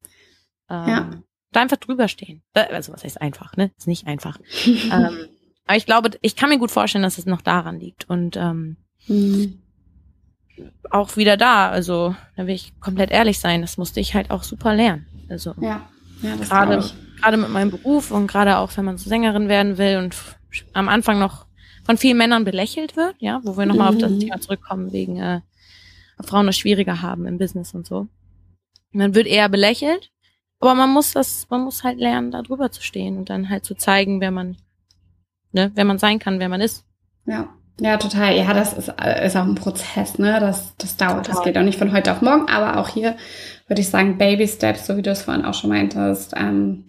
Ähm, 0.69 0.87
ja 0.87 1.09
da 1.51 1.61
einfach 1.61 1.77
drüber 1.77 2.07
stehen. 2.07 2.41
Also 2.53 2.93
was 2.93 3.03
heißt 3.03 3.21
einfach, 3.21 3.55
ne? 3.57 3.71
Ist 3.77 3.87
nicht 3.87 4.07
einfach. 4.07 4.39
ähm, 4.65 5.27
aber 5.65 5.77
ich 5.77 5.85
glaube, 5.85 6.11
ich 6.21 6.35
kann 6.35 6.49
mir 6.49 6.57
gut 6.57 6.71
vorstellen, 6.71 7.03
dass 7.03 7.17
es 7.17 7.25
noch 7.25 7.41
daran 7.41 7.79
liegt. 7.79 8.09
Und 8.09 8.37
ähm, 8.37 8.77
mhm. 9.07 9.59
auch 10.89 11.17
wieder 11.17 11.37
da, 11.37 11.69
also 11.69 12.15
da 12.35 12.47
will 12.47 12.55
ich 12.55 12.79
komplett 12.79 13.11
ehrlich 13.11 13.39
sein, 13.39 13.61
das 13.61 13.77
musste 13.77 13.99
ich 13.99 14.15
halt 14.15 14.31
auch 14.31 14.43
super 14.43 14.73
lernen. 14.73 15.05
Also 15.29 15.53
ja, 15.61 15.87
ja 16.21 16.35
gerade 16.35 16.83
gerade 17.19 17.37
mit 17.37 17.49
meinem 17.49 17.69
Beruf 17.69 18.11
und 18.11 18.27
gerade 18.27 18.57
auch, 18.57 18.75
wenn 18.77 18.85
man 18.85 18.97
so 18.97 19.07
Sängerin 19.07 19.47
werden 19.47 19.77
will 19.77 19.97
und 19.97 20.15
am 20.73 20.89
Anfang 20.89 21.19
noch 21.19 21.45
von 21.83 21.97
vielen 21.97 22.17
Männern 22.17 22.45
belächelt 22.45 22.95
wird, 22.95 23.15
ja, 23.19 23.41
wo 23.43 23.57
wir 23.57 23.65
nochmal 23.65 23.91
mhm. 23.91 23.97
auf 23.97 24.01
das 24.01 24.11
mhm. 24.11 24.19
Thema 24.19 24.41
zurückkommen, 24.41 24.91
wegen 24.91 25.17
äh, 25.19 25.41
Frauen 26.21 26.47
es 26.47 26.57
schwieriger 26.57 27.01
haben 27.01 27.25
im 27.25 27.37
Business 27.37 27.73
und 27.73 27.85
so. 27.85 28.07
Man 28.91 29.15
wird 29.15 29.27
eher 29.27 29.49
belächelt 29.49 30.11
aber 30.61 30.75
man 30.75 30.91
muss 30.91 31.11
das, 31.13 31.47
man 31.49 31.61
muss 31.61 31.83
halt 31.83 31.97
lernen, 31.97 32.31
da 32.31 32.43
drüber 32.43 32.71
zu 32.71 32.83
stehen 32.83 33.17
und 33.17 33.29
dann 33.31 33.49
halt 33.49 33.65
zu 33.65 33.73
zeigen, 33.73 34.21
wer 34.21 34.29
man, 34.29 34.57
ne, 35.51 35.71
wer 35.73 35.85
man 35.85 35.97
sein 35.97 36.19
kann, 36.19 36.39
wer 36.39 36.49
man 36.49 36.61
ist. 36.61 36.85
Ja. 37.25 37.49
Ja, 37.79 37.97
total. 37.97 38.37
Ja, 38.37 38.53
das 38.53 38.73
ist, 38.73 38.89
ist 38.89 39.35
auch 39.35 39.45
ein 39.45 39.55
Prozess, 39.55 40.19
ne? 40.19 40.39
Das, 40.39 40.75
das 40.77 40.97
dauert. 40.97 41.25
Total. 41.25 41.35
Das 41.35 41.43
geht 41.43 41.57
auch 41.57 41.63
nicht 41.63 41.79
von 41.79 41.91
heute 41.93 42.11
auf 42.11 42.21
morgen, 42.21 42.47
aber 42.47 42.79
auch 42.79 42.89
hier 42.89 43.15
würde 43.65 43.81
ich 43.81 43.89
sagen, 43.89 44.19
Baby 44.19 44.47
Steps, 44.47 44.85
so 44.85 44.97
wie 44.97 45.01
du 45.01 45.09
es 45.09 45.23
vorhin 45.23 45.45
auch 45.45 45.55
schon 45.55 45.71
meintest, 45.71 46.33
ähm, 46.37 46.85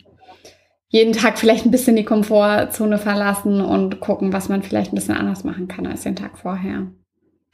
jeden 0.92 1.12
Tag 1.12 1.38
vielleicht 1.38 1.66
ein 1.66 1.72
bisschen 1.72 1.96
die 1.96 2.04
Komfortzone 2.04 2.98
verlassen 2.98 3.60
und 3.60 3.98
gucken, 3.98 4.32
was 4.32 4.48
man 4.48 4.62
vielleicht 4.62 4.92
ein 4.92 4.96
bisschen 4.96 5.16
anders 5.16 5.42
machen 5.42 5.66
kann 5.66 5.86
als 5.86 6.02
den 6.02 6.14
Tag 6.14 6.38
vorher. 6.38 6.86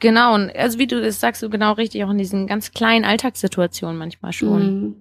Genau, 0.01 0.34
und 0.34 0.55
also 0.55 0.78
wie 0.78 0.86
du 0.86 1.01
das 1.01 1.18
sagst, 1.18 1.43
du 1.43 1.49
genau 1.49 1.72
richtig, 1.72 2.05
auch 2.05 2.11
in 2.11 2.18
diesen 2.18 2.47
ganz 2.47 2.72
kleinen 2.72 3.05
Alltagssituationen 3.05 3.97
manchmal 3.97 4.32
schon. 4.32 4.80
Mhm 4.80 4.97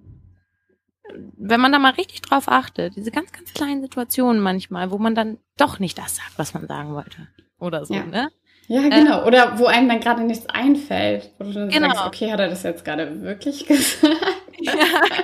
wenn 1.36 1.60
man 1.60 1.72
da 1.72 1.78
mal 1.78 1.92
richtig 1.92 2.22
drauf 2.22 2.48
achtet, 2.48 2.96
diese 2.96 3.10
ganz, 3.10 3.32
ganz 3.32 3.52
kleinen 3.52 3.82
Situationen 3.82 4.42
manchmal, 4.42 4.90
wo 4.90 4.98
man 4.98 5.14
dann 5.14 5.38
doch 5.56 5.78
nicht 5.78 5.98
das 5.98 6.16
sagt, 6.16 6.38
was 6.38 6.54
man 6.54 6.66
sagen 6.66 6.94
wollte. 6.94 7.28
Oder 7.58 7.84
so, 7.84 7.94
ja. 7.94 8.04
ne? 8.04 8.28
Ja, 8.68 8.82
genau. 8.82 9.22
Äh, 9.22 9.26
Oder 9.26 9.58
wo 9.58 9.66
einem 9.66 9.88
dann 9.88 10.00
gerade 10.00 10.22
nichts 10.22 10.46
einfällt. 10.48 11.30
Wo 11.38 11.44
du 11.44 11.52
dann 11.52 11.68
genau. 11.70 11.88
sagst, 11.88 12.06
okay, 12.06 12.30
hat 12.30 12.40
er 12.40 12.48
das 12.48 12.62
jetzt 12.62 12.84
gerade 12.84 13.22
wirklich 13.22 13.66
gesagt? 13.66 14.14
Ja, 14.60 14.72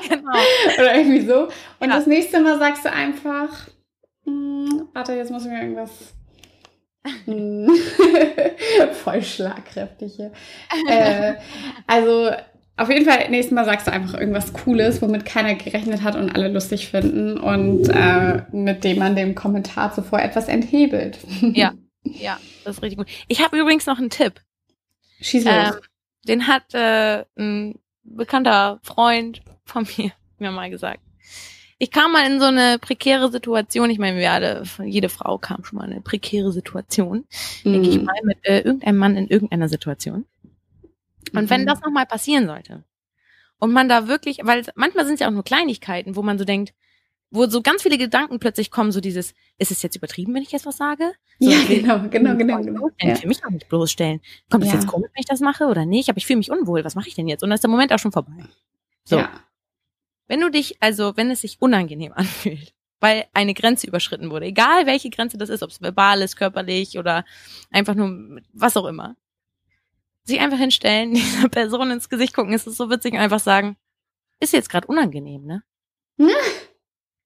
genau. 0.09 0.38
Oder 0.78 0.97
irgendwie 0.97 1.20
so. 1.20 1.45
Und 1.80 1.88
ja. 1.88 1.97
das 1.97 2.07
nächste 2.07 2.40
Mal 2.40 2.59
sagst 2.59 2.84
du 2.84 2.90
einfach, 2.90 3.68
hm, 4.24 4.88
warte, 4.92 5.12
jetzt 5.12 5.30
muss 5.30 5.45
ich 5.45 5.51
mir 5.51 5.61
irgendwas 5.61 6.14
hm. 7.26 7.68
voll 9.05 9.22
schlagkräftig 9.22 10.14
hier. 10.16 10.32
äh, 10.88 11.34
also 11.86 12.30
auf 12.76 12.88
jeden 12.88 13.05
Fall, 13.05 13.28
nächstes 13.28 13.55
Mal 13.55 13.66
sagst 13.66 13.86
du 13.86 13.92
einfach 13.92 14.18
irgendwas 14.18 14.53
Cooles, 14.53 15.01
womit 15.03 15.24
keiner 15.24 15.55
gerechnet 15.55 16.03
hat 16.03 16.16
und 16.16 16.34
alle 16.34 16.49
lustig 16.49 16.88
finden 16.88 17.38
und 17.38 17.88
äh, 17.88 18.42
mit 18.53 18.82
dem 18.84 18.99
man 18.99 19.14
dem 19.14 19.34
Kommentar 19.34 19.92
zuvor 19.92 20.20
etwas 20.20 20.49
enthebelt. 20.49 21.18
Ja, 21.40 21.72
ja, 22.05 22.38
das 22.64 22.76
ist 22.76 22.82
richtig 22.82 22.98
gut. 22.98 23.09
Ich 23.28 23.42
habe 23.42 23.59
übrigens 23.59 23.86
noch 23.86 23.98
einen 23.98 24.11
Tipp. 24.11 24.40
Schieß 25.20 25.44
los. 25.44 25.55
Ähm, 25.55 25.74
den 26.26 26.46
hat 26.46 26.74
äh, 26.74 27.24
ein 27.36 27.78
bekannter 28.02 28.80
Freund 28.82 29.42
von 29.64 29.86
mir 29.96 30.12
mir 30.38 30.50
mal 30.50 30.70
gesagt. 30.70 31.00
Ich 31.78 31.90
kam 31.90 32.12
mal 32.12 32.30
in 32.30 32.38
so 32.38 32.46
eine 32.46 32.78
prekäre 32.78 33.30
Situation. 33.30 33.90
Ich 33.90 33.98
meine, 33.98 34.18
wir 34.18 34.30
alle, 34.30 34.62
jede 34.84 35.09
Frau 35.09 35.38
kam 35.38 35.64
schon 35.64 35.78
mal 35.78 35.86
in 35.86 35.92
eine 35.92 36.00
prekäre 36.00 36.52
Situation. 36.52 37.24
Mhm. 37.64 37.72
Denke 37.72 37.88
ich 37.88 38.00
mal, 38.00 38.14
mit 38.22 38.38
äh, 38.44 38.61
irgendeinem 38.61 38.96
Mann 38.96 39.16
in 39.16 39.28
irgendeiner 39.28 39.68
Situation. 39.68 40.24
Und 41.32 41.50
wenn 41.50 41.62
mhm. 41.62 41.66
das 41.66 41.80
nochmal 41.80 42.07
passieren 42.07 42.46
sollte 42.46 42.84
und 43.59 43.72
man 43.72 43.88
da 43.88 44.09
wirklich, 44.09 44.38
weil 44.44 44.64
manchmal 44.76 45.05
sind 45.05 45.14
es 45.14 45.20
ja 45.20 45.28
auch 45.28 45.32
nur 45.32 45.44
Kleinigkeiten, 45.44 46.16
wo 46.16 46.22
man 46.22 46.38
so 46.38 46.44
denkt, 46.44 46.74
wo 47.35 47.47
so 47.47 47.62
ganz 47.62 47.82
viele 47.82 47.99
Gedanken 47.99 48.39
plötzlich 48.39 48.70
kommen, 48.70 48.93
so 48.93 49.01
dieses, 49.01 49.35
ist 49.59 49.70
es 49.70 49.82
jetzt 49.82 49.97
übertrieben, 49.97 50.32
wenn 50.35 50.43
ich 50.43 50.53
jetzt 50.53 50.66
was 50.66 50.76
sage? 50.76 51.12
So, 51.41 51.51
ja, 51.51 51.59
genau, 51.66 52.09
genau, 52.09 52.37
genau. 52.37 52.61
genau. 52.61 52.91
Ja. 53.01 53.16
Für 53.16 53.26
mich 53.26 53.45
auch 53.45 53.51
nicht 53.51 53.68
bloßstellen. 53.68 54.20
Kommt 54.51 54.64
es 54.64 54.70
ja. 54.70 54.76
jetzt 54.76 54.87
komisch, 54.87 55.11
wenn 55.14 55.20
ich 55.20 55.26
das 55.26 55.41
mache 55.41 55.64
oder 55.64 55.85
nicht? 55.85 56.09
Aber 56.09 56.18
ich 56.18 56.26
fühle 56.26 56.39
mich 56.39 56.51
unwohl. 56.51 56.85
Was 56.85 56.95
mache 56.95 57.09
ich 57.09 57.14
denn 57.14 57.26
jetzt? 57.26 57.43
Und 57.43 57.51
dann 57.51 57.57
ist 57.57 57.64
der 57.64 57.70
Moment 57.70 57.93
auch 57.93 57.99
schon 57.99 58.12
vorbei. 58.12 58.32
So. 59.05 59.18
Ja. 59.18 59.30
Wenn 60.28 60.41
du 60.41 60.51
dich, 60.51 60.76
also 60.80 61.16
wenn 61.16 61.30
es 61.30 61.41
sich 61.41 61.61
unangenehm 61.61 62.12
anfühlt, 62.16 62.72
weil 63.01 63.26
eine 63.35 63.53
Grenze 63.53 63.87
überschritten 63.87 64.30
wurde, 64.30 64.47
egal 64.47 64.87
welche 64.87 65.11
Grenze 65.11 65.37
das 65.37 65.49
ist, 65.49 65.62
ob 65.62 65.70
es 65.70 65.82
verbal 65.82 66.22
ist, 66.22 66.37
körperlich 66.37 66.99
oder 66.99 67.24
einfach 67.70 67.95
nur 67.95 68.41
was 68.53 68.76
auch 68.76 68.87
immer, 68.87 69.16
sich 70.22 70.41
einfach 70.41 70.59
hinstellen, 70.59 71.14
dieser 71.14 71.49
Person 71.49 71.91
ins 71.91 72.09
Gesicht 72.09 72.32
gucken, 72.32 72.53
ist 72.53 72.66
es 72.66 72.76
so 72.76 72.91
witzig 72.91 73.12
und 73.12 73.18
einfach 73.18 73.41
sagen, 73.41 73.76
ist 74.41 74.53
jetzt 74.53 74.70
gerade 74.70 74.87
unangenehm, 74.87 75.45
ne? 75.45 75.62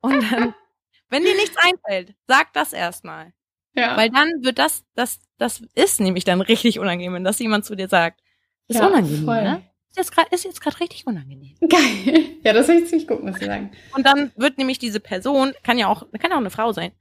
und 0.01 0.33
dann, 0.33 0.55
wenn 1.11 1.23
dir 1.23 1.35
nichts 1.35 1.57
einfällt, 1.57 2.15
sag 2.27 2.53
das 2.53 2.73
erstmal. 2.73 3.33
Ja. 3.75 3.97
Weil 3.97 4.11
dann 4.11 4.29
wird 4.43 4.59
das, 4.59 4.85
das, 4.95 5.21
das 5.39 5.63
ist 5.75 6.01
nämlich 6.01 6.25
dann 6.25 6.41
richtig 6.41 6.79
unangenehm, 6.79 7.15
wenn 7.15 7.25
das 7.25 7.39
jemand 7.39 7.65
zu 7.65 7.77
dir 7.77 7.89
sagt. 7.89 8.21
Ist 8.67 8.81
ja, 8.81 8.87
unangenehm, 8.87 9.25
voll. 9.25 9.43
ne? 9.43 9.63
Ist 9.91 9.97
jetzt 9.97 10.13
gerade, 10.13 10.29
ist 10.35 10.45
jetzt 10.45 10.61
gerade 10.61 10.81
richtig 10.81 11.07
unangenehm. 11.07 11.55
Geil. 11.69 12.25
Ja, 12.45 12.53
das 12.55 12.69
ist 12.69 12.89
ziemlich 12.89 13.07
gut, 13.07 13.23
muss 13.23 13.37
ich 13.41 13.47
sagen. 13.47 13.73
Und 13.95 14.07
dann 14.07 14.31
wird 14.37 14.57
nämlich 14.59 14.79
diese 14.79 15.01
Person, 15.01 15.53
kann 15.65 15.77
ja 15.77 15.89
auch, 15.89 16.07
kann 16.19 16.31
ja 16.31 16.37
auch 16.37 16.41
eine 16.41 16.51
Frau 16.51 16.73
sein, 16.73 16.93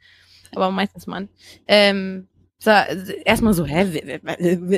aber 0.53 0.71
meistens 0.71 1.07
Mann, 1.07 1.29
ähm, 1.67 2.27
so, 2.57 2.71
erstmal 2.71 3.53
so, 3.53 3.65
hä, 3.65 4.09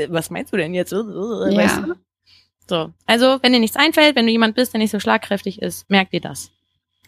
was 0.09 0.29
meinst 0.29 0.51
du 0.51 0.57
denn 0.57 0.73
jetzt? 0.73 0.91
Weißt 0.91 1.77
ja. 1.77 1.81
du? 1.81 1.95
So, 2.67 2.93
also 3.07 3.39
wenn 3.41 3.53
dir 3.53 3.59
nichts 3.59 3.77
einfällt, 3.77 4.15
wenn 4.15 4.25
du 4.25 4.31
jemand 4.31 4.55
bist, 4.55 4.73
der 4.73 4.79
nicht 4.79 4.91
so 4.91 4.99
schlagkräftig 4.99 5.61
ist, 5.61 5.89
merk 5.89 6.11
dir 6.11 6.21
das. 6.21 6.51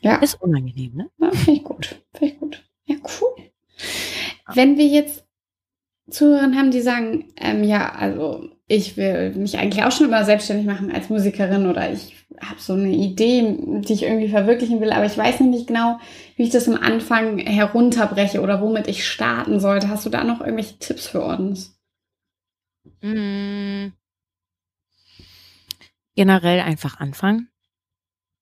Ja. 0.02 0.16
Ist 0.18 0.42
unangenehm, 0.42 0.96
ne? 0.96 1.10
Ja, 1.20 1.32
finde 1.32 1.52
ich 1.60 1.64
gut. 1.64 2.02
Finde 2.14 2.34
ich 2.34 2.40
gut. 2.40 2.64
Ja, 2.86 2.96
cool. 3.22 3.52
Wenn 4.54 4.78
wir 4.78 4.88
jetzt 4.88 5.26
Zuhörer 6.10 6.52
haben, 6.54 6.72
die 6.72 6.82
sagen, 6.82 7.32
ähm, 7.38 7.64
ja, 7.64 7.92
also 7.94 8.50
ich 8.68 8.98
will 8.98 9.34
mich 9.36 9.58
eigentlich 9.58 9.84
auch 9.84 9.92
schon 9.92 10.08
immer 10.08 10.26
selbstständig 10.26 10.66
machen 10.66 10.92
als 10.92 11.10
Musikerin 11.10 11.68
oder 11.68 11.92
ich 11.92 12.16
habe 12.40 12.60
so 12.60 12.74
eine 12.74 12.92
Idee, 12.92 13.58
die 13.58 13.94
ich 13.94 14.04
irgendwie 14.04 14.30
verwirklichen 14.30 14.82
will, 14.82 14.92
aber 14.92 15.06
ich 15.06 15.18
weiß 15.18 15.42
nicht 15.42 15.68
genau, 15.68 16.00
wie 16.36 16.44
ich 16.44 16.50
das 16.50 16.68
am 16.68 16.76
Anfang 16.76 17.38
herunterbreche 17.40 18.42
oder 18.42 18.62
womit 18.62 18.88
ich 18.88 19.08
starten 19.08 19.60
sollte. 19.60 19.90
Hast 19.90 20.06
du 20.06 20.10
da 20.10 20.24
noch 20.24 20.42
irgendwelche 20.42 20.78
Tipps 20.80 21.08
für 21.08 21.22
uns? 21.22 21.78
Mm. 23.02 23.90
Generell 26.16 26.60
einfach 26.62 27.00
anfangen. 27.00 27.50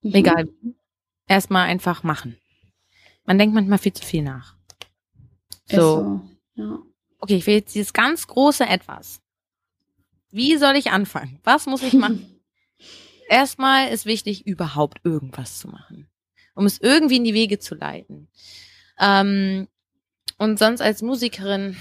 Mhm. 0.02 0.16
Egal. 0.16 0.50
Erstmal 1.30 1.68
einfach 1.68 2.02
machen. 2.02 2.38
Man 3.24 3.38
denkt 3.38 3.54
manchmal 3.54 3.78
viel 3.78 3.94
zu 3.94 4.04
viel 4.04 4.24
nach. 4.24 4.56
So. 5.68 5.78
so. 5.78 6.22
Ja. 6.56 6.80
Okay, 7.20 7.36
ich 7.36 7.46
will 7.46 7.54
jetzt 7.54 7.76
dieses 7.76 7.94
ganz 7.94 8.26
große 8.26 8.66
Etwas. 8.66 9.22
Wie 10.32 10.58
soll 10.58 10.76
ich 10.76 10.90
anfangen? 10.90 11.40
Was 11.44 11.68
muss 11.68 11.84
ich 11.84 11.94
machen? 11.94 12.42
Erstmal 13.30 13.90
ist 13.90 14.08
wichtig, 14.08 14.48
überhaupt 14.48 15.02
irgendwas 15.04 15.60
zu 15.60 15.68
machen, 15.68 16.10
um 16.56 16.66
es 16.66 16.82
irgendwie 16.82 17.18
in 17.18 17.24
die 17.24 17.36
Wege 17.36 17.60
zu 17.60 17.76
leiten. 17.76 18.28
Ähm, 19.00 19.68
und 20.40 20.58
sonst 20.58 20.82
als 20.82 21.04
Musikerin, 21.04 21.78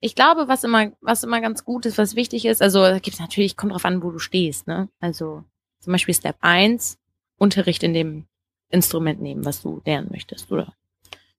ich 0.00 0.14
glaube, 0.14 0.48
was 0.48 0.64
immer, 0.64 0.92
was 1.02 1.22
immer 1.22 1.42
ganz 1.42 1.64
gut 1.64 1.84
ist, 1.84 1.98
was 1.98 2.16
wichtig 2.16 2.46
ist, 2.46 2.62
also 2.62 2.80
gibt 2.94 3.14
es 3.14 3.20
natürlich, 3.20 3.58
kommt 3.58 3.72
drauf 3.72 3.84
an, 3.84 4.02
wo 4.02 4.10
du 4.10 4.18
stehst, 4.18 4.66
ne? 4.66 4.88
Also 5.00 5.44
zum 5.80 5.92
Beispiel 5.92 6.14
Step 6.14 6.36
1, 6.40 6.98
Unterricht 7.38 7.82
in 7.82 7.94
dem 7.94 8.26
Instrument 8.68 9.20
nehmen, 9.20 9.44
was 9.44 9.62
du 9.62 9.82
lernen 9.84 10.08
möchtest, 10.10 10.50
oder? 10.50 10.74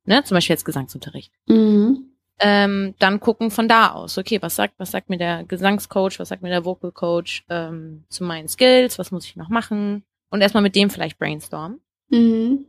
Ne? 0.05 0.23
Zum 0.23 0.35
Beispiel 0.35 0.53
jetzt 0.53 0.65
Gesangsunterricht. 0.65 1.31
Mhm. 1.47 2.11
Ähm, 2.39 2.93
dann 2.99 3.19
gucken 3.19 3.49
von 3.49 3.67
da 3.67 3.91
aus, 3.91 4.17
okay, 4.17 4.39
was 4.41 4.55
sagt, 4.55 4.75
was 4.77 4.91
sagt 4.91 5.09
mir 5.09 5.17
der 5.17 5.43
Gesangscoach, 5.43 6.19
was 6.19 6.29
sagt 6.29 6.43
mir 6.43 6.49
der 6.49 6.65
Vocal 6.65 6.91
Coach 6.91 7.43
ähm, 7.49 8.05
zu 8.09 8.23
meinen 8.23 8.47
Skills, 8.47 8.99
was 8.99 9.11
muss 9.11 9.25
ich 9.25 9.35
noch 9.35 9.49
machen? 9.49 10.03
Und 10.29 10.41
erstmal 10.41 10.63
mit 10.63 10.75
dem 10.75 10.89
vielleicht 10.89 11.17
brainstormen. 11.17 11.81
Mhm. 12.09 12.65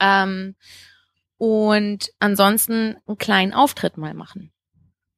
Ähm, 0.00 0.56
und 1.38 2.12
ansonsten 2.18 2.96
einen 3.06 3.18
kleinen 3.18 3.52
Auftritt 3.52 3.96
mal 3.96 4.14
machen. 4.14 4.52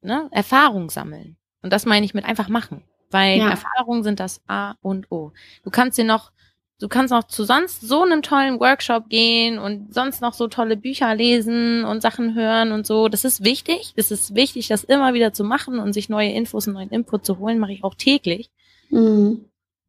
Ne? 0.02 0.28
Erfahrung 0.32 0.90
sammeln. 0.90 1.36
Und 1.62 1.72
das 1.72 1.86
meine 1.86 2.04
ich 2.04 2.14
mit 2.14 2.26
einfach 2.26 2.48
machen. 2.48 2.84
Weil 3.10 3.38
ja. 3.38 3.50
Erfahrungen 3.50 4.02
sind 4.02 4.20
das 4.20 4.42
A 4.46 4.74
und 4.80 5.10
O. 5.10 5.32
Du 5.62 5.70
kannst 5.70 5.96
dir 5.98 6.04
noch, 6.04 6.32
du 6.80 6.88
kannst 6.88 7.12
noch 7.12 7.24
zu 7.24 7.44
sonst 7.44 7.80
so 7.80 8.02
einem 8.02 8.22
tollen 8.22 8.60
Workshop 8.60 9.08
gehen 9.08 9.58
und 9.58 9.94
sonst 9.94 10.20
noch 10.20 10.34
so 10.34 10.48
tolle 10.48 10.76
Bücher 10.76 11.14
lesen 11.14 11.84
und 11.84 12.02
Sachen 12.02 12.34
hören 12.34 12.72
und 12.72 12.86
so. 12.86 13.08
Das 13.08 13.24
ist 13.24 13.44
wichtig. 13.44 13.92
Das 13.96 14.10
ist 14.10 14.34
wichtig, 14.34 14.68
das 14.68 14.84
immer 14.84 15.14
wieder 15.14 15.32
zu 15.32 15.44
machen 15.44 15.78
und 15.78 15.92
sich 15.92 16.08
neue 16.08 16.32
Infos 16.32 16.66
und 16.66 16.74
neuen 16.74 16.90
Input 16.90 17.24
zu 17.24 17.38
holen, 17.38 17.58
mache 17.58 17.72
ich 17.72 17.84
auch 17.84 17.94
täglich. 17.94 18.50
Mhm. 18.90 19.46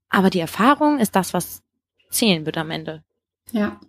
Aber 0.10 0.30
die 0.30 0.40
Erfahrung 0.40 1.00
ist 1.00 1.16
das, 1.16 1.34
was 1.34 1.64
zählen 2.10 2.46
wird 2.46 2.58
am 2.58 2.72
Ende. 2.72 3.04
Ja. 3.52 3.80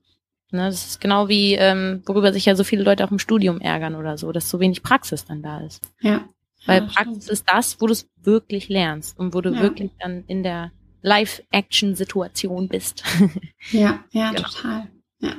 Ne, 0.53 0.67
das 0.67 0.87
ist 0.87 1.01
genau 1.01 1.29
wie, 1.29 1.55
ähm, 1.55 2.03
worüber 2.07 2.33
sich 2.33 2.47
ja 2.47 2.55
so 2.55 2.65
viele 2.65 2.83
Leute 2.83 3.05
auch 3.05 3.11
im 3.11 3.19
Studium 3.19 3.61
ärgern 3.61 3.95
oder 3.95 4.17
so, 4.17 4.33
dass 4.33 4.49
so 4.49 4.61
wenig 4.61 4.83
Praxis 4.83 5.25
dann 5.25 5.43
da 5.43 5.61
ist. 5.61 5.83
Ja. 6.01 6.25
Weil 6.67 6.83
ja, 6.83 6.89
Praxis 6.89 7.25
stimmt. 7.25 7.33
ist 7.33 7.49
das, 7.49 7.81
wo 7.81 7.87
du 7.87 7.93
es 7.93 8.09
wirklich 8.17 8.69
lernst 8.69 9.19
und 9.19 9.35
wo 9.35 9.41
du 9.41 9.51
ja. 9.51 9.61
wirklich 9.61 9.91
dann 9.99 10.25
in 10.27 10.43
der 10.43 10.73
Live-Action-Situation 11.07 12.69
bist. 12.69 13.05
ja, 13.71 14.01
ja, 14.11 14.31
genau. 14.33 14.43
total. 14.43 14.89
Ja. 15.21 15.33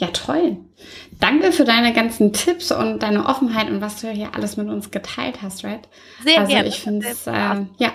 Ja, 0.00 0.08
toll. 0.08 0.58
Danke 1.18 1.50
für 1.50 1.64
deine 1.64 1.92
ganzen 1.92 2.32
Tipps 2.32 2.70
und 2.70 3.02
deine 3.02 3.26
Offenheit 3.26 3.68
und 3.68 3.80
was 3.80 4.00
du 4.00 4.08
hier 4.10 4.34
alles 4.36 4.56
mit 4.56 4.68
uns 4.68 4.92
geteilt 4.92 5.42
hast, 5.42 5.64
right? 5.64 5.88
Sehr 6.22 6.38
also 6.38 6.52
gerne. 6.52 6.68
Ich 6.68 6.80
finde 6.80 7.08
es, 7.08 7.26
äh, 7.26 7.32
ja, 7.78 7.92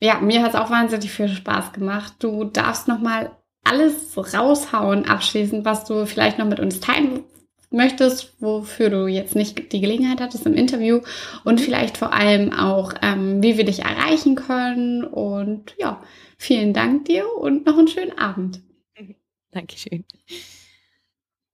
ja, 0.00 0.20
mir 0.20 0.42
hat 0.42 0.50
es 0.50 0.60
auch 0.60 0.70
wahnsinnig 0.70 1.10
viel 1.10 1.28
Spaß 1.28 1.72
gemacht. 1.72 2.14
Du 2.20 2.44
darfst 2.44 2.86
nochmal 2.86 3.32
alles 3.64 4.16
raushauen 4.16 5.08
abschließend, 5.08 5.64
was 5.64 5.84
du 5.84 6.06
vielleicht 6.06 6.38
noch 6.38 6.46
mit 6.46 6.60
uns 6.60 6.78
teilen 6.78 7.24
möchtest, 7.70 8.34
wofür 8.40 8.90
du 8.90 9.06
jetzt 9.06 9.34
nicht 9.34 9.72
die 9.72 9.80
Gelegenheit 9.80 10.20
hattest 10.20 10.46
im 10.46 10.54
Interview 10.54 11.00
und 11.44 11.60
vielleicht 11.60 11.98
vor 11.98 12.12
allem 12.12 12.52
auch, 12.52 12.94
ähm, 13.02 13.42
wie 13.42 13.56
wir 13.56 13.64
dich 13.64 13.80
erreichen 13.80 14.34
können. 14.34 15.04
Und 15.04 15.74
ja, 15.78 16.00
vielen 16.40 16.72
Dank 16.72 17.04
dir 17.04 17.32
und 17.36 17.66
noch 17.66 17.78
einen 17.78 17.88
schönen 17.88 18.16
Abend. 18.18 18.60
Dankeschön. 19.50 20.04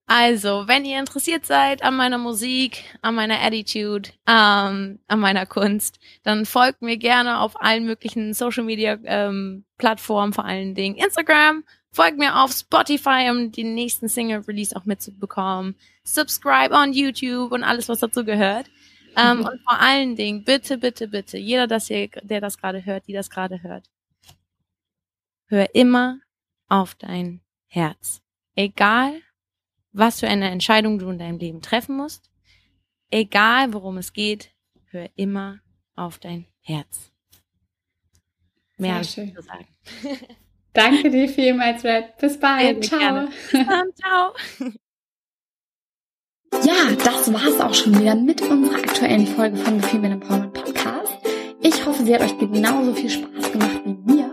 Also, 0.09 0.69
wenn 0.69 0.85
ihr 0.85 1.01
interessiert 1.01 1.47
seid 1.47 1.83
an 1.83 1.97
meiner 1.97 2.19
Musik, 2.19 2.85
an 3.03 3.17
meiner 3.17 3.43
Attitude, 3.43 4.11
ähm, 4.29 5.01
an 5.09 5.19
meiner 5.19 5.47
Kunst, 5.47 5.99
dann 6.23 6.47
folgt 6.47 6.81
mir 6.81 6.97
gerne 6.97 7.41
auf 7.41 7.61
allen 7.61 7.87
möglichen 7.87 8.33
Social 8.33 8.63
Media 8.63 8.99
ähm, 9.05 9.65
Plattformen, 9.79 10.33
vor 10.33 10.45
allen 10.45 10.77
Dingen 10.77 10.95
Instagram, 10.95 11.65
Folgt 11.97 12.19
mir 12.19 12.43
auf 12.43 12.53
Spotify, 12.53 13.31
um 13.31 13.53
den 13.53 13.75
nächsten 13.75 14.07
Single-Release 14.07 14.77
auch 14.77 14.85
mitzubekommen. 14.85 15.77
Subscribe 16.05 16.75
on 16.75 16.93
YouTube 16.93 17.53
und 17.53 17.65
alles, 17.65 17.89
was 17.89 18.01
dazu 18.01 18.23
gehört. 18.23 18.67
Ähm, 19.17 19.39
und 19.39 19.63
vor 19.63 19.81
allen 19.81 20.15
Dingen, 20.15 20.45
bitte, 20.45 20.77
bitte, 20.77 21.09
bitte, 21.09 21.39
jeder, 21.39 21.67
das 21.67 21.87
hier, 21.87 22.11
der 22.21 22.43
das 22.43 22.59
gerade 22.59 22.85
hört, 22.85 23.09
die 23.09 23.15
das 23.15 23.31
gerade 23.31 23.63
hört, 23.63 23.89
hör 25.47 25.75
immer 25.75 26.21
auf 26.69 26.95
dein 26.95 27.41
Herz. 27.67 28.23
Egal, 28.55 29.21
was 29.93 30.21
für 30.21 30.29
eine 30.29 30.51
Entscheidung 30.51 30.99
du 30.99 31.09
in 31.11 31.19
deinem 31.19 31.39
Leben 31.39 31.63
treffen 31.63 31.97
musst, 31.97 32.31
egal 33.11 33.73
worum 33.73 33.99
es 33.99 34.13
geht, 34.13 34.51
hör 34.91 35.09
immer 35.17 35.61
auf 35.95 36.19
dein 36.19 36.47
Herz. 36.61 37.13
Mehr 38.79 39.03
Sehr 39.03 39.25
schön. 39.27 39.35
zu 39.35 39.43
sagen. 39.43 39.67
Danke 40.73 41.11
dir 41.11 41.29
vielmals, 41.29 41.83
Red. 41.85 42.19
Bis 42.19 42.39
bald. 42.39 42.85
Ciao. 42.85 42.99
Gerne. 42.99 43.29
Bis 43.51 43.67
dann. 43.67 43.95
Ciao. 43.95 44.35
Ja, 46.65 46.91
das 47.05 47.31
war's 47.33 47.61
auch 47.61 47.75
schon 47.75 47.99
wieder 48.01 48.15
mit 48.15 48.41
unserer 48.41 48.77
aktuellen 48.77 49.27
Folge 49.27 49.57
von 49.57 49.81
The 49.81 49.89
Female 49.89 50.15
Empowerment 50.15 50.55
Podcast. 50.55 51.13
Ich 51.61 51.85
hoffe, 51.85 52.05
sie 52.05 52.15
hat 52.15 52.23
euch 52.23 52.39
genauso 52.39 52.95
viel 52.95 53.11
Spaß 53.11 53.53
gemacht 53.53 53.83
wie 53.85 54.13
mir 54.15 54.26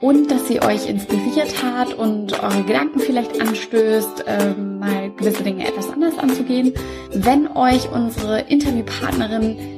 und 0.00 0.30
dass 0.30 0.46
sie 0.46 0.62
euch 0.62 0.88
inspiriert 0.88 1.62
hat 1.62 1.94
und 1.94 2.40
eure 2.42 2.62
Gedanken 2.62 3.00
vielleicht 3.00 3.40
anstößt, 3.40 4.24
ähm, 4.26 4.78
mal 4.78 5.10
gewisse 5.10 5.42
Dinge 5.42 5.66
etwas 5.66 5.90
anders 5.90 6.16
anzugehen. 6.18 6.72
Wenn 7.12 7.48
euch 7.56 7.90
unsere 7.90 8.40
Interviewpartnerin 8.40 9.77